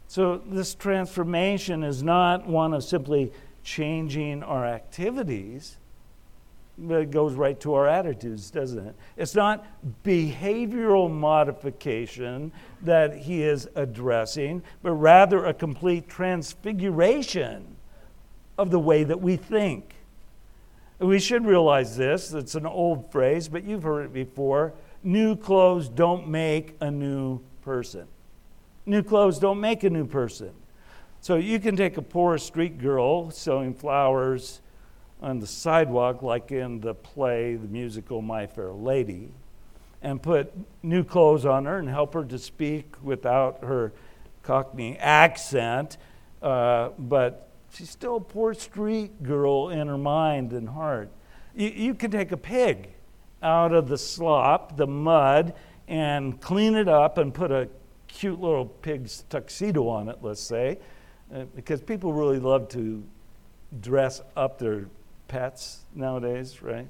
So 0.08 0.42
this 0.44 0.74
transformation 0.74 1.82
is 1.82 2.02
not 2.02 2.46
one 2.46 2.74
of 2.74 2.84
simply 2.84 3.32
changing 3.62 4.42
our 4.42 4.66
activities, 4.66 5.78
It 6.78 7.10
goes 7.10 7.34
right 7.34 7.58
to 7.60 7.74
our 7.74 7.86
attitudes, 7.86 8.50
doesn't 8.50 8.86
it? 8.86 8.94
It's 9.16 9.34
not 9.34 9.66
behavioral 10.02 11.10
modification 11.10 12.50
that 12.82 13.14
he 13.14 13.42
is 13.42 13.68
addressing, 13.74 14.62
but 14.82 14.92
rather 14.92 15.44
a 15.44 15.54
complete 15.54 16.08
transfiguration 16.08 17.76
of 18.56 18.70
the 18.70 18.78
way 18.78 19.04
that 19.04 19.20
we 19.20 19.36
think. 19.36 19.94
We 20.98 21.18
should 21.18 21.44
realize 21.44 21.96
this. 21.96 22.32
It's 22.32 22.54
an 22.54 22.64
old 22.64 23.12
phrase, 23.12 23.48
but 23.48 23.64
you've 23.64 23.82
heard 23.82 24.06
it 24.06 24.12
before. 24.12 24.72
New 25.02 25.36
clothes 25.36 25.88
don't 25.88 26.28
make 26.28 26.76
a 26.80 26.90
new 26.90 27.40
person. 27.60 28.06
New 28.86 29.02
clothes 29.02 29.38
don't 29.38 29.60
make 29.60 29.84
a 29.84 29.90
new 29.90 30.06
person. 30.06 30.52
So 31.20 31.36
you 31.36 31.60
can 31.60 31.76
take 31.76 31.98
a 31.98 32.02
poor 32.02 32.38
street 32.38 32.78
girl 32.78 33.30
selling 33.30 33.74
flowers 33.74 34.61
on 35.22 35.38
the 35.38 35.46
sidewalk, 35.46 36.20
like 36.20 36.50
in 36.50 36.80
the 36.80 36.94
play, 36.94 37.54
the 37.54 37.68
musical 37.68 38.20
My 38.20 38.46
Fair 38.46 38.72
Lady, 38.72 39.30
and 40.02 40.20
put 40.20 40.52
new 40.82 41.04
clothes 41.04 41.46
on 41.46 41.64
her 41.64 41.78
and 41.78 41.88
help 41.88 42.12
her 42.14 42.24
to 42.24 42.38
speak 42.38 42.96
without 43.02 43.62
her 43.62 43.92
Cockney 44.42 44.98
accent. 44.98 45.96
Uh, 46.42 46.88
but 46.98 47.48
she's 47.72 47.88
still 47.88 48.16
a 48.16 48.20
poor 48.20 48.52
street 48.52 49.22
girl 49.22 49.68
in 49.68 49.86
her 49.86 49.96
mind 49.96 50.52
and 50.52 50.68
heart. 50.68 51.08
You, 51.54 51.68
you 51.68 51.94
can 51.94 52.10
take 52.10 52.32
a 52.32 52.36
pig 52.36 52.88
out 53.42 53.72
of 53.72 53.88
the 53.88 53.98
slop, 53.98 54.76
the 54.76 54.88
mud, 54.88 55.54
and 55.86 56.40
clean 56.40 56.74
it 56.74 56.88
up 56.88 57.18
and 57.18 57.32
put 57.32 57.52
a 57.52 57.68
cute 58.08 58.40
little 58.40 58.66
pig's 58.66 59.24
tuxedo 59.30 59.86
on 59.86 60.08
it, 60.08 60.18
let's 60.20 60.40
say, 60.40 60.78
uh, 61.32 61.44
because 61.54 61.80
people 61.80 62.12
really 62.12 62.40
love 62.40 62.68
to 62.70 63.04
dress 63.80 64.20
up 64.36 64.58
their 64.58 64.86
pets 65.32 65.86
nowadays, 65.94 66.60
right? 66.60 66.86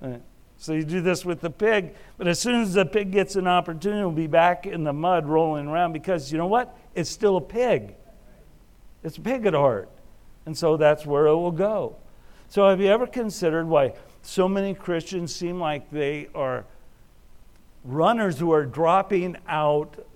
right? 0.00 0.22
So 0.56 0.72
you 0.72 0.84
do 0.84 1.00
this 1.00 1.24
with 1.24 1.40
the 1.40 1.50
pig, 1.50 1.94
but 2.16 2.28
as 2.28 2.38
soon 2.38 2.62
as 2.62 2.74
the 2.74 2.86
pig 2.86 3.10
gets 3.10 3.34
an 3.34 3.48
opportunity, 3.48 3.98
it'll 3.98 4.12
be 4.12 4.28
back 4.28 4.66
in 4.66 4.84
the 4.84 4.92
mud 4.92 5.26
rolling 5.26 5.66
around 5.66 5.92
because 5.92 6.30
you 6.30 6.38
know 6.38 6.46
what? 6.46 6.78
It's 6.94 7.10
still 7.10 7.36
a 7.36 7.40
pig. 7.40 7.96
It's 9.02 9.16
a 9.16 9.20
pig 9.20 9.46
at 9.46 9.54
heart. 9.54 9.90
And 10.46 10.56
so 10.56 10.76
that's 10.76 11.04
where 11.04 11.26
it 11.26 11.34
will 11.34 11.50
go. 11.50 11.96
So 12.48 12.68
have 12.68 12.80
you 12.80 12.86
ever 12.86 13.06
considered 13.06 13.66
why 13.66 13.94
so 14.22 14.48
many 14.48 14.72
Christians 14.72 15.34
seem 15.34 15.58
like 15.58 15.90
they 15.90 16.28
are 16.36 16.64
runners 17.84 18.38
who 18.38 18.52
are 18.52 18.64
dropping 18.64 19.38
out 19.48 20.06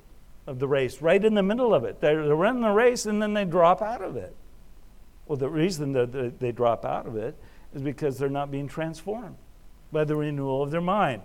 of 0.47 0.61
the 0.61 0.69
race, 0.69 1.03
right 1.03 1.25
in 1.25 1.35
the 1.35 1.43
middle 1.43 1.75
of 1.75 1.83
it? 1.83 2.01
They're, 2.01 2.27
they're 2.27 2.37
running 2.37 2.63
the 2.63 2.71
race 2.71 3.07
and 3.07 3.21
then 3.21 3.35
they 3.35 3.45
drop 3.45 3.83
out 3.83 4.03
of 4.03 4.17
it. 4.17 4.37
Well, 5.27 5.37
the 5.37 5.49
reason 5.49 5.93
that 5.93 6.39
they 6.39 6.53
drop 6.53 6.85
out 6.85 7.07
of 7.07 7.17
it 7.17 7.37
is 7.75 7.83
because 7.83 8.19
they're 8.19 8.29
not 8.29 8.51
being 8.51 8.69
transformed 8.69 9.37
by 9.91 10.05
the 10.05 10.17
renewal 10.17 10.63
of 10.63 10.71
their 10.71 10.81
mind. 10.81 11.23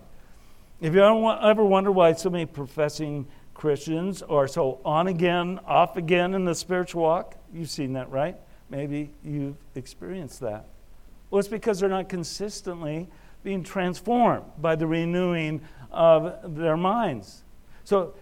If 0.80 0.94
you 0.94 1.04
ever 1.04 1.64
wonder 1.64 1.92
why 1.92 2.14
so 2.14 2.30
many 2.30 2.46
professing 2.46 3.28
Christians 3.54 4.22
are 4.22 4.48
so 4.48 4.80
on 4.86 5.08
again, 5.08 5.60
off 5.66 5.98
again 5.98 6.34
in 6.34 6.46
the 6.46 6.56
spiritual 6.56 7.02
walk, 7.04 7.36
you've 7.54 7.70
seen 7.70 7.94
that, 7.94 8.10
right? 8.10 8.38
Maybe 8.70 9.12
you've 9.24 9.58
experienced 9.76 10.40
that. 10.40 10.66
Well, 11.30 11.40
it's 11.40 11.50
because 11.50 11.80
they're 11.80 11.90
not 11.90 12.08
consistently 12.08 13.10
being 13.44 13.64
transformed 13.64 14.46
by 14.60 14.76
the 14.76 14.88
renewing 14.88 15.62
of 15.92 16.56
their 16.56 16.78
minds. 16.78 17.44
So, 17.84 18.14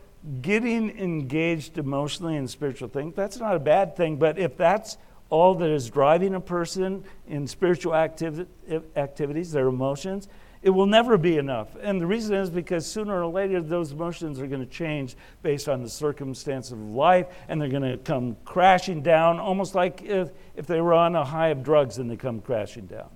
getting 0.41 0.97
engaged 0.97 1.77
emotionally 1.77 2.35
in 2.35 2.47
spiritual 2.47 2.89
things, 2.89 3.13
that's 3.15 3.37
not 3.37 3.55
a 3.55 3.59
bad 3.59 3.95
thing, 3.95 4.17
but 4.17 4.39
if 4.39 4.57
that's 4.57 4.97
all 5.29 5.55
that 5.55 5.69
is 5.69 5.89
driving 5.89 6.35
a 6.35 6.41
person 6.41 7.03
in 7.27 7.47
spiritual 7.47 7.93
activi- 7.93 8.47
activities, 8.95 9.51
their 9.51 9.67
emotions, 9.67 10.27
it 10.61 10.69
will 10.71 10.85
never 10.85 11.17
be 11.17 11.37
enough. 11.37 11.75
And 11.81 12.01
the 12.01 12.07
reason 12.07 12.35
is 12.35 12.49
because 12.49 12.85
sooner 12.85 13.21
or 13.21 13.27
later 13.27 13.61
those 13.61 13.91
emotions 13.91 14.39
are 14.39 14.47
going 14.47 14.65
to 14.65 14.71
change 14.71 15.15
based 15.43 15.69
on 15.69 15.83
the 15.83 15.89
circumstance 15.89 16.71
of 16.71 16.79
life 16.79 17.27
and 17.47 17.61
they're 17.61 17.69
going 17.69 17.89
to 17.89 17.97
come 17.97 18.35
crashing 18.43 19.01
down, 19.01 19.39
almost 19.39 19.75
like 19.75 20.01
if, 20.03 20.31
if 20.55 20.65
they 20.65 20.81
were 20.81 20.93
on 20.93 21.15
a 21.15 21.23
high 21.23 21.49
of 21.49 21.63
drugs 21.63 21.99
and 21.99 22.09
they 22.09 22.17
come 22.17 22.41
crashing 22.41 22.87
down. 22.87 23.09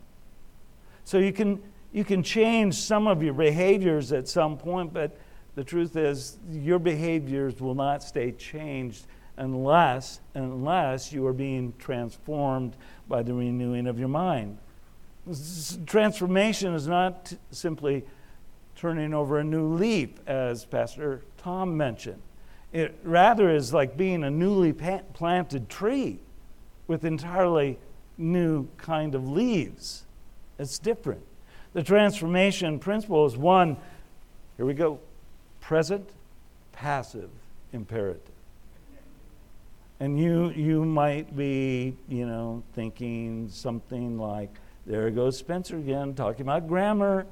So 1.04 1.18
you 1.18 1.34
can, 1.34 1.62
you 1.92 2.04
can 2.04 2.22
change 2.22 2.76
some 2.76 3.08
of 3.08 3.24
your 3.24 3.34
behaviors 3.34 4.12
at 4.12 4.28
some 4.28 4.58
point, 4.58 4.94
but 4.94 5.18
the 5.56 5.64
truth 5.64 5.96
is 5.96 6.38
your 6.50 6.80
behaviors 6.80 7.60
will 7.60 7.76
not 7.76 8.04
stay 8.04 8.32
changed 8.32 9.08
unless, 9.38 10.20
unless 10.34 11.12
you 11.12 11.26
are 11.26 11.34
being 11.34 11.74
transformed 11.80 12.76
by 13.08 13.24
the 13.24 13.34
renewing 13.34 13.88
of 13.88 14.00
your 14.00 14.08
mind. 14.08 14.58
Transformation 15.86 16.74
is 16.74 16.88
not 16.88 17.34
simply 17.52 18.04
turning 18.76 19.14
over 19.14 19.40
a 19.40 19.44
new 19.44 19.74
leaf, 19.74 20.10
as 20.28 20.66
Pastor 20.66 21.22
Tom 21.38 21.78
mentioned. 21.78 22.22
It 22.74 22.98
rather 23.04 23.50
is 23.50 23.74
like 23.74 23.98
being 23.98 24.24
a 24.24 24.32
newly 24.32 24.74
planted 24.74 25.70
tree 25.70 26.20
with 26.88 27.06
entirely 27.06 27.78
new 28.18 28.68
kind 28.78 29.14
of 29.14 29.28
leaves. 29.28 30.06
It's 30.58 30.80
different. 30.80 31.22
The 31.74 31.84
transformation 31.84 32.80
principle 32.80 33.26
is 33.26 33.38
one, 33.38 33.78
here 34.58 34.66
we 34.66 34.74
go, 34.74 35.00
present, 35.60 36.10
passive, 36.72 37.30
imperative. 37.74 38.31
And 40.02 40.20
you, 40.20 40.50
you 40.56 40.84
might 40.84 41.38
be, 41.38 41.96
you 42.08 42.26
know, 42.26 42.64
thinking 42.74 43.48
something 43.50 44.18
like, 44.18 44.50
there 44.88 45.12
goes 45.12 45.38
Spencer 45.38 45.78
again 45.78 46.16
talking 46.16 46.42
about 46.42 46.68
grammar. 46.68 47.28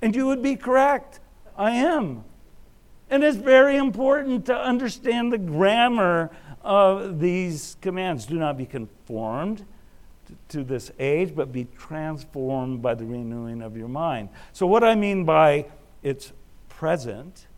And 0.00 0.16
you 0.16 0.26
would 0.28 0.42
be 0.42 0.56
correct. 0.56 1.20
I 1.54 1.72
am. 1.72 2.24
And 3.10 3.22
it's 3.22 3.36
very 3.36 3.76
important 3.76 4.46
to 4.46 4.56
understand 4.56 5.34
the 5.34 5.38
grammar 5.38 6.30
of 6.62 7.20
these 7.20 7.76
commands. 7.82 8.24
Do 8.24 8.36
not 8.36 8.56
be 8.56 8.64
conformed 8.64 9.66
to 10.48 10.64
this 10.64 10.90
age, 10.98 11.34
but 11.34 11.52
be 11.52 11.66
transformed 11.76 12.80
by 12.80 12.94
the 12.94 13.04
renewing 13.04 13.60
of 13.60 13.76
your 13.76 13.88
mind. 13.88 14.30
So, 14.54 14.66
what 14.66 14.82
I 14.82 14.94
mean 14.94 15.26
by 15.26 15.66
it's 16.02 16.32
present 16.70 17.48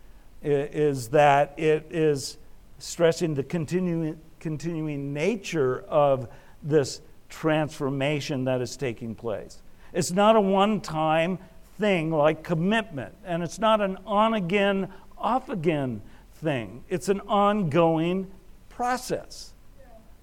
is 0.43 1.11
that 1.11 1.55
it 1.57 1.87
is 1.91 2.39
stressing 2.79 3.35
the 3.35 3.45
continuing 3.45 4.19
continuing 4.47 5.13
nature 5.13 5.81
of 5.89 6.29
this 6.63 7.01
transformation 7.29 8.45
that 8.45 8.61
is 8.61 8.77
taking 8.77 9.13
place. 9.13 9.61
It's 9.93 10.13
not 10.13 10.37
a 10.37 10.41
one 10.41 10.81
time 10.81 11.41
thing 11.81 12.13
like 12.13 12.45
commitment, 12.45 13.13
and 13.25 13.43
it's 13.43 13.59
not 13.59 13.81
an 13.81 13.99
on 14.07 14.35
again, 14.35 14.89
off 15.19 15.49
again 15.49 16.01
thing. 16.37 16.85
It's 16.89 17.09
an 17.09 17.23
ongoing 17.23 18.31
process. 18.69 19.53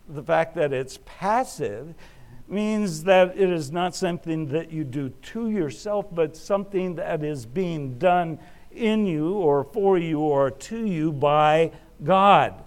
The 0.08 0.24
fact 0.24 0.56
that 0.56 0.72
it's 0.72 1.00
passive 1.04 1.94
means 2.48 3.04
that 3.04 3.38
it 3.38 3.50
is 3.50 3.74
not 3.74 3.94
something 3.94 4.46
that 4.54 4.72
you 4.72 4.86
do 4.86 5.10
to 5.10 5.50
yourself, 5.50 6.06
but 6.14 6.38
something 6.38 6.96
that 6.96 7.26
is 7.26 7.46
being 7.46 8.00
done 8.00 8.40
in 8.72 9.06
you 9.06 9.34
or 9.34 9.66
for 9.66 9.98
you 9.98 10.22
or 10.22 10.50
to 10.50 10.86
you 10.86 11.12
by 11.12 11.74
God 12.06 12.64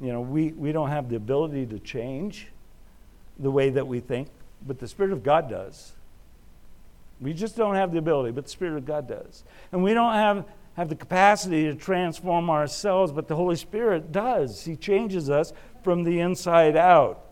you 0.00 0.12
know, 0.12 0.20
we, 0.20 0.52
we 0.52 0.72
don't 0.72 0.88
have 0.88 1.08
the 1.08 1.16
ability 1.16 1.66
to 1.66 1.78
change 1.78 2.48
the 3.38 3.50
way 3.50 3.70
that 3.70 3.86
we 3.86 4.00
think, 4.00 4.28
but 4.66 4.78
the 4.78 4.88
Spirit 4.88 5.12
of 5.12 5.22
God 5.22 5.48
does. 5.48 5.92
We 7.20 7.34
just 7.34 7.56
don't 7.56 7.74
have 7.74 7.92
the 7.92 7.98
ability, 7.98 8.32
but 8.32 8.44
the 8.44 8.50
Spirit 8.50 8.76
of 8.76 8.86
God 8.86 9.06
does. 9.06 9.44
And 9.72 9.82
we 9.82 9.92
don't 9.92 10.14
have, 10.14 10.46
have 10.74 10.88
the 10.88 10.96
capacity 10.96 11.64
to 11.64 11.74
transform 11.74 12.48
ourselves, 12.48 13.12
but 13.12 13.28
the 13.28 13.36
Holy 13.36 13.56
Spirit 13.56 14.10
does. 14.10 14.64
He 14.64 14.74
changes 14.74 15.28
us 15.28 15.52
from 15.82 16.02
the 16.04 16.20
inside 16.20 16.76
out. 16.76 17.26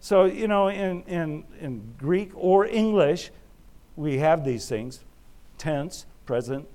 So, 0.00 0.24
you 0.24 0.48
know, 0.48 0.68
in, 0.68 1.02
in, 1.02 1.44
in 1.60 1.94
Greek 1.98 2.30
or 2.34 2.64
English, 2.66 3.30
we 3.94 4.18
have 4.18 4.44
these 4.44 4.68
things 4.68 5.04
tense, 5.58 6.06
present, 6.26 6.66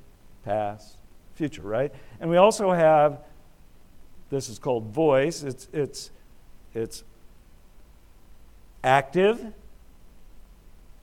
past, 0.43 0.97
future, 1.33 1.61
right? 1.61 1.93
And 2.19 2.29
we 2.29 2.37
also 2.37 2.71
have 2.71 3.19
this 4.31 4.49
is 4.49 4.57
called 4.57 4.87
voice. 4.87 5.43
It's, 5.43 5.67
it's, 5.71 6.09
it's 6.73 7.03
active, 8.83 9.53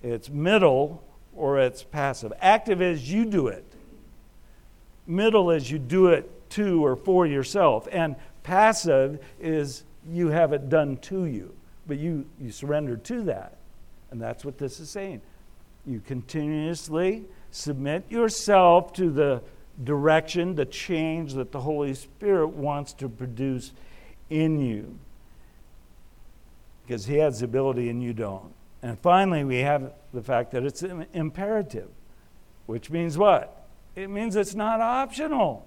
it's 0.03 0.29
middle, 0.29 1.05
or 1.37 1.61
it's 1.61 1.85
passive. 1.85 2.33
Active 2.41 2.83
is 2.83 3.13
you 3.13 3.25
do 3.25 3.47
it, 3.47 3.65
middle 5.07 5.53
is 5.53 5.71
you 5.71 5.79
do 5.79 6.09
it 6.09 6.51
to 6.51 6.85
or 6.85 6.97
for 6.97 7.27
yourself. 7.27 7.87
And 7.93 8.17
passive 8.43 9.21
is 9.39 9.85
you 10.11 10.29
have 10.29 10.53
it 10.53 10.69
done 10.69 10.97
to 10.97 11.27
you, 11.27 11.55
but 11.87 11.99
you, 11.99 12.27
you 12.41 12.51
surrender 12.51 12.97
to 12.97 13.23
that. 13.25 13.59
And 14.11 14.21
that's 14.21 14.45
what 14.45 14.59
this 14.59 14.81
is 14.81 14.89
saying. 14.89 15.21
You 15.87 16.01
continuously 16.01 17.27
submit 17.51 18.11
yourself 18.11 18.93
to 18.95 19.11
the 19.11 19.43
direction, 19.85 20.55
the 20.55 20.67
change 20.67 21.35
that 21.35 21.53
the 21.53 21.61
Holy 21.61 21.95
Spirit 21.95 22.49
wants 22.49 22.93
to 22.95 23.09
produce 23.09 23.73
in 24.31 24.61
you. 24.61 24.99
Because 26.87 27.07
He 27.07 27.17
has 27.17 27.41
the 27.41 27.45
ability 27.45 27.89
and 27.89 28.03
you 28.03 28.13
don't. 28.13 28.53
And 28.83 28.99
finally, 28.99 29.45
we 29.45 29.59
have 29.59 29.93
the 30.13 30.23
fact 30.23 30.53
that 30.53 30.65
it's 30.65 30.83
imperative, 30.83 31.89
which 32.67 32.91
means 32.91 33.19
what? 33.19 33.67
It 33.97 34.09
means 34.09 34.37
it's 34.37 34.55
not 34.55 34.81
optional. 34.81 35.67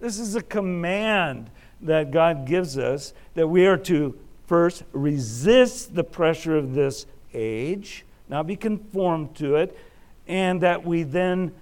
This 0.00 0.18
is 0.18 0.34
a 0.34 0.42
command 0.42 1.50
that 1.80 2.10
God 2.10 2.46
gives 2.46 2.78
us 2.78 3.12
that 3.34 3.48
we 3.48 3.66
are 3.66 3.76
to 3.78 4.18
first 4.46 4.84
resist 4.92 5.94
the 5.94 6.04
pressure 6.04 6.56
of 6.56 6.74
this 6.74 7.06
age, 7.34 8.04
not 8.28 8.46
be 8.46 8.56
conformed 8.56 9.34
to 9.36 9.56
it, 9.56 9.76
and 10.26 10.60
that 10.62 10.84
we 10.84 11.02
then 11.02 11.52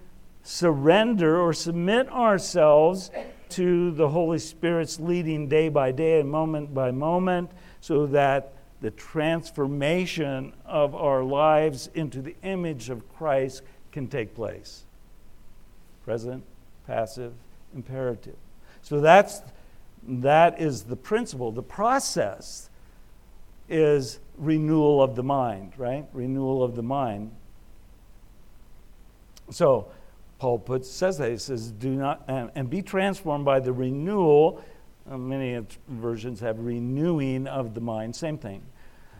surrender 0.45 1.41
or 1.41 1.53
submit 1.53 2.09
ourselves 2.11 3.11
to 3.49 3.91
the 3.93 4.09
Holy 4.11 4.39
Spirit's 4.39 5.01
leading 5.01 5.49
day 5.49 5.69
by 5.69 5.91
day 5.91 6.21
and 6.21 6.31
moment 6.31 6.73
by 6.73 6.91
moment 6.91 7.51
so 7.81 8.07
that 8.07 8.53
the 8.81 8.91
transformation 8.91 10.53
of 10.67 10.95
our 10.95 11.25
lives 11.25 11.89
into 11.95 12.21
the 12.21 12.37
image 12.43 12.91
of 12.91 13.09
Christ 13.17 13.63
can 13.91 14.07
take 14.07 14.35
place. 14.35 14.85
Present, 16.05 16.45
passive, 16.87 17.33
imperative. 17.75 18.37
So 18.83 19.01
that's 19.01 19.41
that 20.07 20.61
is 20.61 20.83
the 20.83 20.97
principle. 20.97 21.51
The 21.51 21.63
process 21.63 22.69
is 23.71 24.19
renewal 24.37 25.03
of 25.03 25.17
the 25.17 25.23
mind, 25.23 25.73
right? 25.79 26.05
Renewal 26.13 26.63
of 26.63 26.77
the 26.77 26.83
mind. 26.83 27.31
So 29.51 29.89
Paul 30.45 30.59
puts 30.59 30.91
says 30.91 31.17
that 31.17 31.31
he 31.31 31.39
says, 31.39 31.71
"Do 31.71 31.89
not 31.89 32.23
and, 32.29 32.51
and 32.55 32.69
be 32.69 32.83
transformed 32.83 33.47
by 33.47 33.61
the 33.61 33.73
renewal." 33.73 34.63
Uh, 35.11 35.17
many 35.17 35.65
versions 35.89 36.39
have 36.41 36.59
renewing 36.59 37.47
of 37.47 37.73
the 37.73 37.81
mind. 37.81 38.15
Same 38.15 38.37
thing. 38.37 38.63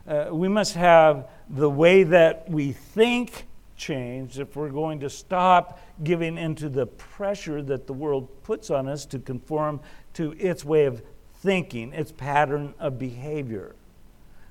Uh, 0.07 0.27
we 0.31 0.47
must 0.47 0.75
have 0.75 1.27
the 1.49 1.67
way 1.67 2.03
that 2.03 2.47
we 2.47 2.73
think 2.73 3.47
changed 3.75 4.37
if 4.37 4.55
we're 4.55 4.69
going 4.69 4.99
to 4.99 5.09
stop 5.09 5.79
giving 6.03 6.37
into 6.37 6.69
the 6.69 6.85
pressure 6.85 7.63
that 7.63 7.87
the 7.87 7.93
world 7.93 8.27
puts 8.43 8.69
on 8.69 8.87
us 8.87 9.03
to 9.07 9.17
conform 9.17 9.79
to 10.13 10.33
its 10.33 10.63
way 10.63 10.85
of 10.85 11.01
thinking, 11.37 11.91
its 11.91 12.11
pattern 12.11 12.75
of 12.77 12.99
behavior. 12.99 13.73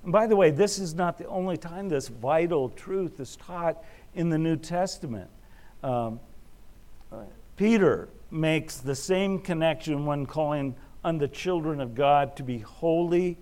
And 0.03 0.11
by 0.11 0.27
the 0.27 0.35
way, 0.35 0.51
this 0.51 0.81
is 0.81 0.93
not 0.93 1.19
the 1.19 1.29
only 1.29 1.57
time 1.57 1.89
this 1.89 2.09
vital 2.09 2.69
truth 2.71 3.21
is 3.21 3.37
taught 3.37 3.85
in 4.17 4.29
the 4.29 4.39
New 4.39 4.57
Testament. 4.57 5.31
Um, 5.85 6.19
Peter 7.57 8.09
makes 8.31 8.79
the 8.79 8.95
same 8.95 9.39
connection 9.39 10.07
when 10.07 10.27
calling 10.27 10.75
on 11.05 11.19
the 11.19 11.29
children 11.29 11.81
of 11.81 11.95
God 11.95 12.37
to 12.37 12.43
be 12.43 12.59
holy 12.59 13.39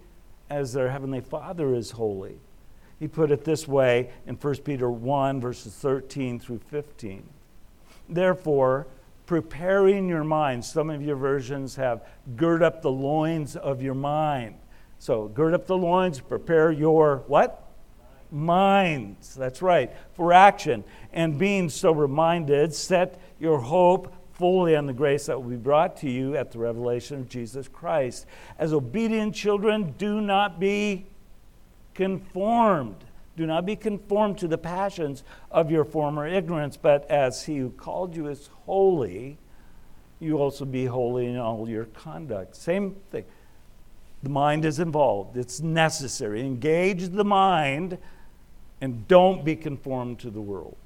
as 0.50 0.72
their 0.72 0.90
heavenly 0.90 1.20
Father 1.20 1.74
is 1.74 1.92
holy. 1.92 2.38
He 2.98 3.08
put 3.08 3.30
it 3.30 3.44
this 3.44 3.66
way 3.66 4.10
in 4.26 4.36
1 4.36 4.54
Peter 4.58 4.90
1, 4.90 5.40
verses 5.40 5.74
13 5.74 6.38
through 6.38 6.60
15. 6.68 7.26
Therefore, 8.08 8.86
preparing 9.26 10.08
your 10.08 10.24
mind, 10.24 10.64
some 10.64 10.90
of 10.90 11.02
your 11.02 11.16
versions 11.16 11.76
have 11.76 12.04
gird 12.36 12.62
up 12.62 12.82
the 12.82 12.90
loins 12.90 13.56
of 13.56 13.80
your 13.82 13.94
mind. 13.94 14.56
So, 14.98 15.28
gird 15.28 15.54
up 15.54 15.66
the 15.66 15.76
loins, 15.76 16.20
prepare 16.20 16.70
your 16.70 17.24
what? 17.26 17.66
Minds. 18.30 19.34
That's 19.34 19.62
right, 19.62 19.90
for 20.14 20.32
action. 20.32 20.84
And 21.12 21.38
being 21.38 21.70
so 21.70 21.92
reminded, 21.92 22.74
set 22.74 23.18
your 23.42 23.58
hope 23.58 24.14
fully 24.34 24.76
on 24.76 24.86
the 24.86 24.92
grace 24.92 25.26
that 25.26 25.36
will 25.36 25.50
be 25.50 25.56
brought 25.56 25.96
to 25.96 26.08
you 26.08 26.36
at 26.36 26.52
the 26.52 26.58
revelation 26.58 27.18
of 27.20 27.28
Jesus 27.28 27.66
Christ. 27.66 28.24
As 28.56 28.72
obedient 28.72 29.34
children, 29.34 29.94
do 29.98 30.20
not 30.20 30.60
be 30.60 31.06
conformed. 31.92 33.04
Do 33.36 33.44
not 33.44 33.66
be 33.66 33.74
conformed 33.74 34.38
to 34.38 34.48
the 34.48 34.58
passions 34.58 35.24
of 35.50 35.72
your 35.72 35.84
former 35.84 36.26
ignorance, 36.26 36.76
but 36.76 37.10
as 37.10 37.44
he 37.44 37.58
who 37.58 37.70
called 37.70 38.14
you 38.14 38.28
is 38.28 38.48
holy, 38.64 39.38
you 40.20 40.38
also 40.38 40.64
be 40.64 40.86
holy 40.86 41.26
in 41.26 41.36
all 41.36 41.68
your 41.68 41.86
conduct. 41.86 42.54
Same 42.54 42.94
thing. 43.10 43.24
The 44.22 44.30
mind 44.30 44.64
is 44.64 44.78
involved, 44.78 45.36
it's 45.36 45.60
necessary. 45.60 46.42
Engage 46.42 47.08
the 47.08 47.24
mind 47.24 47.98
and 48.80 49.08
don't 49.08 49.44
be 49.44 49.56
conformed 49.56 50.20
to 50.20 50.30
the 50.30 50.40
world. 50.40 50.76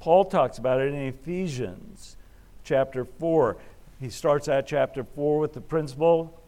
Paul 0.00 0.24
talks 0.24 0.58
about 0.58 0.80
it 0.80 0.94
in 0.94 1.08
Ephesians 1.08 2.16
chapter 2.64 3.04
4. 3.04 3.56
He 4.00 4.10
starts 4.10 4.48
at 4.48 4.66
chapter 4.66 5.04
4 5.04 5.38
with 5.38 5.54
the 5.54 5.60
principle 5.60 6.38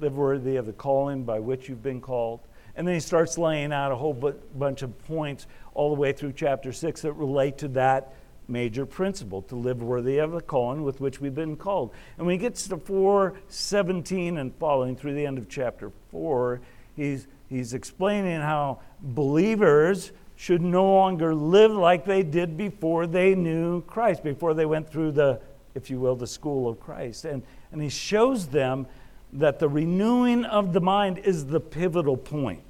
live 0.00 0.16
worthy 0.16 0.56
of 0.56 0.66
the 0.66 0.72
calling 0.72 1.24
by 1.24 1.38
which 1.38 1.68
you've 1.68 1.82
been 1.82 2.00
called. 2.00 2.40
And 2.76 2.86
then 2.86 2.94
he 2.94 3.00
starts 3.00 3.38
laying 3.38 3.72
out 3.72 3.92
a 3.92 3.96
whole 3.96 4.12
bunch 4.12 4.82
of 4.82 5.06
points 5.06 5.46
all 5.74 5.94
the 5.94 6.00
way 6.00 6.12
through 6.12 6.32
chapter 6.32 6.72
6 6.72 7.02
that 7.02 7.12
relate 7.12 7.58
to 7.58 7.68
that 7.68 8.12
major 8.48 8.86
principle 8.86 9.42
to 9.42 9.56
live 9.56 9.82
worthy 9.82 10.18
of 10.18 10.32
the 10.32 10.40
calling 10.40 10.82
with 10.82 11.00
which 11.00 11.20
we've 11.20 11.34
been 11.34 11.56
called. 11.56 11.90
And 12.16 12.26
when 12.26 12.34
he 12.34 12.38
gets 12.38 12.68
to 12.68 12.76
417 12.76 14.38
and 14.38 14.54
following 14.56 14.96
through 14.96 15.14
the 15.14 15.26
end 15.26 15.38
of 15.38 15.48
chapter 15.48 15.90
4, 16.12 16.60
he's, 16.94 17.26
he's 17.48 17.74
explaining 17.74 18.40
how 18.40 18.80
believers 19.00 20.12
should 20.36 20.60
no 20.60 20.84
longer 20.84 21.34
live 21.34 21.72
like 21.72 22.04
they 22.04 22.22
did 22.22 22.56
before 22.56 23.06
they 23.06 23.34
knew 23.34 23.80
Christ, 23.82 24.22
before 24.22 24.52
they 24.52 24.66
went 24.66 24.88
through 24.88 25.12
the, 25.12 25.40
if 25.74 25.88
you 25.90 25.98
will, 25.98 26.14
the 26.14 26.26
school 26.26 26.68
of 26.68 26.78
Christ. 26.78 27.24
And, 27.24 27.42
and 27.72 27.82
he 27.82 27.88
shows 27.88 28.48
them 28.48 28.86
that 29.32 29.58
the 29.58 29.68
renewing 29.68 30.44
of 30.44 30.74
the 30.74 30.80
mind 30.80 31.18
is 31.18 31.46
the 31.46 31.60
pivotal 31.60 32.16
point 32.16 32.62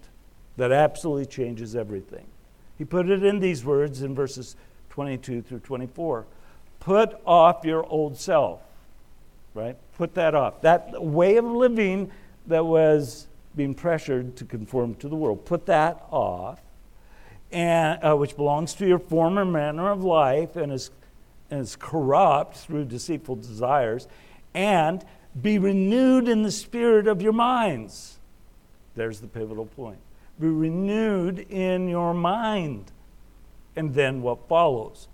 that 0.56 0.72
absolutely 0.72 1.26
changes 1.26 1.74
everything. 1.74 2.26
He 2.78 2.84
put 2.84 3.10
it 3.10 3.24
in 3.24 3.40
these 3.40 3.64
words 3.64 4.02
in 4.02 4.14
verses 4.14 4.56
22 4.90 5.42
through 5.42 5.60
24. 5.60 6.24
Put 6.78 7.20
off 7.26 7.64
your 7.64 7.84
old 7.84 8.16
self, 8.16 8.60
right? 9.54 9.76
Put 9.96 10.14
that 10.14 10.34
off. 10.34 10.60
That 10.60 11.02
way 11.02 11.36
of 11.36 11.44
living 11.44 12.12
that 12.46 12.64
was 12.64 13.26
being 13.56 13.74
pressured 13.74 14.36
to 14.36 14.44
conform 14.44 14.94
to 14.96 15.08
the 15.08 15.16
world. 15.16 15.44
Put 15.44 15.66
that 15.66 16.06
off 16.10 16.60
and, 17.52 18.02
uh, 18.02 18.16
which 18.16 18.36
belongs 18.36 18.74
to 18.74 18.86
your 18.86 18.98
former 18.98 19.44
manner 19.44 19.90
of 19.90 20.02
life 20.02 20.56
and 20.56 20.72
is, 20.72 20.90
and 21.50 21.60
is 21.60 21.76
corrupt 21.76 22.56
through 22.56 22.84
deceitful 22.84 23.36
desires, 23.36 24.08
and 24.54 25.04
be 25.40 25.58
renewed 25.58 26.28
in 26.28 26.42
the 26.42 26.50
spirit 26.50 27.06
of 27.06 27.22
your 27.22 27.32
minds. 27.32 28.18
There's 28.94 29.20
the 29.20 29.26
pivotal 29.26 29.66
point. 29.66 29.98
Be 30.40 30.48
renewed 30.48 31.38
in 31.50 31.88
your 31.88 32.14
mind. 32.14 32.92
And 33.74 33.94
then 33.94 34.22
what 34.22 34.48
follows? 34.48 35.08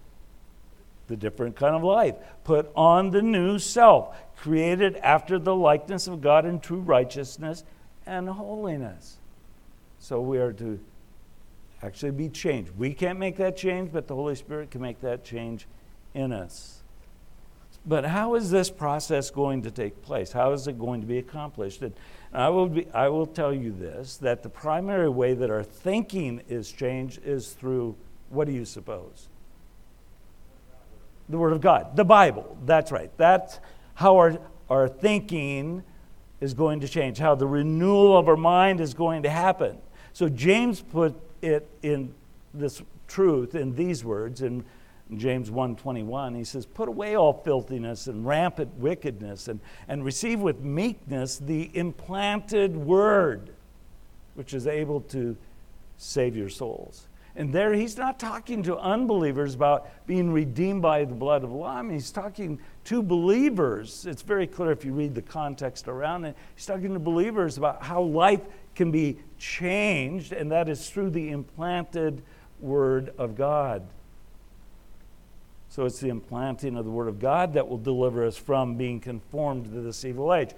The 1.08 1.16
different 1.16 1.56
kind 1.56 1.74
of 1.74 1.82
life. 1.82 2.14
Put 2.44 2.70
on 2.76 3.10
the 3.10 3.22
new 3.22 3.58
self, 3.58 4.16
created 4.36 4.96
after 4.96 5.38
the 5.38 5.54
likeness 5.54 6.06
of 6.06 6.20
God 6.20 6.46
in 6.46 6.60
true 6.60 6.80
righteousness 6.80 7.64
and 8.06 8.28
holiness. 8.28 9.18
So 9.98 10.20
we 10.20 10.38
are 10.38 10.52
to 10.54 10.80
actually 11.82 12.12
be 12.12 12.28
changed. 12.28 12.70
We 12.76 12.94
can't 12.94 13.18
make 13.18 13.36
that 13.38 13.56
change, 13.56 13.92
but 13.92 14.06
the 14.06 14.14
Holy 14.14 14.34
Spirit 14.34 14.70
can 14.70 14.80
make 14.80 15.00
that 15.00 15.24
change 15.24 15.66
in 16.14 16.32
us. 16.32 16.82
But 17.84 18.04
how 18.04 18.36
is 18.36 18.50
this 18.50 18.70
process 18.70 19.30
going 19.30 19.62
to 19.62 19.70
take 19.70 20.02
place? 20.02 20.30
How 20.30 20.52
is 20.52 20.68
it 20.68 20.78
going 20.78 21.00
to 21.00 21.06
be 21.06 21.18
accomplished? 21.18 21.82
And 21.82 21.92
I 22.32 22.48
will, 22.48 22.68
be, 22.68 22.86
I 22.94 23.08
will 23.08 23.26
tell 23.26 23.52
you 23.52 23.72
this 23.72 24.18
that 24.18 24.42
the 24.42 24.48
primary 24.48 25.08
way 25.08 25.34
that 25.34 25.50
our 25.50 25.64
thinking 25.64 26.42
is 26.48 26.70
changed 26.70 27.20
is 27.24 27.52
through 27.52 27.96
what 28.30 28.46
do 28.46 28.52
you 28.52 28.64
suppose? 28.64 29.28
The 31.28 31.38
Word 31.38 31.52
of 31.52 31.60
God, 31.60 31.96
the 31.96 32.04
Bible. 32.04 32.56
That's 32.64 32.92
right. 32.92 33.10
That's 33.16 33.58
how 33.94 34.16
our, 34.16 34.38
our 34.70 34.88
thinking 34.88 35.82
is 36.40 36.54
going 36.54 36.80
to 36.80 36.88
change, 36.88 37.18
how 37.18 37.34
the 37.34 37.46
renewal 37.46 38.16
of 38.16 38.28
our 38.28 38.36
mind 38.36 38.80
is 38.80 38.94
going 38.94 39.24
to 39.24 39.30
happen. 39.30 39.78
So 40.12 40.28
James 40.28 40.80
put 40.80 41.16
it 41.42 41.68
in 41.82 42.14
this 42.54 42.82
truth 43.08 43.54
in 43.54 43.74
these 43.74 44.04
words 44.04 44.42
in 44.42 44.64
James 45.16 45.50
1:21 45.50 46.36
he 46.36 46.44
says 46.44 46.64
put 46.64 46.88
away 46.88 47.16
all 47.16 47.32
filthiness 47.32 48.06
and 48.06 48.26
rampant 48.26 48.72
wickedness 48.78 49.48
and, 49.48 49.60
and 49.88 50.04
receive 50.04 50.40
with 50.40 50.60
meekness 50.60 51.38
the 51.38 51.70
implanted 51.76 52.76
word 52.76 53.50
which 54.34 54.54
is 54.54 54.66
able 54.66 55.00
to 55.00 55.36
save 55.98 56.36
your 56.36 56.48
souls. 56.48 57.06
And 57.34 57.52
there 57.52 57.72
he's 57.72 57.96
not 57.96 58.18
talking 58.18 58.62
to 58.64 58.76
unbelievers 58.76 59.54
about 59.54 59.88
being 60.06 60.32
redeemed 60.32 60.82
by 60.82 61.04
the 61.04 61.14
blood 61.14 61.42
of 61.42 61.50
the 61.50 61.56
lamb. 61.56 61.88
He's 61.88 62.10
talking 62.10 62.58
to 62.84 63.02
believers. 63.02 64.04
It's 64.04 64.20
very 64.20 64.46
clear 64.46 64.70
if 64.70 64.84
you 64.84 64.92
read 64.92 65.14
the 65.14 65.22
context 65.22 65.88
around 65.88 66.26
it. 66.26 66.36
He's 66.54 66.66
talking 66.66 66.92
to 66.92 66.98
believers 66.98 67.56
about 67.56 67.82
how 67.82 68.02
life 68.02 68.42
can 68.74 68.90
be 68.90 69.18
changed, 69.38 70.32
and 70.32 70.50
that 70.50 70.68
is 70.68 70.88
through 70.88 71.10
the 71.10 71.30
implanted 71.30 72.22
Word 72.60 73.12
of 73.18 73.36
God. 73.36 73.86
So 75.68 75.86
it's 75.86 76.00
the 76.00 76.10
implanting 76.10 76.76
of 76.76 76.84
the 76.84 76.90
Word 76.90 77.08
of 77.08 77.18
God 77.18 77.54
that 77.54 77.68
will 77.68 77.78
deliver 77.78 78.26
us 78.26 78.36
from 78.36 78.76
being 78.76 79.00
conformed 79.00 79.64
to 79.64 79.80
this 79.80 80.04
evil 80.04 80.34
age. 80.34 80.50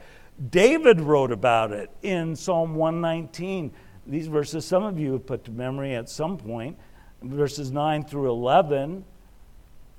David 0.51 1.01
wrote 1.01 1.31
about 1.31 1.73
it 1.73 1.91
in 2.03 2.35
Psalm 2.35 2.75
119 2.75 3.73
these 4.07 4.27
verses 4.27 4.65
some 4.65 4.83
of 4.83 4.99
you 4.99 5.13
have 5.13 5.27
put 5.27 5.45
to 5.45 5.51
memory 5.51 5.95
at 5.95 6.09
some 6.09 6.37
point. 6.37 6.79
Verses 7.23 7.71
9 7.71 8.05
through 8.05 8.31
11. 8.31 9.05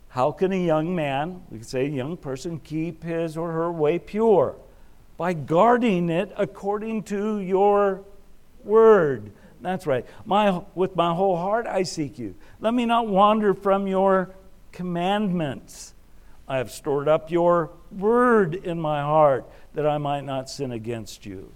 How 0.10 0.32
can 0.32 0.52
a 0.52 0.64
young 0.64 0.96
man, 0.96 1.42
we 1.50 1.58
could 1.58 1.68
say 1.68 1.86
a 1.86 1.90
young 1.90 2.16
person, 2.16 2.60
keep 2.60 3.04
his 3.04 3.36
or 3.36 3.52
her 3.52 3.72
way 3.72 4.00
pure? 4.00 4.56
By 5.18 5.34
guarding 5.34 6.10
it 6.10 6.34
according 6.38 7.04
to 7.04 7.40
your 7.40 8.04
word. 8.64 9.32
That's 9.62 9.88
right. 9.88 10.06
My, 10.26 10.62
with 10.76 10.96
my 10.96 11.14
whole 11.14 11.38
heart 11.38 11.66
I 11.68 11.84
seek 11.84 12.20
you. 12.20 12.36
Let 12.60 12.74
me 12.74 12.86
not 12.86 13.08
wander 13.08 13.54
from 13.54 13.88
your 13.88 14.36
commandments. 14.72 15.94
I 16.48 16.58
have 16.58 16.70
stored 16.72 17.08
up 17.08 17.32
your 17.32 17.72
word 17.92 18.56
in 18.56 18.80
my 18.80 19.02
heart 19.02 19.46
that 19.74 19.88
I 19.88 19.98
might 19.98 20.24
not 20.24 20.50
sin 20.50 20.72
against 20.72 21.26
you. 21.26 21.52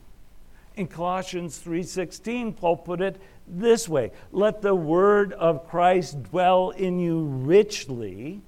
In 0.75 0.87
Colossians 0.87 1.59
3:16, 1.59 2.53
Paul 2.53 2.77
put 2.77 3.01
it 3.01 3.21
this 3.47 3.89
way: 3.89 4.11
"Let 4.31 4.61
the 4.61 4.73
word 4.73 5.33
of 5.33 5.67
Christ 5.67 6.23
dwell 6.23 6.69
in 6.71 6.99
you 6.99 7.25
richly, 7.25 8.41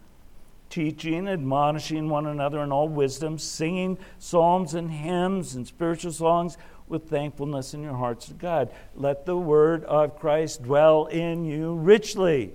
teaching, 0.71 1.27
admonishing 1.27 2.09
one 2.09 2.25
another 2.25 2.61
in 2.61 2.71
all 2.71 2.89
wisdom, 2.89 3.37
singing 3.37 3.99
psalms 4.17 4.73
and 4.73 4.89
hymns 4.89 5.53
and 5.53 5.67
spiritual 5.67 6.11
songs 6.11 6.57
with 6.87 7.07
thankfulness 7.07 7.75
in 7.75 7.83
your 7.83 7.95
hearts 7.95 8.25
to 8.25 8.33
God. 8.33 8.69
Let 8.95 9.25
the 9.25 9.37
word 9.37 9.83
of 9.83 10.17
Christ 10.17 10.63
dwell 10.63 11.05
in 11.05 11.45
you 11.45 11.75
richly." 11.75 12.53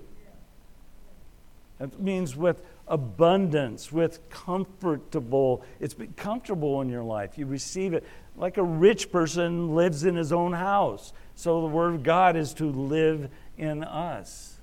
That 1.79 2.01
means 2.01 2.37
with 2.37 2.63
abundance, 2.89 3.93
with 3.93 4.29
comfortable. 4.31 5.63
It's 5.79 5.95
comfortable 6.17 6.81
in 6.81 6.89
your 6.89 7.03
life. 7.03 7.37
You 7.37 7.47
receive 7.47 7.95
it 7.95 8.05
like 8.37 8.57
a 8.59 8.63
rich 8.63 9.11
person 9.11 9.75
lives 9.75 10.05
in 10.05 10.17
his 10.17 10.33
own 10.33 10.53
house. 10.53 11.13
So 11.35 11.61
the 11.61 11.69
Word 11.69 11.95
of 11.95 12.03
God 12.03 12.37
is 12.37 12.55
to 12.55 12.71
live 12.71 13.31
in 13.59 13.83
us. 13.85 14.61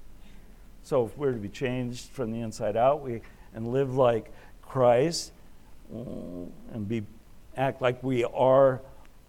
So 0.84 1.06
if 1.06 1.18
we're 1.18 1.32
to 1.32 1.38
be 1.38 1.49
changed 1.49 2.10
from 2.10 2.32
the 2.32 2.41
inside 2.41 2.76
out, 2.76 3.01
we 3.01 3.22
and 3.54 3.68
live 3.68 3.95
like 3.95 4.32
Christ 4.62 5.32
and 5.91 6.88
be 6.88 7.04
act 7.56 7.82
like 7.82 8.01
we 8.01 8.24
are 8.24 8.82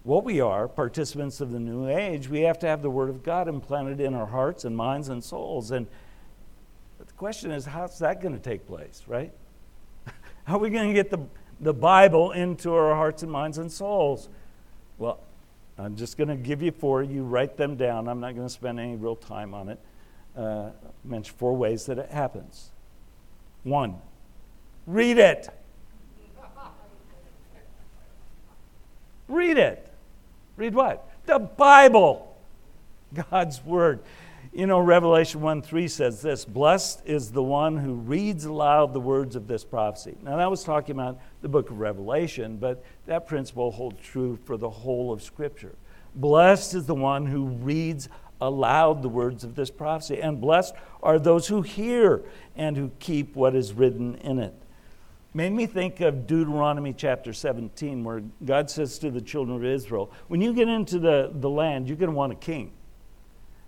what 0.05 0.23
we 0.23 0.39
are, 0.41 0.69
participants 0.69 1.41
of 1.41 1.51
the 1.51 1.59
new 1.59 1.89
age, 1.89 2.29
we 2.29 2.43
have 2.43 2.59
to 2.59 2.67
have 2.67 2.83
the 2.83 2.91
Word 2.91 3.09
of 3.09 3.23
God 3.23 3.49
implanted 3.49 4.01
in 4.01 4.15
our 4.15 4.27
hearts 4.27 4.67
and 4.67 4.77
minds 4.77 5.09
and 5.09 5.25
souls. 5.25 5.71
And 5.71 5.87
the 6.99 7.13
question 7.15 7.51
is, 7.51 7.65
how's 7.65 7.99
that 8.01 8.21
going 8.21 8.35
to 8.35 8.41
take 8.41 8.67
place, 8.67 9.03
right? 9.07 9.33
How 10.45 10.57
are 10.57 10.59
we 10.59 10.69
going 10.69 10.89
to 10.89 10.95
get 10.95 11.11
the, 11.11 11.21
the 11.59 11.73
Bible 11.73 12.33
into 12.33 12.75
our 12.75 12.95
hearts 12.95 13.23
and 13.23 13.33
minds 13.33 13.57
and 13.57 13.73
souls? 13.73 14.29
Well, 14.99 15.21
I'm 15.79 15.97
just 15.97 16.19
going 16.19 16.29
to 16.29 16.37
give 16.37 16.61
you 16.61 16.71
four. 16.71 17.03
You 17.03 17.25
write 17.25 17.57
them 17.57 17.77
down. 17.77 18.07
I'm 18.07 18.21
not 18.21 18.35
going 18.35 18.47
to 18.47 18.53
spend 18.53 18.79
any 18.79 18.97
real 18.97 19.17
time 19.17 19.55
on 19.55 19.71
it. 19.71 19.81
Uh, 20.37 20.71
mention 21.03 21.35
four 21.39 21.57
ways 21.57 21.87
that 21.87 21.99
it 21.99 22.11
happens. 22.11 22.73
One, 23.63 24.03
read 24.87 25.19
it. 25.19 25.49
Read 29.29 29.59
it. 29.59 29.91
Read 30.57 30.75
what? 30.75 31.09
The 31.27 31.39
Bible, 31.39 32.37
God's 33.31 33.65
Word. 33.65 34.01
You 34.53 34.69
know, 34.69 34.79
Revelation 34.79 35.41
1 35.41 35.63
3 35.63 35.89
says 35.89 36.23
this 36.23 36.45
Blessed 36.45 37.03
is 37.05 37.33
the 37.33 37.43
one 37.43 37.77
who 37.77 37.95
reads 37.95 38.45
aloud 38.45 38.93
the 38.93 39.01
words 39.01 39.35
of 39.35 39.49
this 39.49 39.65
prophecy. 39.65 40.17
Now, 40.23 40.37
that 40.37 40.49
was 40.49 40.63
talking 40.63 40.95
about 40.95 41.19
the 41.43 41.49
book 41.49 41.71
of 41.71 41.81
Revelation, 41.81 42.59
but 42.59 42.85
that 43.07 43.27
principle 43.27 43.73
holds 43.73 44.01
true 44.01 44.39
for 44.45 44.57
the 44.57 44.71
whole 44.71 45.13
of 45.13 45.23
Scripture. 45.23 45.75
Blessed 46.15 46.75
is 46.75 46.87
the 46.87 46.95
one 46.95 47.27
who 47.27 47.47
reads 47.47 48.09
aloud 48.41 49.03
the 49.03 49.09
words 49.09 49.43
of 49.43 49.57
this 49.57 49.71
prophecy, 49.71 50.21
and 50.21 50.41
blessed 50.41 50.75
are 51.03 51.19
those 51.19 51.49
who 51.49 51.63
hear 51.63 52.23
and 52.55 52.77
who 52.77 52.93
keep 53.01 53.35
what 53.35 53.57
is 53.57 53.73
written 53.73 54.15
in 54.17 54.39
it. 54.39 54.55
Made 55.37 55.53
me 55.53 55.67
think 55.67 56.01
of 56.01 56.29
Deuteronomy 56.29 56.93
chapter 56.93 57.33
17, 57.33 58.05
where 58.05 58.23
God 58.45 58.71
says 58.71 59.01
to 59.01 59.11
the 59.11 59.21
children 59.21 59.57
of 59.57 59.65
Israel, 59.65 60.13
When 60.29 60.41
you 60.41 60.55
get 60.55 60.69
into 60.69 61.01
the, 61.01 61.33
the 61.35 61.51
land, 61.51 61.89
you're 61.89 61.97
going 61.97 62.11
to 62.11 62.17
want 62.17 62.33
a 62.33 62.37
king. 62.37 62.71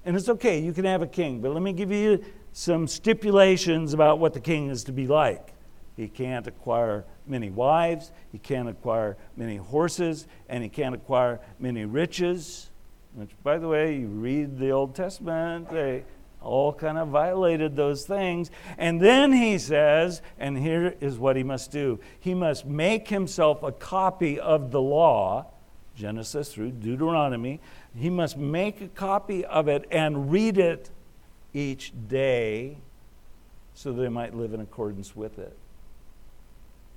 And 0.05 0.17
it's 0.17 0.29
okay, 0.29 0.61
you 0.61 0.73
can 0.73 0.85
have 0.85 1.03
a 1.03 1.09
king, 1.09 1.41
but 1.41 1.51
let 1.51 1.63
me 1.63 1.73
give 1.73 1.91
you 1.91 2.25
some 2.53 2.87
stipulations 2.87 3.95
about 3.95 4.21
what 4.21 4.33
the 4.33 4.39
king 4.39 4.71
is 4.71 4.85
to 4.85 4.93
be 4.93 5.09
like. 5.09 5.55
He 5.97 6.07
can't 6.07 6.47
acquire 6.47 7.05
many 7.27 7.51
wives, 7.51 8.13
he 8.31 8.39
can't 8.39 8.69
acquire 8.69 9.17
many 9.37 9.57
horses, 9.57 10.29
and 10.49 10.63
he 10.63 10.69
can't 10.69 10.95
acquire 10.95 11.41
many 11.59 11.85
riches. 11.85 12.71
Which, 13.15 13.31
by 13.43 13.59
the 13.59 13.67
way, 13.67 13.97
you 13.97 14.07
read 14.07 14.57
the 14.57 14.71
Old 14.71 14.95
Testament, 14.95 15.69
they 15.71 16.05
all 16.41 16.73
kind 16.73 16.99
of 16.99 17.09
violated 17.09 17.77
those 17.77 18.05
things. 18.05 18.51
And 18.79 19.01
then 19.01 19.33
he 19.33 19.59
says, 19.59 20.23
and 20.39 20.57
here 20.57 20.95
is 21.01 21.19
what 21.19 21.37
he 21.37 21.43
must 21.43 21.71
do 21.71 21.99
he 22.21 22.35
must 22.35 22.67
make 22.67 23.09
himself 23.09 23.63
a 23.63 23.73
copy 23.73 24.39
of 24.39 24.71
the 24.71 24.81
law, 24.81 25.47
Genesis 25.95 26.53
through 26.53 26.73
Deuteronomy, 26.73 27.61
he 27.95 28.11
must 28.11 28.37
make 28.37 28.81
a 28.81 28.89
copy 28.89 29.45
of 29.45 29.69
it 29.69 29.87
and 29.91 30.31
read 30.31 30.59
it 30.59 30.91
each 31.55 31.93
day 32.09 32.77
so 33.75 33.93
they 33.93 34.09
might 34.09 34.35
live 34.35 34.53
in 34.53 34.61
accordance 34.61 35.17
with 35.17 35.39
it. 35.39 35.57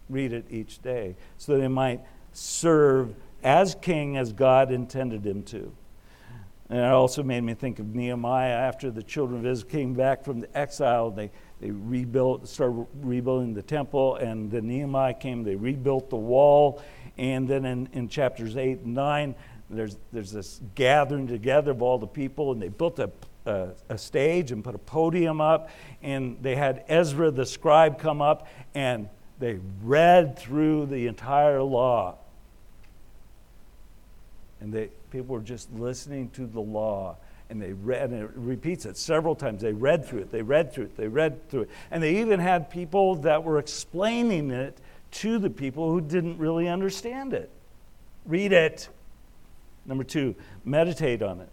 Read 0.09 0.33
it 0.33 0.45
each 0.49 0.81
day 0.81 1.15
so 1.37 1.57
they 1.57 1.67
might 1.67 2.01
serve 2.33 3.15
as 3.43 3.75
king 3.75 4.17
as 4.17 4.33
God 4.33 4.71
intended 4.71 5.25
him 5.25 5.43
to. 5.43 5.71
And 6.69 6.79
it 6.79 6.85
also 6.85 7.23
made 7.23 7.41
me 7.41 7.55
think 7.55 7.79
of 7.79 7.95
Nehemiah 7.95 8.51
after 8.51 8.91
the 8.91 9.01
children 9.01 9.39
of 9.39 9.45
Israel 9.45 9.71
came 9.71 9.93
back 9.95 10.23
from 10.23 10.41
the 10.41 10.57
exile. 10.57 11.09
They, 11.09 11.31
they 11.59 11.71
rebuilt, 11.71 12.47
started 12.47 12.85
rebuilding 13.01 13.55
the 13.55 13.63
temple, 13.63 14.17
and 14.17 14.51
then 14.51 14.67
Nehemiah 14.67 15.15
came, 15.15 15.43
they 15.43 15.55
rebuilt 15.55 16.11
the 16.11 16.15
wall. 16.15 16.81
And 17.17 17.47
then 17.47 17.65
in, 17.65 17.89
in 17.93 18.07
chapters 18.07 18.55
8 18.55 18.81
and 18.81 18.93
9, 18.93 19.35
there's, 19.71 19.97
there's 20.13 20.31
this 20.31 20.61
gathering 20.75 21.27
together 21.27 21.71
of 21.71 21.81
all 21.81 21.97
the 21.97 22.07
people, 22.07 22.51
and 22.51 22.61
they 22.61 22.69
built 22.69 22.99
a, 22.99 23.09
a, 23.45 23.69
a, 23.89 23.97
stage 23.97 24.51
and 24.51 24.63
put 24.63 24.75
a 24.75 24.79
podium 24.79 25.41
up, 25.41 25.69
and 26.03 26.37
they 26.41 26.55
had 26.55 26.85
Ezra 26.87 27.31
the 27.31 27.45
scribe 27.45 27.99
come 27.99 28.21
up, 28.21 28.47
and 28.75 29.09
they 29.39 29.59
read 29.83 30.37
through 30.37 30.85
the 30.85 31.07
entire 31.07 31.61
law. 31.61 32.17
And 34.61 34.73
they, 34.73 34.89
people 35.11 35.35
were 35.35 35.41
just 35.41 35.71
listening 35.73 36.29
to 36.31 36.45
the 36.45 36.61
law. 36.61 37.17
And 37.49 37.61
they 37.61 37.73
read, 37.73 38.11
and 38.11 38.23
it 38.23 38.31
repeats 38.35 38.85
it 38.85 38.95
several 38.95 39.35
times. 39.35 39.61
They 39.61 39.73
read 39.73 40.05
through 40.05 40.19
it, 40.19 40.31
they 40.31 40.43
read 40.43 40.71
through 40.71 40.85
it, 40.85 40.97
they 40.97 41.07
read 41.07 41.49
through 41.49 41.61
it. 41.61 41.69
And 41.89 42.01
they 42.03 42.19
even 42.19 42.39
had 42.39 42.69
people 42.69 43.15
that 43.17 43.43
were 43.43 43.57
explaining 43.57 44.51
it 44.51 44.77
to 45.11 45.39
the 45.39 45.49
people 45.49 45.91
who 45.91 45.99
didn't 45.99 46.37
really 46.37 46.67
understand 46.67 47.33
it. 47.33 47.49
Read 48.25 48.53
it. 48.53 48.89
Number 49.85 50.03
two, 50.03 50.35
meditate 50.63 51.23
on 51.23 51.41
it. 51.41 51.49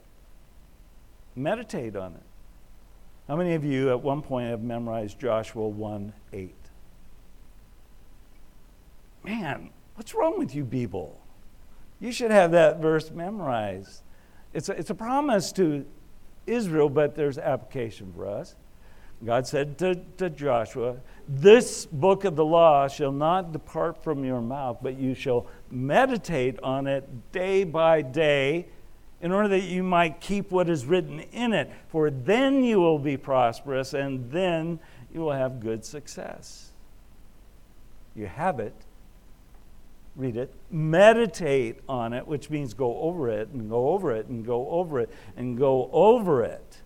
Meditate 1.35 1.97
on 1.97 2.13
it. 2.13 2.23
How 3.29 3.37
many 3.37 3.55
of 3.55 3.65
you 3.65 3.91
at 3.91 4.03
one 4.03 4.23
point 4.23 4.51
have 4.51 4.63
memorized 4.63 5.19
Joshua 5.19 5.67
1 5.67 6.13
8? 6.33 6.55
Man, 9.25 9.71
what's 9.95 10.15
wrong 10.15 10.39
with 10.39 10.55
you 10.55 10.65
people? 10.65 11.21
You 12.01 12.13
should 12.13 12.31
have 12.31 12.53
that 12.53 12.81
verse 12.81 13.11
memorized. 13.11 14.03
It's 14.53 14.69
a, 14.69 14.73
it's 14.73 14.91
a 14.91 14.95
promise 14.95 15.53
to 15.53 15.85
Israel, 16.47 16.89
but 16.89 17.15
there's 17.15 17.39
application 17.39 18.13
for 18.15 18.27
us. 18.27 18.55
God 19.25 19.47
said 19.47 19.79
to, 19.79 19.95
to 20.19 20.29
Joshua, 20.29 20.97
This 21.27 21.87
book 21.87 22.25
of 22.25 22.37
the 22.37 22.45
law 22.45 22.87
shall 22.87 23.13
not 23.13 23.53
depart 23.53 24.03
from 24.05 24.25
your 24.25 24.43
mouth, 24.43 24.79
but 24.83 24.99
you 24.99 25.15
shall 25.15 25.47
meditate 25.71 26.61
on 26.63 26.87
it 26.87 27.33
day 27.33 27.65
by 27.65 28.03
day, 28.03 28.67
in 29.23 29.33
order 29.33 29.49
that 29.49 29.63
you 29.63 29.83
might 29.83 30.21
keep 30.21 30.51
what 30.51 30.69
is 30.69 30.85
written 30.85 31.21
in 31.33 31.55
it. 31.55 31.71
For 31.89 32.11
then 32.11 32.63
you 32.63 32.79
will 32.79 32.99
be 32.99 33.17
prosperous, 33.17 33.95
and 33.95 34.31
then 34.31 34.79
you 35.13 35.21
will 35.21 35.33
have 35.33 35.61
good 35.61 35.85
success. 35.85 36.73
You 38.15 38.27
have 38.27 38.61
it. 38.61 38.75
Read 40.17 40.37
it. 40.37 40.53
Meditate 40.71 41.81
on 41.89 42.14
it, 42.14 42.27
which 42.27 42.49
means 42.49 42.73
go 42.73 42.99
over 43.01 43.29
it 43.29 43.49
and 43.49 43.69
go 43.69 43.91
over 43.91 44.12
it 44.12 44.27
and 44.27 44.47
go 44.47 44.69
over 44.71 45.01
it 45.01 45.11
and 45.37 45.59
go 45.59 45.91
over 45.93 46.43
it. 46.43 46.81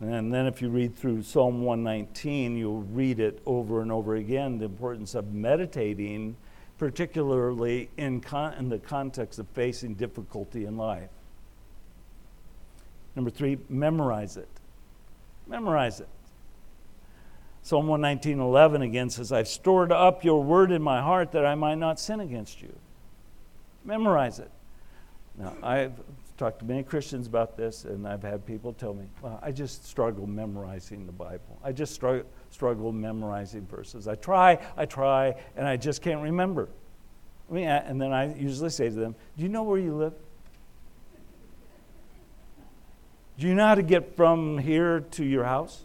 And 0.00 0.32
then 0.32 0.46
if 0.46 0.60
you 0.60 0.68
read 0.68 0.96
through 0.96 1.22
Psalm 1.22 1.62
119, 1.62 2.56
you'll 2.56 2.82
read 2.82 3.20
it 3.20 3.40
over 3.46 3.80
and 3.80 3.90
over 3.90 4.16
again 4.16 4.58
the 4.58 4.66
importance 4.66 5.14
of 5.14 5.32
meditating, 5.32 6.36
particularly 6.78 7.90
in, 7.96 8.20
con- 8.20 8.54
in 8.54 8.68
the 8.68 8.78
context 8.78 9.38
of 9.38 9.46
facing 9.48 9.94
difficulty 9.94 10.66
in 10.66 10.76
life. 10.76 11.08
Number 13.14 13.30
three, 13.30 13.58
memorize 13.68 14.36
it. 14.36 14.48
Memorize 15.46 16.00
it. 16.00 16.08
Psalm 17.66 17.88
119.11 17.88 18.84
again 18.84 19.10
says, 19.10 19.32
I've 19.32 19.48
stored 19.48 19.90
up 19.90 20.22
your 20.22 20.40
word 20.40 20.70
in 20.70 20.80
my 20.80 21.02
heart 21.02 21.32
that 21.32 21.44
I 21.44 21.56
might 21.56 21.74
not 21.74 21.98
sin 21.98 22.20
against 22.20 22.62
you. 22.62 22.72
Memorize 23.84 24.38
it. 24.38 24.52
Now, 25.36 25.52
I've 25.64 25.94
talked 26.36 26.60
to 26.60 26.64
many 26.64 26.84
Christians 26.84 27.26
about 27.26 27.56
this, 27.56 27.84
and 27.84 28.06
I've 28.06 28.22
had 28.22 28.46
people 28.46 28.72
tell 28.72 28.94
me, 28.94 29.06
well, 29.20 29.40
I 29.42 29.50
just 29.50 29.84
struggle 29.84 30.28
memorizing 30.28 31.06
the 31.06 31.12
Bible. 31.12 31.58
I 31.64 31.72
just 31.72 31.92
struggle 31.92 32.92
memorizing 32.92 33.66
verses. 33.66 34.06
I 34.06 34.14
try, 34.14 34.64
I 34.76 34.86
try, 34.86 35.34
and 35.56 35.66
I 35.66 35.76
just 35.76 36.02
can't 36.02 36.22
remember. 36.22 36.68
I 37.50 37.52
mean, 37.52 37.66
and 37.66 38.00
then 38.00 38.12
I 38.12 38.32
usually 38.32 38.70
say 38.70 38.90
to 38.90 38.94
them, 38.94 39.16
Do 39.36 39.42
you 39.42 39.48
know 39.48 39.64
where 39.64 39.80
you 39.80 39.92
live? 39.92 40.14
Do 43.40 43.48
you 43.48 43.56
know 43.56 43.66
how 43.66 43.74
to 43.74 43.82
get 43.82 44.14
from 44.14 44.56
here 44.56 45.00
to 45.00 45.24
your 45.24 45.42
house? 45.42 45.82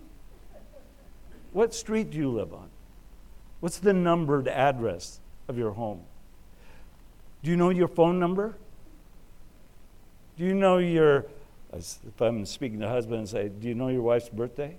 What 1.51 1.73
street 1.73 2.11
do 2.11 2.17
you 2.17 2.29
live 2.29 2.53
on? 2.53 2.69
What's 3.59 3.79
the 3.79 3.93
numbered 3.93 4.47
address 4.47 5.19
of 5.47 5.57
your 5.57 5.71
home? 5.71 6.01
Do 7.43 7.51
you 7.51 7.57
know 7.57 7.69
your 7.69 7.87
phone 7.87 8.19
number? 8.19 8.55
Do 10.37 10.45
you 10.45 10.53
know 10.53 10.77
your, 10.77 11.25
if 11.73 12.21
I'm 12.21 12.45
speaking 12.45 12.79
to 12.79 12.87
husband 12.87 13.19
and 13.19 13.29
say, 13.29 13.49
Do 13.49 13.67
you 13.67 13.75
know 13.75 13.89
your 13.89 14.01
wife's 14.01 14.29
birthday? 14.29 14.77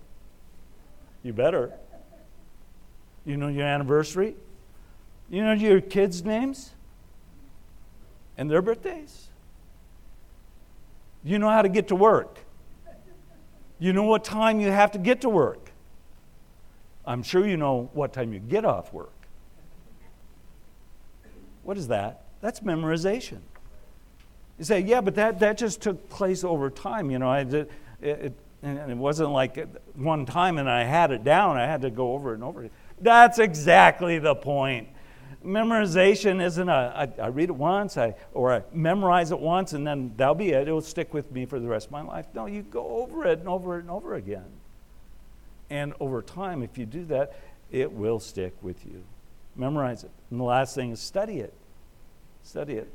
You 1.22 1.32
better. 1.32 1.72
You 3.24 3.36
know 3.36 3.48
your 3.48 3.66
anniversary? 3.66 4.34
You 5.30 5.44
know 5.44 5.52
your 5.52 5.80
kids' 5.80 6.24
names 6.24 6.72
and 8.36 8.50
their 8.50 8.62
birthdays? 8.62 9.28
You 11.24 11.38
know 11.38 11.48
how 11.48 11.62
to 11.62 11.68
get 11.68 11.88
to 11.88 11.94
work? 11.94 12.38
You 13.78 13.92
know 13.92 14.04
what 14.04 14.24
time 14.24 14.60
you 14.60 14.70
have 14.70 14.92
to 14.92 14.98
get 14.98 15.20
to 15.20 15.28
work? 15.28 15.61
I'm 17.04 17.22
sure 17.22 17.46
you 17.46 17.56
know 17.56 17.90
what 17.92 18.12
time 18.12 18.32
you 18.32 18.38
get 18.38 18.64
off 18.64 18.92
work. 18.92 19.12
What 21.64 21.76
is 21.76 21.88
that? 21.88 22.24
That's 22.40 22.60
memorization. 22.60 23.38
You 24.58 24.64
say, 24.64 24.80
yeah, 24.80 25.00
but 25.00 25.14
that, 25.16 25.40
that 25.40 25.58
just 25.58 25.80
took 25.80 26.08
place 26.08 26.44
over 26.44 26.70
time. 26.70 27.10
You 27.10 27.18
know, 27.18 27.28
I 27.28 27.44
did, 27.44 27.68
it, 28.00 28.08
it, 28.08 28.32
and 28.62 28.90
it 28.90 28.96
wasn't 28.96 29.30
like 29.30 29.66
one 29.94 30.26
time 30.26 30.58
and 30.58 30.70
I 30.70 30.84
had 30.84 31.10
it 31.10 31.24
down. 31.24 31.56
I 31.56 31.66
had 31.66 31.82
to 31.82 31.90
go 31.90 32.12
over 32.12 32.32
it 32.32 32.34
and 32.34 32.44
over 32.44 32.64
it. 32.64 32.72
That's 33.00 33.38
exactly 33.38 34.18
the 34.18 34.34
point. 34.34 34.88
Memorization 35.44 36.40
isn't 36.40 36.68
a, 36.68 36.72
I, 37.18 37.22
I 37.22 37.26
read 37.28 37.48
it 37.48 37.56
once, 37.56 37.96
I, 37.96 38.14
or 38.32 38.52
I 38.52 38.62
memorize 38.72 39.32
it 39.32 39.40
once, 39.40 39.72
and 39.72 39.84
then 39.84 40.12
that'll 40.16 40.36
be 40.36 40.50
it. 40.50 40.68
It'll 40.68 40.80
stick 40.80 41.12
with 41.12 41.32
me 41.32 41.46
for 41.46 41.58
the 41.58 41.66
rest 41.66 41.86
of 41.86 41.92
my 41.92 42.02
life. 42.02 42.26
No, 42.32 42.46
you 42.46 42.62
go 42.62 43.02
over 43.02 43.26
it 43.26 43.40
and 43.40 43.48
over 43.48 43.78
it 43.78 43.80
and 43.80 43.90
over 43.90 44.14
again. 44.14 44.44
And 45.72 45.94
over 46.00 46.20
time, 46.20 46.62
if 46.62 46.76
you 46.76 46.84
do 46.84 47.06
that, 47.06 47.34
it 47.70 47.90
will 47.90 48.20
stick 48.20 48.52
with 48.60 48.84
you. 48.84 49.02
Memorize 49.56 50.04
it. 50.04 50.10
And 50.30 50.38
the 50.38 50.44
last 50.44 50.74
thing 50.74 50.90
is 50.90 51.00
study 51.00 51.38
it. 51.38 51.54
Study 52.42 52.74
it. 52.74 52.92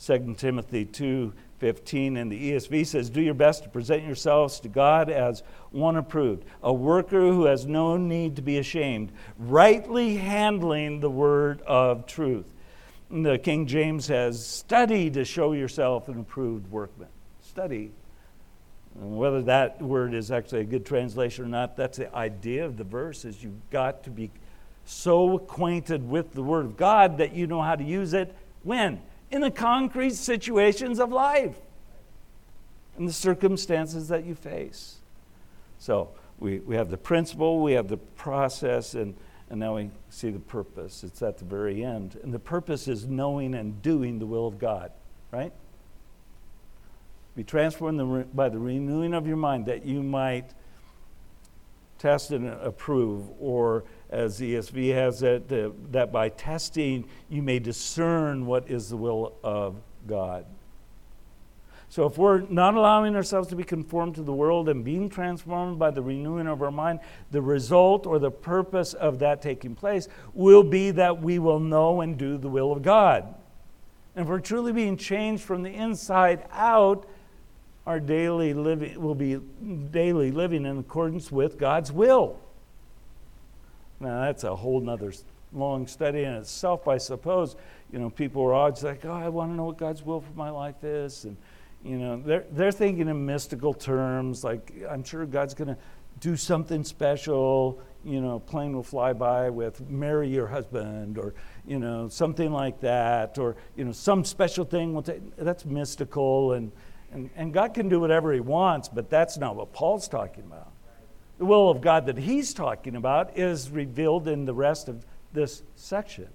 2 0.00 0.34
Timothy 0.36 0.84
2:15 0.86 2.16
in 2.16 2.30
the 2.30 2.50
ESV 2.50 2.82
says, 2.82 3.10
"Do 3.10 3.20
your 3.20 3.34
best 3.34 3.62
to 3.62 3.68
present 3.68 4.02
yourselves 4.02 4.58
to 4.60 4.68
God 4.68 5.08
as 5.08 5.44
one 5.70 5.94
approved, 5.94 6.44
a 6.64 6.72
worker 6.72 7.28
who 7.28 7.44
has 7.44 7.64
no 7.64 7.96
need 7.96 8.34
to 8.34 8.42
be 8.42 8.58
ashamed, 8.58 9.12
rightly 9.38 10.16
handling 10.16 10.98
the 10.98 11.10
word 11.10 11.62
of 11.62 12.06
truth." 12.06 12.52
And 13.08 13.24
the 13.24 13.38
King 13.38 13.66
James 13.66 14.06
says, 14.06 14.44
"Study 14.44 15.10
to 15.10 15.24
show 15.24 15.52
yourself 15.52 16.08
an 16.08 16.18
approved 16.18 16.72
workman." 16.72 17.10
Study. 17.40 17.92
And 19.00 19.16
whether 19.16 19.42
that 19.42 19.82
word 19.82 20.14
is 20.14 20.30
actually 20.30 20.60
a 20.60 20.64
good 20.64 20.86
translation 20.86 21.44
or 21.44 21.48
not, 21.48 21.76
that's 21.76 21.98
the 21.98 22.14
idea 22.14 22.64
of 22.64 22.76
the 22.76 22.84
verse 22.84 23.24
is 23.24 23.42
you've 23.42 23.70
got 23.70 24.04
to 24.04 24.10
be 24.10 24.30
so 24.84 25.36
acquainted 25.36 26.08
with 26.08 26.32
the 26.32 26.42
word 26.42 26.66
of 26.66 26.76
God 26.76 27.18
that 27.18 27.34
you 27.34 27.46
know 27.46 27.62
how 27.62 27.74
to 27.74 27.84
use 27.84 28.12
it 28.14 28.34
when? 28.62 29.00
In 29.30 29.40
the 29.40 29.50
concrete 29.50 30.14
situations 30.14 31.00
of 31.00 31.10
life 31.10 31.56
and 32.96 33.08
the 33.08 33.12
circumstances 33.12 34.08
that 34.08 34.24
you 34.24 34.34
face. 34.34 34.96
So 35.78 36.10
we, 36.38 36.60
we 36.60 36.76
have 36.76 36.90
the 36.90 36.96
principle, 36.96 37.62
we 37.62 37.72
have 37.72 37.88
the 37.88 37.96
process, 37.96 38.94
and, 38.94 39.14
and 39.50 39.58
now 39.58 39.76
we 39.76 39.90
see 40.10 40.30
the 40.30 40.38
purpose. 40.38 41.02
It's 41.02 41.22
at 41.22 41.38
the 41.38 41.44
very 41.44 41.84
end. 41.84 42.18
And 42.22 42.32
the 42.32 42.38
purpose 42.38 42.86
is 42.86 43.06
knowing 43.06 43.54
and 43.54 43.82
doing 43.82 44.18
the 44.18 44.26
will 44.26 44.46
of 44.46 44.58
God, 44.58 44.92
right? 45.30 45.52
Be 47.36 47.44
transformed 47.44 48.34
by 48.34 48.48
the 48.48 48.58
renewing 48.58 49.14
of 49.14 49.26
your 49.26 49.36
mind 49.36 49.66
that 49.66 49.84
you 49.84 50.02
might 50.02 50.50
test 51.98 52.30
and 52.30 52.48
approve 52.48 53.28
or 53.40 53.84
as 54.10 54.38
ESV 54.38 54.94
has 54.94 55.22
it, 55.22 55.48
that 55.92 56.12
by 56.12 56.28
testing 56.28 57.04
you 57.28 57.42
may 57.42 57.58
discern 57.58 58.46
what 58.46 58.70
is 58.70 58.90
the 58.90 58.96
will 58.96 59.34
of 59.42 59.76
God. 60.06 60.46
So, 61.88 62.06
if 62.06 62.18
we're 62.18 62.40
not 62.40 62.74
allowing 62.74 63.14
ourselves 63.14 63.48
to 63.50 63.56
be 63.56 63.62
conformed 63.62 64.16
to 64.16 64.22
the 64.22 64.32
world 64.32 64.68
and 64.68 64.84
being 64.84 65.08
transformed 65.08 65.78
by 65.78 65.92
the 65.92 66.02
renewing 66.02 66.48
of 66.48 66.60
our 66.60 66.72
mind, 66.72 66.98
the 67.30 67.40
result 67.40 68.04
or 68.04 68.18
the 68.18 68.32
purpose 68.32 68.94
of 68.94 69.20
that 69.20 69.40
taking 69.40 69.76
place 69.76 70.08
will 70.32 70.64
be 70.64 70.90
that 70.90 71.22
we 71.22 71.38
will 71.38 71.60
know 71.60 72.00
and 72.00 72.18
do 72.18 72.36
the 72.36 72.48
will 72.48 72.72
of 72.72 72.82
God. 72.82 73.32
And 74.16 74.24
if 74.24 74.28
we're 74.28 74.40
truly 74.40 74.72
being 74.72 74.96
changed 74.96 75.44
from 75.44 75.62
the 75.62 75.70
inside 75.70 76.44
out, 76.50 77.06
our 77.86 78.00
daily 78.00 78.54
living 78.54 79.00
will 79.00 79.14
be 79.14 79.38
daily 79.90 80.30
living 80.30 80.64
in 80.64 80.78
accordance 80.78 81.30
with 81.30 81.58
God's 81.58 81.92
will. 81.92 82.40
Now, 84.00 84.22
that's 84.22 84.44
a 84.44 84.54
whole 84.56 84.80
nother 84.80 85.12
long 85.52 85.86
study 85.86 86.24
in 86.24 86.34
itself, 86.34 86.88
I 86.88 86.98
suppose. 86.98 87.56
You 87.92 87.98
know, 87.98 88.10
people 88.10 88.42
are 88.42 88.54
always 88.54 88.82
like, 88.82 89.04
oh, 89.04 89.12
I 89.12 89.28
want 89.28 89.52
to 89.52 89.56
know 89.56 89.64
what 89.64 89.78
God's 89.78 90.02
will 90.02 90.20
for 90.20 90.32
my 90.32 90.50
life 90.50 90.82
is. 90.82 91.24
And, 91.24 91.36
you 91.84 91.98
know, 91.98 92.20
they're, 92.24 92.44
they're 92.50 92.72
thinking 92.72 93.08
in 93.08 93.26
mystical 93.26 93.74
terms, 93.74 94.42
like, 94.42 94.72
I'm 94.88 95.04
sure 95.04 95.26
God's 95.26 95.54
going 95.54 95.68
to 95.68 95.76
do 96.20 96.36
something 96.36 96.84
special. 96.84 97.80
You 98.04 98.20
know, 98.20 98.38
plane 98.40 98.74
will 98.74 98.82
fly 98.82 99.12
by 99.12 99.50
with 99.50 99.88
marry 99.88 100.28
your 100.28 100.46
husband 100.46 101.18
or, 101.18 101.34
you 101.66 101.78
know, 101.78 102.08
something 102.08 102.50
like 102.50 102.80
that. 102.80 103.38
Or, 103.38 103.56
you 103.76 103.84
know, 103.84 103.92
some 103.92 104.24
special 104.24 104.64
thing 104.64 104.94
will 104.94 105.02
take. 105.02 105.36
That's 105.36 105.64
mystical. 105.64 106.54
And, 106.54 106.72
and, 107.14 107.30
and 107.36 107.54
God 107.54 107.72
can 107.74 107.88
do 107.88 108.00
whatever 108.00 108.32
he 108.32 108.40
wants, 108.40 108.88
but 108.88 109.08
that's 109.08 109.38
not 109.38 109.54
what 109.56 109.72
Paul's 109.72 110.08
talking 110.08 110.44
about. 110.44 110.72
The 111.38 111.44
will 111.44 111.70
of 111.70 111.80
God 111.80 112.06
that 112.06 112.18
he's 112.18 112.52
talking 112.52 112.96
about 112.96 113.38
is 113.38 113.70
revealed 113.70 114.28
in 114.28 114.44
the 114.44 114.54
rest 114.54 114.88
of 114.88 115.06
this 115.32 115.62
section. 115.76 116.28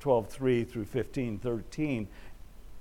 12:3 0.00 0.68
through 0.68 0.84
15:13 0.84 2.08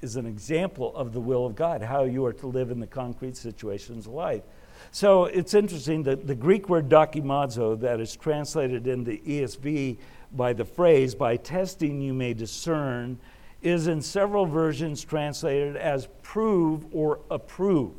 is 0.02 0.16
an 0.16 0.26
example 0.26 0.96
of 0.96 1.14
the 1.14 1.22
will 1.22 1.46
of 1.46 1.56
God, 1.56 1.84
how 1.84 2.04
you 2.04 2.26
are 2.26 2.34
to 2.34 2.48
live 2.48 2.72
in 2.72 2.80
the 2.80 2.88
concrete 2.88 3.38
situations 3.38 4.08
of 4.08 4.14
life. 4.14 4.42
So 4.90 5.26
it's 5.26 5.54
interesting 5.54 6.04
that 6.04 6.26
the 6.26 6.34
Greek 6.34 6.68
word 6.68 6.90
dokimazo 6.90 7.80
that 7.82 8.00
is 8.00 8.16
translated 8.16 8.88
in 8.88 9.04
the 9.04 9.20
ESV 9.20 9.98
by 10.32 10.54
the 10.54 10.66
phrase, 10.66 11.14
by 11.14 11.38
testing 11.38 12.02
you 12.02 12.14
may 12.14 12.34
discern, 12.34 13.20
is 13.62 13.88
in 13.88 14.02
several 14.02 14.46
versions 14.46 15.04
translated 15.04 15.76
as 15.76 16.08
prove 16.24 16.86
or 16.92 17.20
approve. 17.30 17.94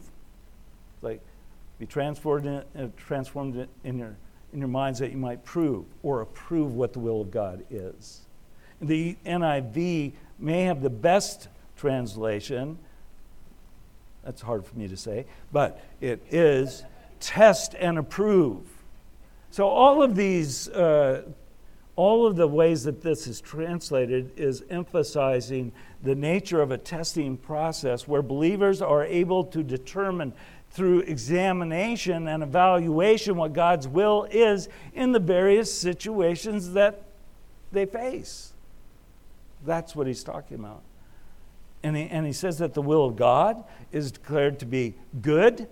Like 1.02 1.20
be 1.78 1.86
transformed 1.86 2.46
in, 2.46 2.84
uh, 2.84 2.88
transformed 2.96 3.68
in, 3.84 3.98
your, 3.98 4.16
in 4.52 4.58
your 4.58 4.68
minds 4.68 4.98
that 4.98 5.10
you 5.10 5.18
might 5.18 5.44
prove 5.44 5.84
or 6.02 6.20
approve 6.20 6.74
what 6.74 6.92
the 6.92 6.98
will 6.98 7.20
of 7.20 7.30
God 7.30 7.64
is. 7.70 8.20
The 8.80 9.16
NIV 9.24 10.12
may 10.38 10.64
have 10.64 10.82
the 10.82 10.90
best 10.90 11.48
translation. 11.76 12.78
That's 14.24 14.40
hard 14.40 14.66
for 14.66 14.76
me 14.76 14.88
to 14.88 14.96
say, 14.96 15.26
but 15.52 15.80
it 16.00 16.22
is 16.30 16.84
test 17.20 17.74
and 17.74 17.98
approve. 17.98 18.64
So 19.50 19.68
all 19.68 20.02
of 20.02 20.16
these, 20.16 20.68
uh, 20.68 21.22
all 21.94 22.26
of 22.26 22.36
the 22.36 22.46
ways 22.46 22.84
that 22.84 23.02
this 23.02 23.26
is 23.26 23.40
translated 23.40 24.30
is 24.36 24.64
emphasizing 24.70 25.72
the 26.02 26.14
nature 26.14 26.62
of 26.62 26.70
a 26.70 26.78
testing 26.78 27.36
process 27.36 28.08
where 28.08 28.22
believers 28.22 28.80
are 28.80 29.04
able 29.04 29.44
to 29.44 29.62
determine 29.62 30.32
through 30.70 31.00
examination 31.00 32.28
and 32.28 32.42
evaluation 32.42 33.36
what 33.36 33.52
God's 33.52 33.86
will 33.86 34.26
is 34.30 34.68
in 34.94 35.12
the 35.12 35.20
various 35.20 35.72
situations 35.72 36.72
that 36.72 37.02
they 37.72 37.84
face. 37.84 38.52
That's 39.64 39.94
what 39.94 40.06
he's 40.06 40.24
talking 40.24 40.58
about. 40.58 40.82
And 41.82 41.96
he, 41.96 42.04
and 42.04 42.24
he 42.24 42.32
says 42.32 42.58
that 42.58 42.74
the 42.74 42.82
will 42.82 43.04
of 43.04 43.16
God 43.16 43.62
is 43.90 44.12
declared 44.12 44.58
to 44.60 44.66
be 44.66 44.94
good 45.20 45.68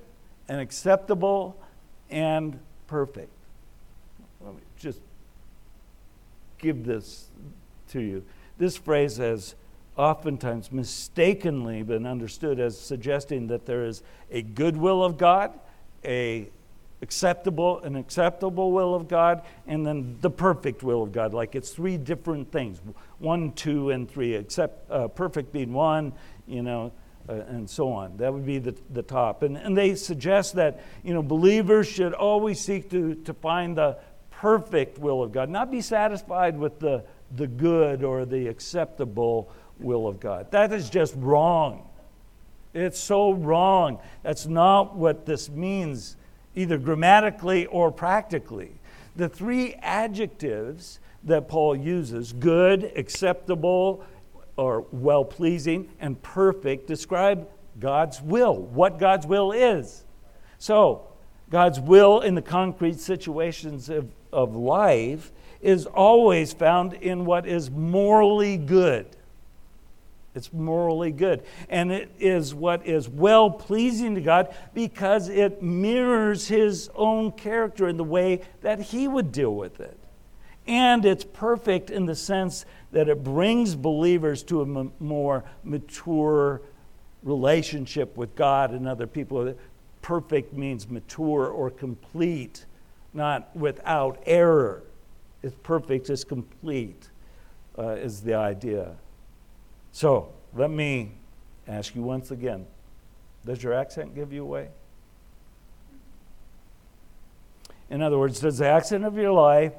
and 0.48 0.60
acceptable 0.60 1.56
and 2.10 2.58
perfect. 2.86 3.30
Let 4.40 4.54
me 4.54 4.60
just 4.78 5.00
give 6.60 6.84
this 6.84 7.30
to 7.88 8.00
you. 8.00 8.24
This 8.58 8.76
phrase 8.76 9.16
has 9.16 9.54
oftentimes 9.96 10.70
mistakenly 10.70 11.82
been 11.82 12.06
understood 12.06 12.60
as 12.60 12.78
suggesting 12.78 13.48
that 13.48 13.66
there 13.66 13.84
is 13.84 14.02
a 14.30 14.42
good 14.42 14.76
will 14.76 15.04
of 15.04 15.18
God, 15.18 15.58
a 16.04 16.48
acceptable 17.02 17.80
an 17.80 17.96
acceptable 17.96 18.72
will 18.72 18.94
of 18.94 19.08
God, 19.08 19.42
and 19.66 19.86
then 19.86 20.18
the 20.20 20.30
perfect 20.30 20.82
will 20.82 21.02
of 21.02 21.12
God. 21.12 21.32
Like 21.34 21.54
it's 21.54 21.70
three 21.70 21.96
different 21.96 22.52
things: 22.52 22.80
one, 23.18 23.52
two, 23.52 23.90
and 23.90 24.10
three. 24.10 24.34
Except 24.34 24.90
uh, 24.90 25.08
perfect 25.08 25.52
being 25.52 25.72
one, 25.72 26.12
you 26.46 26.62
know, 26.62 26.92
uh, 27.28 27.34
and 27.48 27.68
so 27.68 27.92
on. 27.92 28.16
That 28.16 28.32
would 28.32 28.46
be 28.46 28.58
the, 28.58 28.74
the 28.90 29.02
top. 29.02 29.42
And, 29.42 29.56
and 29.56 29.76
they 29.76 29.94
suggest 29.94 30.54
that 30.56 30.80
you 31.04 31.14
know, 31.14 31.22
believers 31.22 31.86
should 31.86 32.12
always 32.12 32.60
seek 32.60 32.90
to, 32.90 33.14
to 33.14 33.34
find 33.34 33.76
the 33.76 33.98
perfect 34.40 34.96
will 34.98 35.22
of 35.22 35.32
God, 35.32 35.50
not 35.50 35.70
be 35.70 35.82
satisfied 35.82 36.58
with 36.58 36.78
the, 36.78 37.04
the 37.36 37.46
good 37.46 38.02
or 38.02 38.24
the 38.24 38.46
acceptable 38.48 39.52
will 39.78 40.08
of 40.08 40.18
God. 40.18 40.50
That 40.50 40.72
is 40.72 40.88
just 40.88 41.14
wrong. 41.18 41.86
It's 42.72 42.98
so 42.98 43.32
wrong. 43.32 43.98
That's 44.22 44.46
not 44.46 44.96
what 44.96 45.26
this 45.26 45.50
means, 45.50 46.16
either 46.54 46.78
grammatically 46.78 47.66
or 47.66 47.92
practically. 47.92 48.72
The 49.14 49.28
three 49.28 49.74
adjectives 49.82 51.00
that 51.24 51.46
Paul 51.46 51.76
uses 51.76 52.32
good, 52.32 52.92
acceptable, 52.96 54.02
or 54.56 54.86
well 54.90 55.22
pleasing, 55.22 55.90
and 56.00 56.20
perfect 56.22 56.86
describe 56.86 57.46
God's 57.78 58.22
will, 58.22 58.56
what 58.56 58.98
God's 58.98 59.26
will 59.26 59.52
is. 59.52 60.04
So, 60.56 61.09
God's 61.50 61.80
will 61.80 62.20
in 62.20 62.34
the 62.34 62.42
concrete 62.42 63.00
situations 63.00 63.88
of, 63.88 64.08
of 64.32 64.54
life 64.54 65.32
is 65.60 65.86
always 65.86 66.52
found 66.52 66.94
in 66.94 67.24
what 67.24 67.46
is 67.46 67.70
morally 67.70 68.56
good. 68.56 69.06
It's 70.34 70.52
morally 70.52 71.10
good. 71.10 71.42
And 71.68 71.90
it 71.90 72.10
is 72.20 72.54
what 72.54 72.86
is 72.86 73.08
well 73.08 73.50
pleasing 73.50 74.14
to 74.14 74.20
God 74.20 74.54
because 74.74 75.28
it 75.28 75.60
mirrors 75.62 76.46
His 76.48 76.88
own 76.94 77.32
character 77.32 77.88
in 77.88 77.96
the 77.96 78.04
way 78.04 78.42
that 78.62 78.80
He 78.80 79.08
would 79.08 79.32
deal 79.32 79.54
with 79.54 79.80
it. 79.80 79.98
And 80.66 81.04
it's 81.04 81.24
perfect 81.24 81.90
in 81.90 82.06
the 82.06 82.14
sense 82.14 82.64
that 82.92 83.08
it 83.08 83.24
brings 83.24 83.74
believers 83.74 84.44
to 84.44 84.60
a 84.60 84.64
m- 84.64 84.92
more 85.00 85.44
mature 85.64 86.62
relationship 87.24 88.16
with 88.16 88.34
God 88.36 88.70
and 88.70 88.86
other 88.86 89.06
people. 89.06 89.54
Perfect 90.02 90.52
means 90.54 90.88
mature 90.88 91.48
or 91.48 91.70
complete, 91.70 92.64
not 93.12 93.54
without 93.54 94.22
error. 94.26 94.84
It's 95.42 95.56
perfect, 95.62 96.10
it's 96.10 96.24
complete, 96.24 97.10
uh, 97.78 97.90
is 97.90 98.20
the 98.20 98.34
idea. 98.34 98.96
So 99.92 100.32
let 100.54 100.70
me 100.70 101.12
ask 101.66 101.94
you 101.94 102.02
once 102.02 102.30
again 102.30 102.66
Does 103.44 103.62
your 103.62 103.72
accent 103.72 104.14
give 104.14 104.32
you 104.32 104.42
away? 104.42 104.68
In 107.88 108.02
other 108.02 108.18
words, 108.18 108.40
does 108.40 108.58
the 108.58 108.68
accent 108.68 109.04
of 109.04 109.16
your 109.16 109.32
life 109.32 109.72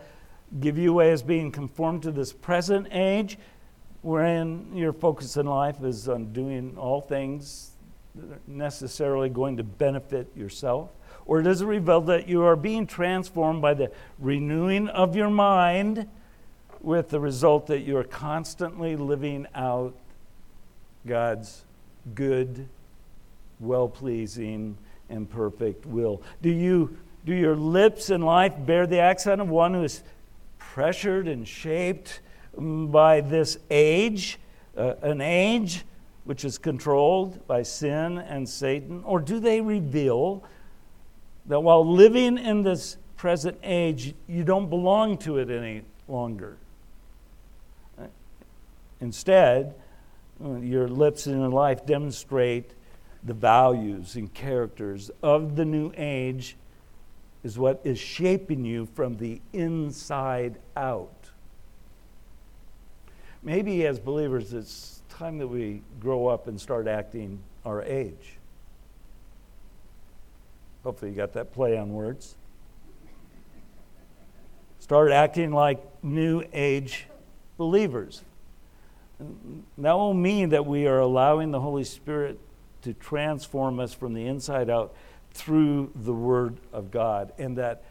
give 0.59 0.77
you 0.77 0.91
away 0.91 1.11
as 1.11 1.23
being 1.23 1.51
conformed 1.51 2.03
to 2.03 2.11
this 2.11 2.33
present 2.33 2.87
age, 2.91 3.37
wherein 4.01 4.75
your 4.75 4.91
focus 4.91 5.37
in 5.37 5.45
life 5.45 5.81
is 5.83 6.09
on 6.09 6.33
doing 6.33 6.77
all 6.77 6.99
things 6.99 7.70
necessarily 8.47 9.29
going 9.29 9.57
to 9.57 9.63
benefit 9.63 10.35
yourself? 10.35 10.89
Or 11.25 11.41
does 11.41 11.61
it 11.61 11.65
reveal 11.65 12.01
that 12.01 12.27
you 12.27 12.43
are 12.43 12.55
being 12.55 12.87
transformed 12.87 13.61
by 13.61 13.73
the 13.73 13.91
renewing 14.19 14.87
of 14.89 15.15
your 15.15 15.29
mind? 15.29 16.07
with 16.81 17.09
the 17.09 17.19
result 17.19 17.67
that 17.67 17.81
you 17.81 17.97
are 17.97 18.03
constantly 18.03 18.95
living 18.95 19.47
out 19.53 19.95
God's 21.05 21.63
good, 22.15 22.67
well 23.59 23.87
pleasing, 23.87 24.77
and 25.09 25.29
perfect 25.29 25.85
will. 25.85 26.21
Do, 26.41 26.49
you, 26.49 26.97
do 27.25 27.33
your 27.33 27.55
lips 27.55 28.09
and 28.09 28.23
life 28.23 28.53
bear 28.57 28.87
the 28.87 28.99
accent 28.99 29.41
of 29.41 29.49
one 29.49 29.73
who 29.73 29.83
is 29.83 30.03
pressured 30.57 31.27
and 31.27 31.47
shaped 31.47 32.21
by 32.57 33.21
this 33.21 33.57
age, 33.69 34.39
uh, 34.75 34.95
an 35.01 35.21
age 35.21 35.85
which 36.31 36.45
is 36.45 36.57
controlled 36.57 37.45
by 37.45 37.61
sin 37.61 38.17
and 38.17 38.47
Satan? 38.47 39.03
Or 39.03 39.19
do 39.19 39.37
they 39.41 39.59
reveal 39.59 40.45
that 41.47 41.59
while 41.59 41.85
living 41.85 42.37
in 42.37 42.63
this 42.63 42.95
present 43.17 43.57
age, 43.63 44.15
you 44.29 44.45
don't 44.45 44.69
belong 44.69 45.17
to 45.17 45.39
it 45.39 45.49
any 45.49 45.81
longer? 46.07 46.55
Instead, 49.01 49.75
your 50.39 50.87
lips 50.87 51.27
and 51.27 51.37
your 51.37 51.49
life 51.49 51.85
demonstrate 51.85 52.75
the 53.25 53.33
values 53.33 54.15
and 54.15 54.33
characters 54.33 55.11
of 55.21 55.57
the 55.57 55.65
new 55.65 55.91
age 55.97 56.55
is 57.43 57.59
what 57.59 57.81
is 57.83 57.99
shaping 57.99 58.63
you 58.63 58.85
from 58.95 59.17
the 59.17 59.41
inside 59.51 60.55
out. 60.77 61.29
Maybe 63.43 63.85
as 63.85 63.99
believers, 63.99 64.53
it's 64.53 65.00
time 65.21 65.37
that 65.37 65.47
we 65.47 65.83
grow 65.99 66.25
up 66.25 66.47
and 66.47 66.59
start 66.59 66.87
acting 66.87 67.37
our 67.63 67.83
age. 67.83 68.39
Hopefully, 70.83 71.11
you 71.11 71.17
got 71.17 71.33
that 71.33 71.53
play 71.53 71.77
on 71.77 71.93
words. 71.93 72.33
Start 74.79 75.11
acting 75.11 75.51
like 75.51 75.79
new 76.01 76.43
age 76.53 77.05
believers 77.55 78.23
that 79.77 79.93
will 79.93 80.15
mean 80.15 80.49
that 80.49 80.65
we 80.65 80.87
are 80.87 80.97
allowing 80.97 81.51
the 81.51 81.59
Holy 81.59 81.83
Spirit 81.83 82.39
to 82.81 82.91
transform 82.95 83.79
us 83.79 83.93
from 83.93 84.15
the 84.15 84.25
inside 84.25 84.71
out 84.71 84.95
through 85.35 85.91
the 85.93 86.13
Word 86.13 86.57
of 86.73 86.89
God, 86.89 87.31
and 87.37 87.55
that 87.59 87.83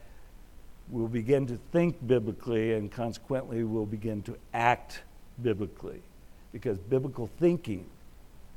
we'll 0.88 1.06
begin 1.06 1.46
to 1.46 1.60
think 1.70 2.04
biblically, 2.04 2.72
and 2.72 2.90
consequently, 2.90 3.62
we'll 3.62 3.86
begin 3.86 4.20
to 4.22 4.36
act 4.52 5.02
biblically, 5.40 6.02
because 6.52 6.78
biblical 6.78 7.28
thinking 7.38 7.86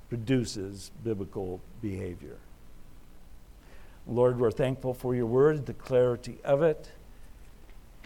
produces 0.10 0.92
biblical 1.04 1.60
behavior. 1.82 2.38
Lord, 4.06 4.40
we're 4.40 4.52
thankful 4.52 4.94
for 4.94 5.16
your 5.16 5.26
word, 5.26 5.66
the 5.66 5.74
clarity 5.74 6.38
of 6.44 6.62
it. 6.62 6.92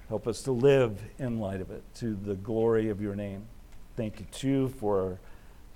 Help 0.09 0.27
us 0.27 0.41
to 0.43 0.51
live 0.51 1.01
in 1.19 1.39
light 1.39 1.59
of 1.59 1.71
it 1.71 1.83
to 1.95 2.15
the 2.15 2.35
glory 2.35 2.89
of 2.89 3.01
your 3.01 3.15
name. 3.15 3.43
Thank 3.95 4.19
you, 4.19 4.25
too, 4.31 4.69
for 4.69 5.01
our 5.01 5.19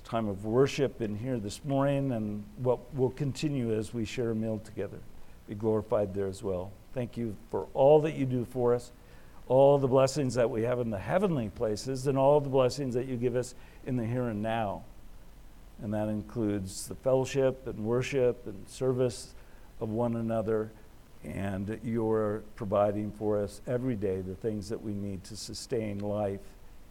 time 0.03 0.27
of 0.27 0.45
worship 0.45 1.01
in 1.01 1.15
here 1.17 1.37
this 1.37 1.65
morning 1.65 2.11
and 2.11 2.43
what 2.57 2.93
will 2.93 3.09
continue 3.09 3.73
as 3.73 3.93
we 3.93 4.05
share 4.05 4.31
a 4.31 4.35
meal 4.35 4.59
together. 4.63 4.99
Be 5.49 5.55
glorified 5.55 6.13
there 6.13 6.27
as 6.27 6.43
well. 6.43 6.71
Thank 6.93 7.17
you 7.17 7.35
for 7.49 7.67
all 7.73 7.99
that 8.01 8.15
you 8.15 8.25
do 8.25 8.45
for 8.45 8.73
us, 8.73 8.91
all 9.47 9.77
the 9.77 9.87
blessings 9.87 10.35
that 10.35 10.49
we 10.49 10.61
have 10.63 10.79
in 10.79 10.91
the 10.91 10.99
heavenly 10.99 11.49
places, 11.49 12.07
and 12.07 12.17
all 12.17 12.39
the 12.39 12.49
blessings 12.49 12.93
that 12.93 13.07
you 13.07 13.17
give 13.17 13.35
us 13.35 13.55
in 13.85 13.97
the 13.97 14.05
here 14.05 14.27
and 14.27 14.41
now. 14.41 14.83
And 15.81 15.93
that 15.93 16.07
includes 16.07 16.87
the 16.87 16.95
fellowship 16.95 17.65
and 17.67 17.79
worship 17.79 18.45
and 18.45 18.67
service 18.67 19.33
of 19.79 19.89
one 19.89 20.15
another. 20.15 20.71
And 21.23 21.79
you're 21.83 22.43
providing 22.55 23.11
for 23.11 23.41
us 23.41 23.61
every 23.67 23.95
day 23.95 24.21
the 24.21 24.35
things 24.35 24.69
that 24.69 24.81
we 24.81 24.93
need 24.93 25.23
to 25.25 25.35
sustain 25.35 25.99
life 25.99 26.39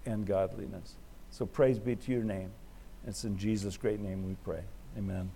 and 0.06 0.26
godliness. 0.26 0.94
So 1.30 1.46
praise 1.46 1.78
be 1.78 1.96
to 1.96 2.12
your 2.12 2.24
name. 2.24 2.50
It's 3.06 3.24
in 3.24 3.36
Jesus' 3.38 3.76
great 3.76 4.00
name 4.00 4.26
we 4.26 4.36
pray. 4.44 4.62
Amen. 4.98 5.30